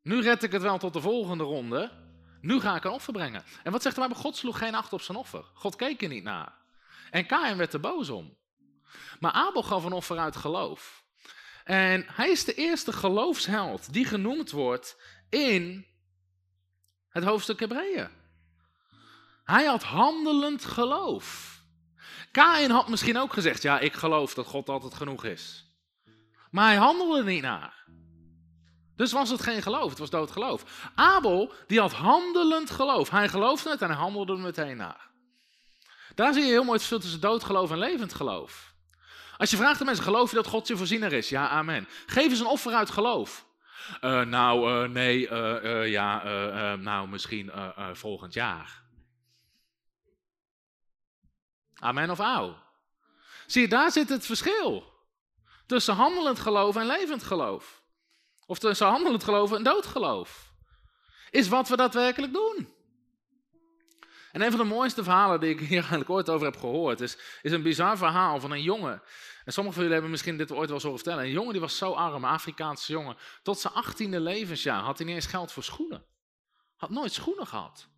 [0.03, 1.90] Nu red ik het wel tot de volgende ronde.
[2.40, 3.44] Nu ga ik een offer brengen.
[3.62, 4.18] En wat zegt de Bijbel?
[4.18, 5.44] God sloeg geen acht op zijn offer.
[5.55, 6.53] God keek er niet naar.
[7.11, 8.36] En Kain werd er boos om.
[9.20, 11.05] Maar Abel gaf een offer uit geloof.
[11.64, 14.97] En hij is de eerste geloofsheld die genoemd wordt
[15.28, 15.87] in
[17.09, 18.09] het hoofdstuk Hebreeën.
[19.45, 21.61] Hij had handelend geloof.
[22.30, 25.66] Kain had misschien ook gezegd, ja, ik geloof dat God altijd genoeg is.
[26.51, 27.84] Maar hij handelde niet naar.
[28.97, 30.91] Dus was het geen geloof, het was dood geloof.
[30.95, 33.11] Abel, die had handelend geloof.
[33.11, 35.11] Hij geloofde het en hij handelde er meteen naar.
[36.14, 38.74] Daar zie je heel mooi het verschil tussen doodgeloof en levend geloof.
[39.37, 41.28] Als je vraagt aan mensen, geloof je dat God je voorziener is?
[41.28, 41.89] Ja, amen.
[42.07, 43.47] Geef eens een offer uit geloof.
[44.01, 46.22] Uh, nou, uh, nee, uh, ja,
[46.76, 47.53] nou, misschien
[47.93, 48.82] volgend jaar.
[51.78, 52.56] Amen of auw.
[53.47, 54.94] Zie je, daar zit het verschil.
[55.66, 57.82] Tussen handelend geloof en levend geloof.
[58.47, 60.52] Of tussen handelend geloof en doodgeloof.
[61.31, 62.76] Is wat we daadwerkelijk doen.
[64.37, 67.19] En een van de mooiste verhalen die ik hier eigenlijk ooit over heb gehoord, is,
[67.43, 69.03] is een bizar verhaal van een jongen.
[69.45, 71.25] En sommigen van jullie hebben misschien dit ooit wel eens horen vertellen.
[71.25, 73.17] Een jongen die was zo arm, een Afrikaanse jongen.
[73.43, 76.05] Tot zijn achttiende levensjaar had hij niet eens geld voor schoenen.
[76.77, 77.89] Had nooit schoenen gehad.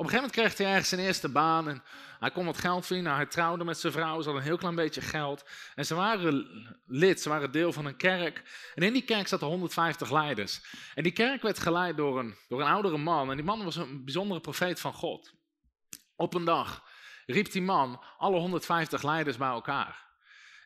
[0.00, 1.82] Op een gegeven moment kreeg hij ergens zijn eerste baan en
[2.18, 3.14] hij kon wat geld verdienen.
[3.14, 5.44] Hij trouwde met zijn vrouw, ze hadden een heel klein beetje geld.
[5.74, 6.46] En ze waren
[6.86, 8.42] lid, ze waren deel van een kerk.
[8.74, 10.60] En in die kerk zaten 150 leiders.
[10.94, 13.30] En die kerk werd geleid door een, door een oudere man.
[13.30, 15.32] En die man was een bijzondere profeet van God.
[16.16, 16.84] Op een dag
[17.26, 20.08] riep die man alle 150 leiders bij elkaar.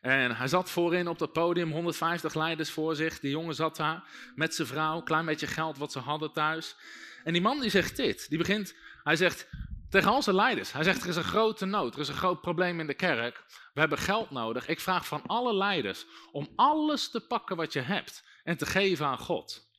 [0.01, 3.19] En hij zat voorin op dat podium, 150 leiders voor zich.
[3.19, 4.03] Die jongen zat daar
[4.35, 6.75] met zijn vrouw, klein beetje geld wat ze hadden thuis.
[7.23, 8.75] En die man die zegt dit, die begint,
[9.05, 9.47] hij zegt
[9.89, 12.79] tegen zijn leiders, hij zegt er is een grote nood, er is een groot probleem
[12.79, 13.43] in de kerk.
[13.73, 14.67] We hebben geld nodig.
[14.67, 19.05] Ik vraag van alle leiders om alles te pakken wat je hebt en te geven
[19.05, 19.69] aan God.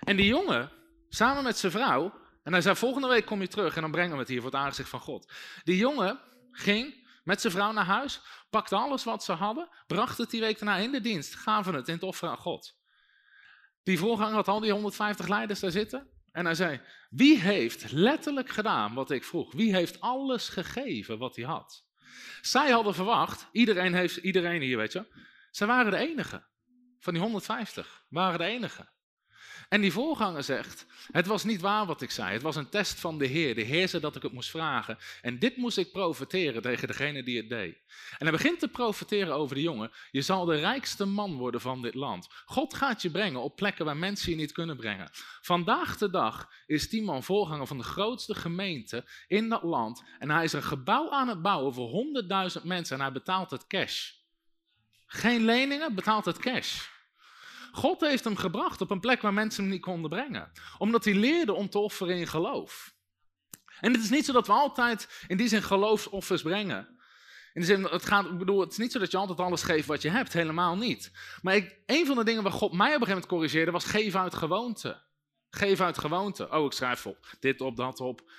[0.00, 0.72] En die jongen,
[1.08, 4.12] samen met zijn vrouw, en hij zei volgende week kom je terug en dan brengen
[4.12, 5.32] we het hier voor het aangezicht van God.
[5.64, 6.20] Die jongen
[6.50, 8.20] ging met zijn vrouw naar huis,
[8.50, 11.88] pakte alles wat ze hadden, bracht het die week daarna in de dienst, gaven het
[11.88, 12.76] in het offer aan God.
[13.82, 16.10] Die voorganger had al die 150 leiders daar zitten.
[16.32, 16.80] En hij zei,
[17.10, 19.52] wie heeft letterlijk gedaan wat ik vroeg?
[19.52, 21.84] Wie heeft alles gegeven wat hij had?
[22.40, 25.06] Zij hadden verwacht, iedereen, heeft, iedereen hier, weet je,
[25.50, 26.44] zij waren de enige.
[26.98, 28.88] Van die 150 waren de enige.
[29.72, 33.00] En die voorganger zegt, het was niet waar wat ik zei, het was een test
[33.00, 33.54] van de Heer.
[33.54, 34.98] De Heer zei dat ik het moest vragen.
[35.22, 37.76] En dit moest ik profeteren tegen degene die het deed.
[38.18, 41.82] En hij begint te profeteren over de jongen, je zal de rijkste man worden van
[41.82, 42.28] dit land.
[42.44, 45.10] God gaat je brengen op plekken waar mensen je niet kunnen brengen.
[45.40, 50.02] Vandaag de dag is die man voorganger van de grootste gemeente in dat land.
[50.18, 52.04] En hij is een gebouw aan het bouwen voor
[52.56, 54.10] 100.000 mensen en hij betaalt het cash.
[55.06, 56.90] Geen leningen, betaalt het cash.
[57.72, 60.52] God heeft hem gebracht op een plek waar mensen hem niet konden brengen.
[60.78, 62.94] Omdat hij leerde om te offeren in geloof.
[63.80, 67.00] En het is niet zo dat we altijd in die zin geloofsoffers brengen.
[67.52, 69.62] In de zin, het, gaat, ik bedoel, het is niet zo dat je altijd alles
[69.62, 71.12] geeft wat je hebt, helemaal niet.
[71.42, 73.84] Maar ik, een van de dingen waar God mij op een gegeven moment corrigeerde was
[73.84, 75.02] geven uit gewoonte.
[75.50, 76.50] Geven uit gewoonte.
[76.50, 78.30] Oh, ik schrijf op dit op, dat op.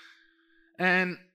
[0.75, 1.32] En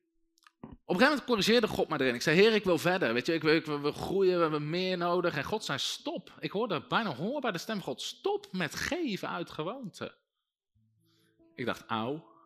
[0.60, 2.14] op een gegeven moment corrigeerde God mij erin.
[2.14, 3.12] Ik zei, Heer, ik wil verder.
[3.12, 5.36] Weet je, ik, we, we groeien, we hebben meer nodig.
[5.36, 6.32] En God zei, stop.
[6.40, 8.02] Ik hoorde bijna hoorbaar de stem God.
[8.02, 10.14] Stop met geven uit gewoonte.
[11.54, 12.36] Ik dacht, auw.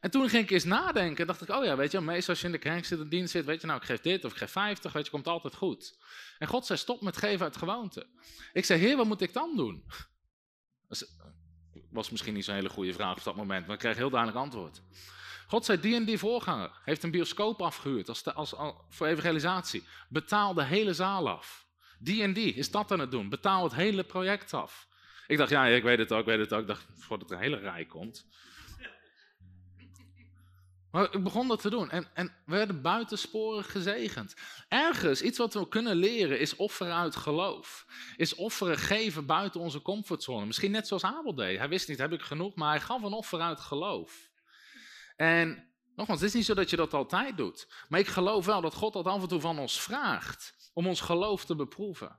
[0.00, 1.26] En toen ging ik eens nadenken.
[1.26, 3.32] dacht ik, oh ja, weet je, meestal als je in de kerk zit, in dienst
[3.32, 5.54] zit, weet je, nou, ik geef dit of ik geef 50, weet je, komt altijd
[5.54, 5.98] goed.
[6.38, 8.06] En God zei, stop met geven uit gewoonte.
[8.52, 9.84] Ik zei, Heer, wat moet ik dan doen?
[10.88, 11.08] Dat
[11.90, 14.40] was misschien niet zo'n hele goede vraag op dat moment, maar ik kreeg heel duidelijk
[14.40, 14.82] antwoord.
[15.46, 18.54] God zei, die voorganger heeft een bioscoop afgehuurd als, als,
[18.88, 19.86] voor evangelisatie.
[20.08, 21.66] Betaal de hele zaal af.
[21.98, 23.28] Die en die is dat aan het doen.
[23.28, 24.88] Betaal het hele project af.
[25.26, 26.60] Ik dacht, ja, ik weet het ook, ik weet het ook.
[26.60, 28.26] Ik dacht, voordat er een hele rij komt.
[30.90, 34.34] Maar ik begon dat te doen en, en we werden buitensporig gezegend.
[34.68, 37.86] Ergens, iets wat we kunnen leren, is offeren uit geloof.
[38.16, 40.46] Is offeren geven buiten onze comfortzone.
[40.46, 41.58] Misschien net zoals Abel deed.
[41.58, 44.28] Hij wist niet, heb ik genoeg, maar hij gaf een offer uit geloof.
[45.16, 47.84] En nogmaals, het is niet zo dat je dat altijd doet.
[47.88, 50.70] Maar ik geloof wel dat God dat af en toe van ons vraagt.
[50.72, 52.18] Om ons geloof te beproeven.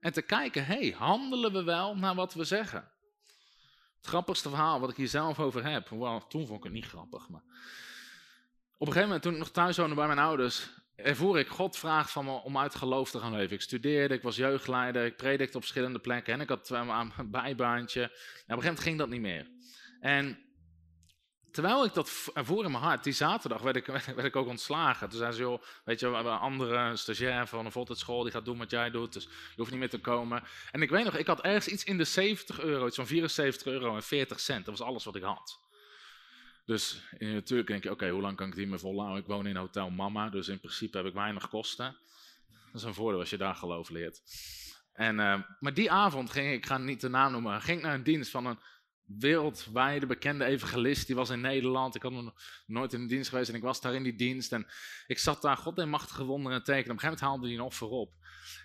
[0.00, 2.92] En te kijken, hé, hey, handelen we wel naar wat we zeggen?
[3.96, 5.86] Het grappigste verhaal wat ik hier zelf over heb.
[6.28, 7.28] Toen vond ik het niet grappig.
[7.28, 7.42] Maar...
[8.80, 11.76] Op een gegeven moment, toen ik nog thuis woonde bij mijn ouders, ervoer ik God
[11.76, 13.56] vraagt van me om uit geloof te gaan leven.
[13.56, 18.02] Ik studeerde, ik was jeugdleider, ik predikte op verschillende plekken en ik had een bijbaantje.
[18.02, 19.50] En op een gegeven moment ging dat niet meer.
[20.00, 20.38] En
[21.58, 23.86] Terwijl ik dat ervoor in mijn hart, die zaterdag werd ik,
[24.16, 25.08] werd ik ook ontslagen.
[25.08, 28.32] Toen zei ze, joh, weet je, we hebben een andere stagiair van een voltijdschool, die
[28.32, 30.42] gaat doen wat jij doet, dus je hoeft niet meer te komen.
[30.70, 33.66] En ik weet nog, ik had ergens iets in de 70 euro, iets van 74
[33.66, 34.64] euro en 40 cent.
[34.64, 35.60] Dat was alles wat ik had.
[36.64, 39.20] Dus natuurlijk denk je, oké, hoe lang kan ik die me volhouden?
[39.20, 41.96] Ik woon in Hotel Mama, dus in principe heb ik weinig kosten.
[42.72, 44.20] Dat is een voordeel als je daar geloof leert.
[44.92, 47.94] En, uh, maar die avond ging ik, ik ga niet de naam noemen, ging naar
[47.94, 48.58] een dienst van een
[49.08, 51.06] wereldwijde bekende evangelist.
[51.06, 51.94] Die was in Nederland.
[51.94, 52.34] Ik had nog
[52.66, 54.52] nooit in de dienst geweest en ik was daar in die dienst.
[54.52, 54.66] En
[55.06, 56.96] ik zat daar, God en machtige wonderen tekenen.
[56.96, 58.14] Op een gegeven moment haalde hij een offer op.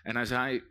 [0.03, 0.63] En hij zei,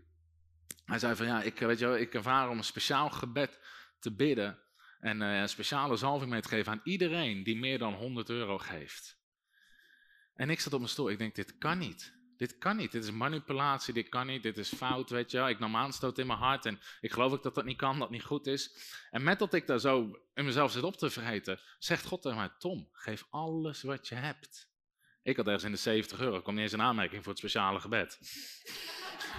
[0.85, 3.61] hij zei van ja, ik, weet je, ik ervaar om een speciaal gebed
[3.99, 4.59] te bidden.
[5.01, 8.59] En uh, een speciale zalving mee te geven aan iedereen die meer dan 100 euro
[8.59, 9.21] geeft.
[10.35, 11.11] En ik zat op mijn stoel.
[11.11, 12.21] Ik denk, dit kan niet.
[12.43, 12.93] Dit kan niet.
[12.93, 13.95] Dit is manipulatie.
[13.95, 14.43] Dit kan niet.
[14.43, 15.11] Dit is fout.
[15.11, 16.67] Weet je Ik nam aanstoot in mijn hart.
[16.67, 17.99] En ik geloof ook dat dat niet kan.
[17.99, 18.77] Dat niet goed is.
[19.11, 21.61] En met dat ik daar zo in mezelf zit op te vreten.
[21.79, 24.71] Zegt God tegen mij: Tom, geef alles wat je hebt.
[25.23, 26.37] Ik had ergens in de 70 euro.
[26.37, 28.19] Ik kwam niet eens in aanmerking voor het speciale gebed.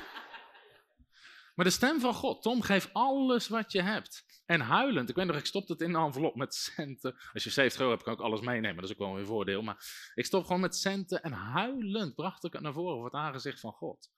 [1.56, 4.26] maar de stem van God: Tom, geef alles wat je hebt.
[4.45, 5.10] En huilend.
[5.10, 7.15] Ik weet nog, ik stopte het in de envelop met centen.
[7.34, 8.76] Als je 70 euro hebt, kan ik alles meenemen.
[8.76, 9.61] Dat is ook wel een voordeel.
[9.61, 13.14] Maar ik stop gewoon met centen en huilend bracht ik het naar voren voor het
[13.14, 14.11] aangezicht van God.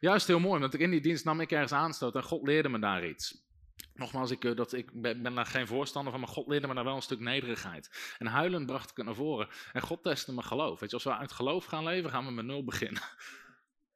[0.00, 2.78] Juist heel mooi, want in die dienst nam ik ergens aanstoot en God leerde me
[2.78, 3.48] daar iets.
[3.94, 6.84] Nogmaals, ik, dat, ik ben, ben daar geen voorstander van, maar God leerde me daar
[6.84, 8.14] wel een stuk nederigheid.
[8.18, 9.48] En huilend bracht ik het naar voren.
[9.72, 10.80] En God testte mijn geloof.
[10.80, 13.02] Weet je, als we uit geloof gaan leven, gaan we met nul beginnen.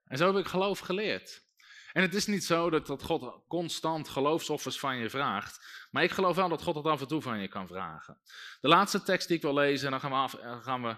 [0.05, 1.47] En zo heb ik geloof geleerd.
[1.95, 5.87] En het is niet zo dat, dat God constant geloofsoffers van je vraagt.
[5.91, 8.19] Maar ik geloof wel dat God het af en toe van je kan vragen.
[8.61, 10.97] De laatste tekst die ik wil lezen, en dan gaan we, af, gaan we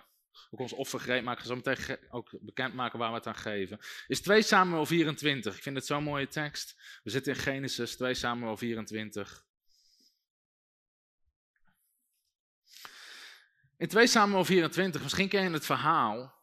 [0.51, 4.21] ook ons offer gereed maken, zo meteen ook bekendmaken waar we het aan geven, is
[4.21, 5.57] 2 Samuel 24.
[5.57, 7.01] Ik vind het zo'n mooie tekst.
[7.03, 9.45] We zitten in Genesis 2 Samuel 24.
[13.77, 16.36] In 2 Samuel 24, misschien ken je het verhaal.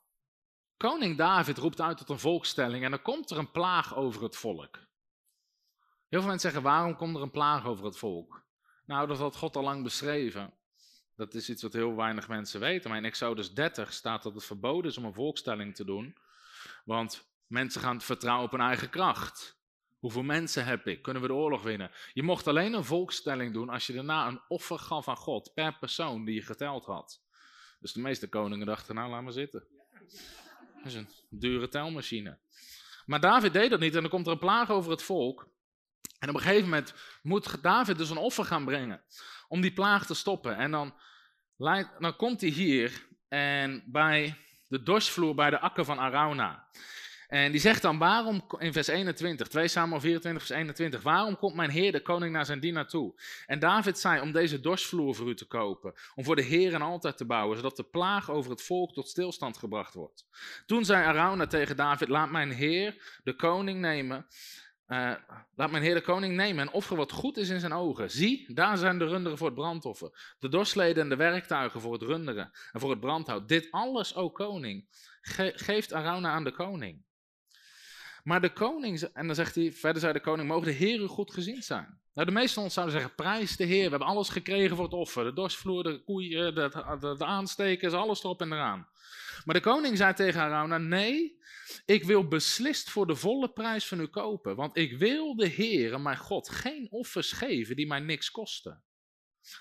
[0.90, 4.36] Koning David roept uit tot een volkstelling en dan komt er een plaag over het
[4.36, 4.78] volk.
[6.10, 8.44] Heel veel mensen zeggen, waarom komt er een plaag over het volk?
[8.86, 10.54] Nou, dat had God al lang beschreven.
[11.16, 12.90] Dat is iets wat heel weinig mensen weten.
[12.90, 16.18] Maar in Exodus 30 staat dat het verboden is om een volkstelling te doen.
[16.86, 19.58] Want mensen gaan vertrouwen op hun eigen kracht.
[20.00, 21.02] Hoeveel mensen heb ik?
[21.02, 21.92] Kunnen we de oorlog winnen?
[22.14, 25.78] Je mocht alleen een volkstelling doen als je daarna een offer gaf aan God per
[25.78, 27.22] persoon die je geteld had.
[27.80, 29.68] Dus de meeste koningen dachten, nou laat maar zitten.
[30.84, 32.40] Dat is een dure telmachine.
[33.06, 35.48] Maar David deed dat niet en dan komt er een plaag over het volk.
[36.20, 39.04] En op een gegeven moment moet David dus een offer gaan brengen
[39.48, 40.58] om die plaag te stoppen.
[40.58, 40.94] En dan,
[42.18, 44.38] komt hij hier en bij
[44.68, 46.68] de dorsvloer bij de akker van Arauna.
[47.34, 51.56] En die zegt dan, waarom, in vers 21, 2 Samuel 24, vers 21, waarom komt
[51.56, 53.14] mijn heer de koning naar zijn dienaar toe?
[53.46, 56.82] En David zei, om deze dorsvloer voor u te kopen, om voor de heer een
[56.82, 60.26] altaar te bouwen, zodat de plaag over het volk tot stilstand gebracht wordt.
[60.66, 64.26] Toen zei Arauna tegen David, laat mijn heer de koning nemen
[64.88, 65.14] uh,
[65.56, 68.12] laat mijn heer de koning nemen en offeren wat goed is in zijn ogen.
[68.12, 72.02] Zie, daar zijn de runderen voor het brandoffer, de dorsleden en de werktuigen voor het
[72.02, 73.48] runderen en voor het brandhout.
[73.48, 74.88] Dit alles, o koning,
[75.56, 77.04] geeft Arauna aan de koning.
[78.24, 81.34] Maar de koning, en dan zegt hij, verder zei de koning, mogen de u goed
[81.34, 82.02] gezien zijn.
[82.14, 84.94] Nou, de meesten ons zouden zeggen, prijs de heer, we hebben alles gekregen voor het
[84.94, 85.24] offer.
[85.24, 88.88] De dorsvloer, de koeien, de, de, aanstekers, alles erop en eraan.
[89.46, 91.40] Maar de koning zei tegen Arauna, nee,
[91.86, 96.00] ik wil beslist voor de volle prijs van u kopen, want ik wil de Heere,
[96.00, 98.84] mijn God, geen offers geven die mij niks kosten.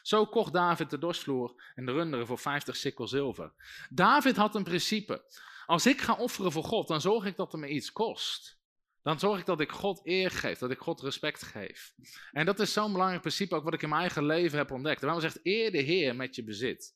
[0.02, 3.52] Zo kocht David de dorsvloer en de runderen voor 50 sikkel zilver.
[3.90, 5.24] David had een principe.
[5.72, 8.58] Als ik ga offeren voor God, dan zorg ik dat het me iets kost.
[9.02, 11.94] Dan zorg ik dat ik God eer geef, dat ik God respect geef.
[12.32, 15.00] En dat is zo'n belangrijk principe ook wat ik in mijn eigen leven heb ontdekt.
[15.00, 16.94] De Bijbel zegt, eer de Heer met je bezit.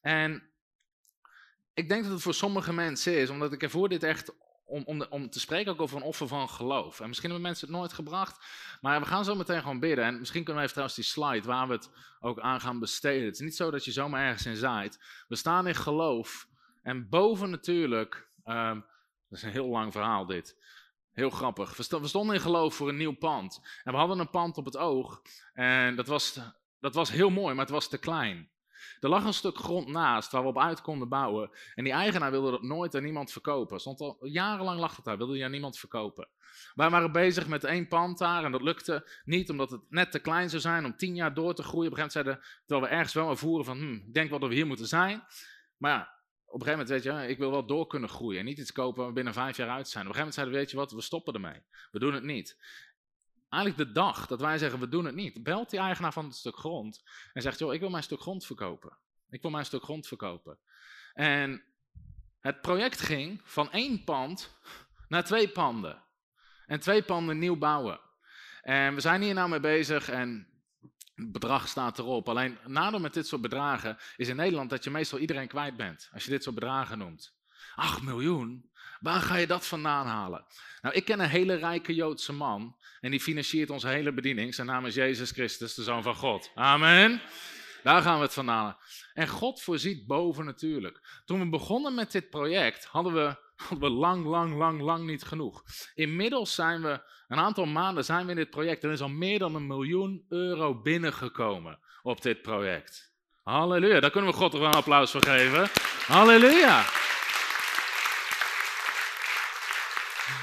[0.00, 0.50] En
[1.74, 4.34] ik denk dat het voor sommige mensen is, omdat ik ervoor dit echt
[4.64, 7.00] om, om, om te spreken ook over een offer van geloof.
[7.00, 8.44] En misschien hebben mensen het nooit gebracht,
[8.80, 10.04] maar we gaan zo meteen gewoon bidden.
[10.04, 11.90] En misschien kunnen we even trouwens die slide waar we het
[12.20, 13.24] ook aan gaan besteden.
[13.24, 14.98] Het is niet zo dat je zomaar ergens in zaait.
[15.28, 16.48] We staan in geloof
[16.86, 18.84] en boven natuurlijk, um,
[19.28, 20.56] dat is een heel lang verhaal dit.
[21.12, 21.76] Heel grappig.
[21.76, 23.60] We stonden in geloof voor een nieuw pand.
[23.84, 25.22] En we hadden een pand op het oog.
[25.52, 26.40] En dat was,
[26.80, 28.50] dat was heel mooi, maar het was te klein.
[29.00, 31.50] Er lag een stuk grond naast waar we op uit konden bouwen.
[31.74, 33.80] En die eigenaar wilde dat nooit aan niemand verkopen.
[33.80, 36.28] Stond al jarenlang lag het daar, wilde hij aan niemand verkopen.
[36.74, 40.18] Wij waren bezig met één pand daar en dat lukte niet omdat het net te
[40.18, 41.90] klein zou zijn om tien jaar door te groeien.
[41.90, 44.38] Op een gegeven moment zeiden terwijl we ergens wel ervoeren van, hm, ik denk wel
[44.38, 45.24] dat we hier moeten zijn.
[45.76, 46.15] Maar ja,
[46.46, 48.38] op een gegeven moment weet je, ik wil wel door kunnen groeien.
[48.38, 50.06] En niet iets kopen waar we binnen vijf jaar uit zijn.
[50.06, 51.62] Op een gegeven moment zeiden we, weet je wat, we stoppen ermee.
[51.90, 52.56] We doen het niet.
[53.48, 56.34] Eigenlijk de dag dat wij zeggen, we doen het niet, belt die eigenaar van het
[56.34, 57.02] stuk grond
[57.32, 58.96] en zegt, joh, ik wil mijn stuk grond verkopen.
[59.30, 60.58] Ik wil mijn stuk grond verkopen.
[61.14, 61.62] En
[62.40, 64.58] het project ging van één pand
[65.08, 66.02] naar twee panden.
[66.66, 68.00] En twee panden nieuw bouwen.
[68.62, 70.55] En we zijn hier nou mee bezig en
[71.16, 72.28] het bedrag staat erop.
[72.28, 76.08] Alleen nadeel met dit soort bedragen is in Nederland dat je meestal iedereen kwijt bent.
[76.12, 77.34] Als je dit soort bedragen noemt.
[77.74, 78.70] 8 miljoen?
[79.00, 80.44] Waar ga je dat vandaan halen?
[80.82, 82.76] Nou, ik ken een hele rijke Joodse man.
[83.00, 84.54] En die financiert onze hele bediening.
[84.54, 86.50] Zijn naam is Jezus Christus, de Zoon van God.
[86.54, 87.20] Amen.
[87.82, 88.76] Daar gaan we het vandaan halen.
[89.14, 91.22] En God voorziet boven natuurlijk.
[91.24, 95.22] Toen we begonnen met dit project, hadden we, hadden we lang, lang, lang, lang niet
[95.22, 95.62] genoeg.
[95.94, 98.84] Inmiddels zijn we, een aantal maanden zijn we in dit project.
[98.84, 103.14] Er is al meer dan een miljoen euro binnengekomen op dit project.
[103.42, 105.68] Halleluja, daar kunnen we God toch een applaus voor geven.
[106.06, 106.84] Halleluja.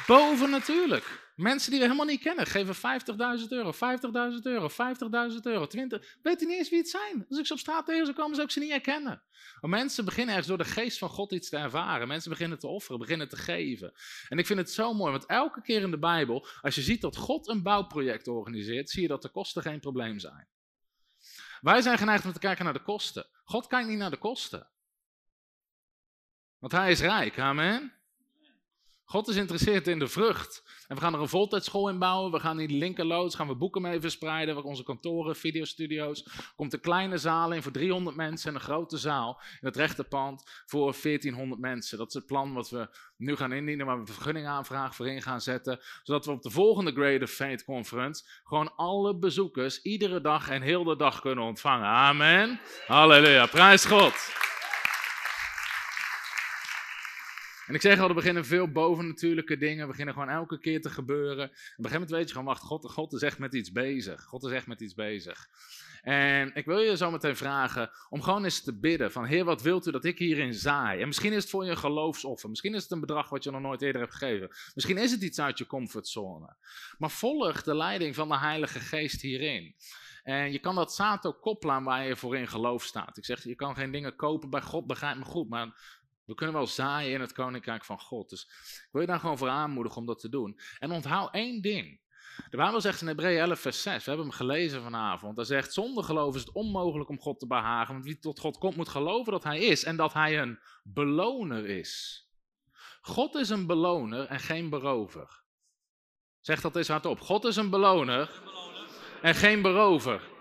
[0.07, 1.23] Boven natuurlijk.
[1.36, 6.18] Mensen die we helemaal niet kennen geven 50.000 euro, 50.000 euro, 50.000 euro, 20.
[6.22, 7.26] Weten niet eens wie het zijn.
[7.30, 9.24] Als ik ze op straat tegen zou komen, zou ik ze niet herkennen.
[9.62, 12.08] Maar mensen beginnen ergens door de geest van God iets te ervaren.
[12.08, 13.94] Mensen beginnen te offeren, beginnen te geven.
[14.30, 17.02] En ik vind het zo mooi, want elke keer in de Bijbel, als je ziet
[17.02, 20.48] dat God een bouwproject organiseert, zie je dat de kosten geen probleem zijn.
[21.62, 23.28] Wij zijn geneigd om te kijken naar de kosten.
[23.44, 24.68] God kijkt niet naar de kosten.
[26.58, 28.03] Want hij is rijk, amen.
[29.14, 30.64] God is geïnteresseerd in de vrucht.
[30.88, 32.31] En we gaan er een voltijdschool in bouwen.
[32.31, 34.56] We gaan in die linkerloods gaan we boeken mee verspreiden.
[34.56, 36.27] We onze kantoren, videostudio's.
[36.56, 40.64] Komt een kleine zaal in voor 300 mensen en een grote zaal in het rechterpand
[40.65, 41.98] voor 1400 mensen.
[41.98, 45.22] Dat is het plan wat we nu gaan indienen, waar we een vergunningaanvraag voor in
[45.22, 45.80] gaan zetten.
[46.03, 50.84] Zodat we op de volgende Greater Faith Conference gewoon alle bezoekers iedere dag en heel
[50.84, 51.88] de dag kunnen ontvangen.
[51.88, 52.60] Amen.
[52.88, 53.45] Halleluja.
[53.45, 54.52] Prijs God.
[57.68, 61.44] En ik zeg al, er beginnen veel bovennatuurlijke dingen, beginnen gewoon elke keer te gebeuren.
[61.44, 63.72] En op een gegeven moment weet je gewoon, wacht, God, God is echt met iets
[63.72, 64.23] bezig.
[64.23, 65.48] God is echt met iets bezig.
[66.02, 69.61] En ik wil je zo meteen vragen om gewoon eens te bidden van, Heer, wat
[69.61, 71.02] wilt u dat ik hierin zaai?
[71.02, 73.52] En misschien is het voor je een geloofsoffer, misschien is het een bedrag wat je
[73.52, 74.49] nog nooit eerder hebt gegeven.
[74.73, 76.56] Misschien is het iets uit je comfortzone.
[76.98, 79.76] Maar volg de leiding van de Heilige Geest hierin.
[80.23, 83.18] En je kan dat zaad ook koppelen waar je voor in geloof staat.
[83.18, 85.76] Ik zeg, je kan geen dingen kopen bij God, begrijp me goed, maar
[86.26, 88.30] we kunnen wel zaaien in het koninkrijk van God.
[88.30, 88.44] Dus
[88.76, 90.60] ik wil je daar gewoon voor aanmoedigen om dat te doen.
[90.80, 92.02] En onthoud één ding.
[92.50, 95.36] De Bijbel zegt in Hebreeën 11 vers 6, we hebben hem gelezen vanavond.
[95.36, 97.94] Daar zegt, zonder geloof is het onmogelijk om God te behagen.
[97.94, 101.66] Want wie tot God komt moet geloven dat hij is en dat hij een beloner
[101.66, 102.24] is.
[103.02, 105.44] God is een beloner en geen berover.
[106.40, 107.20] Zeg dat eens hardop.
[107.20, 108.41] God is een beloner
[109.22, 110.32] en geen berover.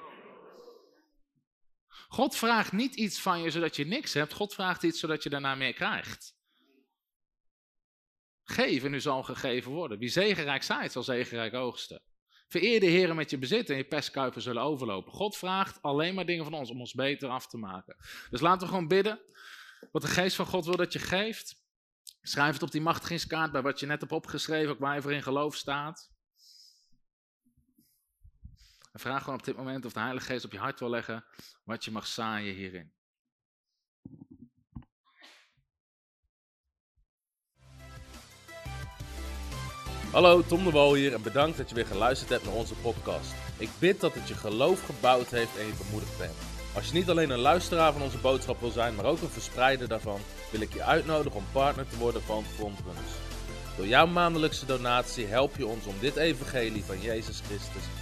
[2.12, 4.32] God vraagt niet iets van je zodat je niks hebt.
[4.32, 6.34] God vraagt iets zodat je daarna meer krijgt.
[8.42, 9.98] Geef en u zal gegeven worden.
[9.98, 12.02] Wie zegenrijk zaait, zal zegenrijk oogsten.
[12.48, 15.12] Vereer de Heer met je bezit en je pestkuipen zullen overlopen.
[15.12, 17.96] God vraagt alleen maar dingen van ons om ons beter af te maken.
[18.30, 19.20] Dus laten we gewoon bidden.
[19.92, 21.62] Wat de geest van God wil dat je geeft.
[22.22, 25.12] Schrijf het op die machtigingskaart bij wat je net hebt opgeschreven, ook waar je voor
[25.12, 26.11] in geloof staat.
[28.92, 31.24] En vraag gewoon op dit moment of de Heilige Geest op je hart wil leggen
[31.64, 32.92] wat je mag zaaien hierin.
[40.12, 43.34] Hallo, Tom de Wol hier en bedankt dat je weer geluisterd hebt naar onze podcast.
[43.58, 46.36] Ik bid dat het je geloof gebouwd heeft en je bemoedigd bent.
[46.74, 49.88] Als je niet alleen een luisteraar van onze boodschap wil zijn, maar ook een verspreider
[49.88, 50.20] daarvan,
[50.50, 53.12] wil ik je uitnodigen om partner te worden van Frontrunners.
[53.76, 57.84] Door jouw maandelijkse donatie help je ons om dit evangelie van Jezus Christus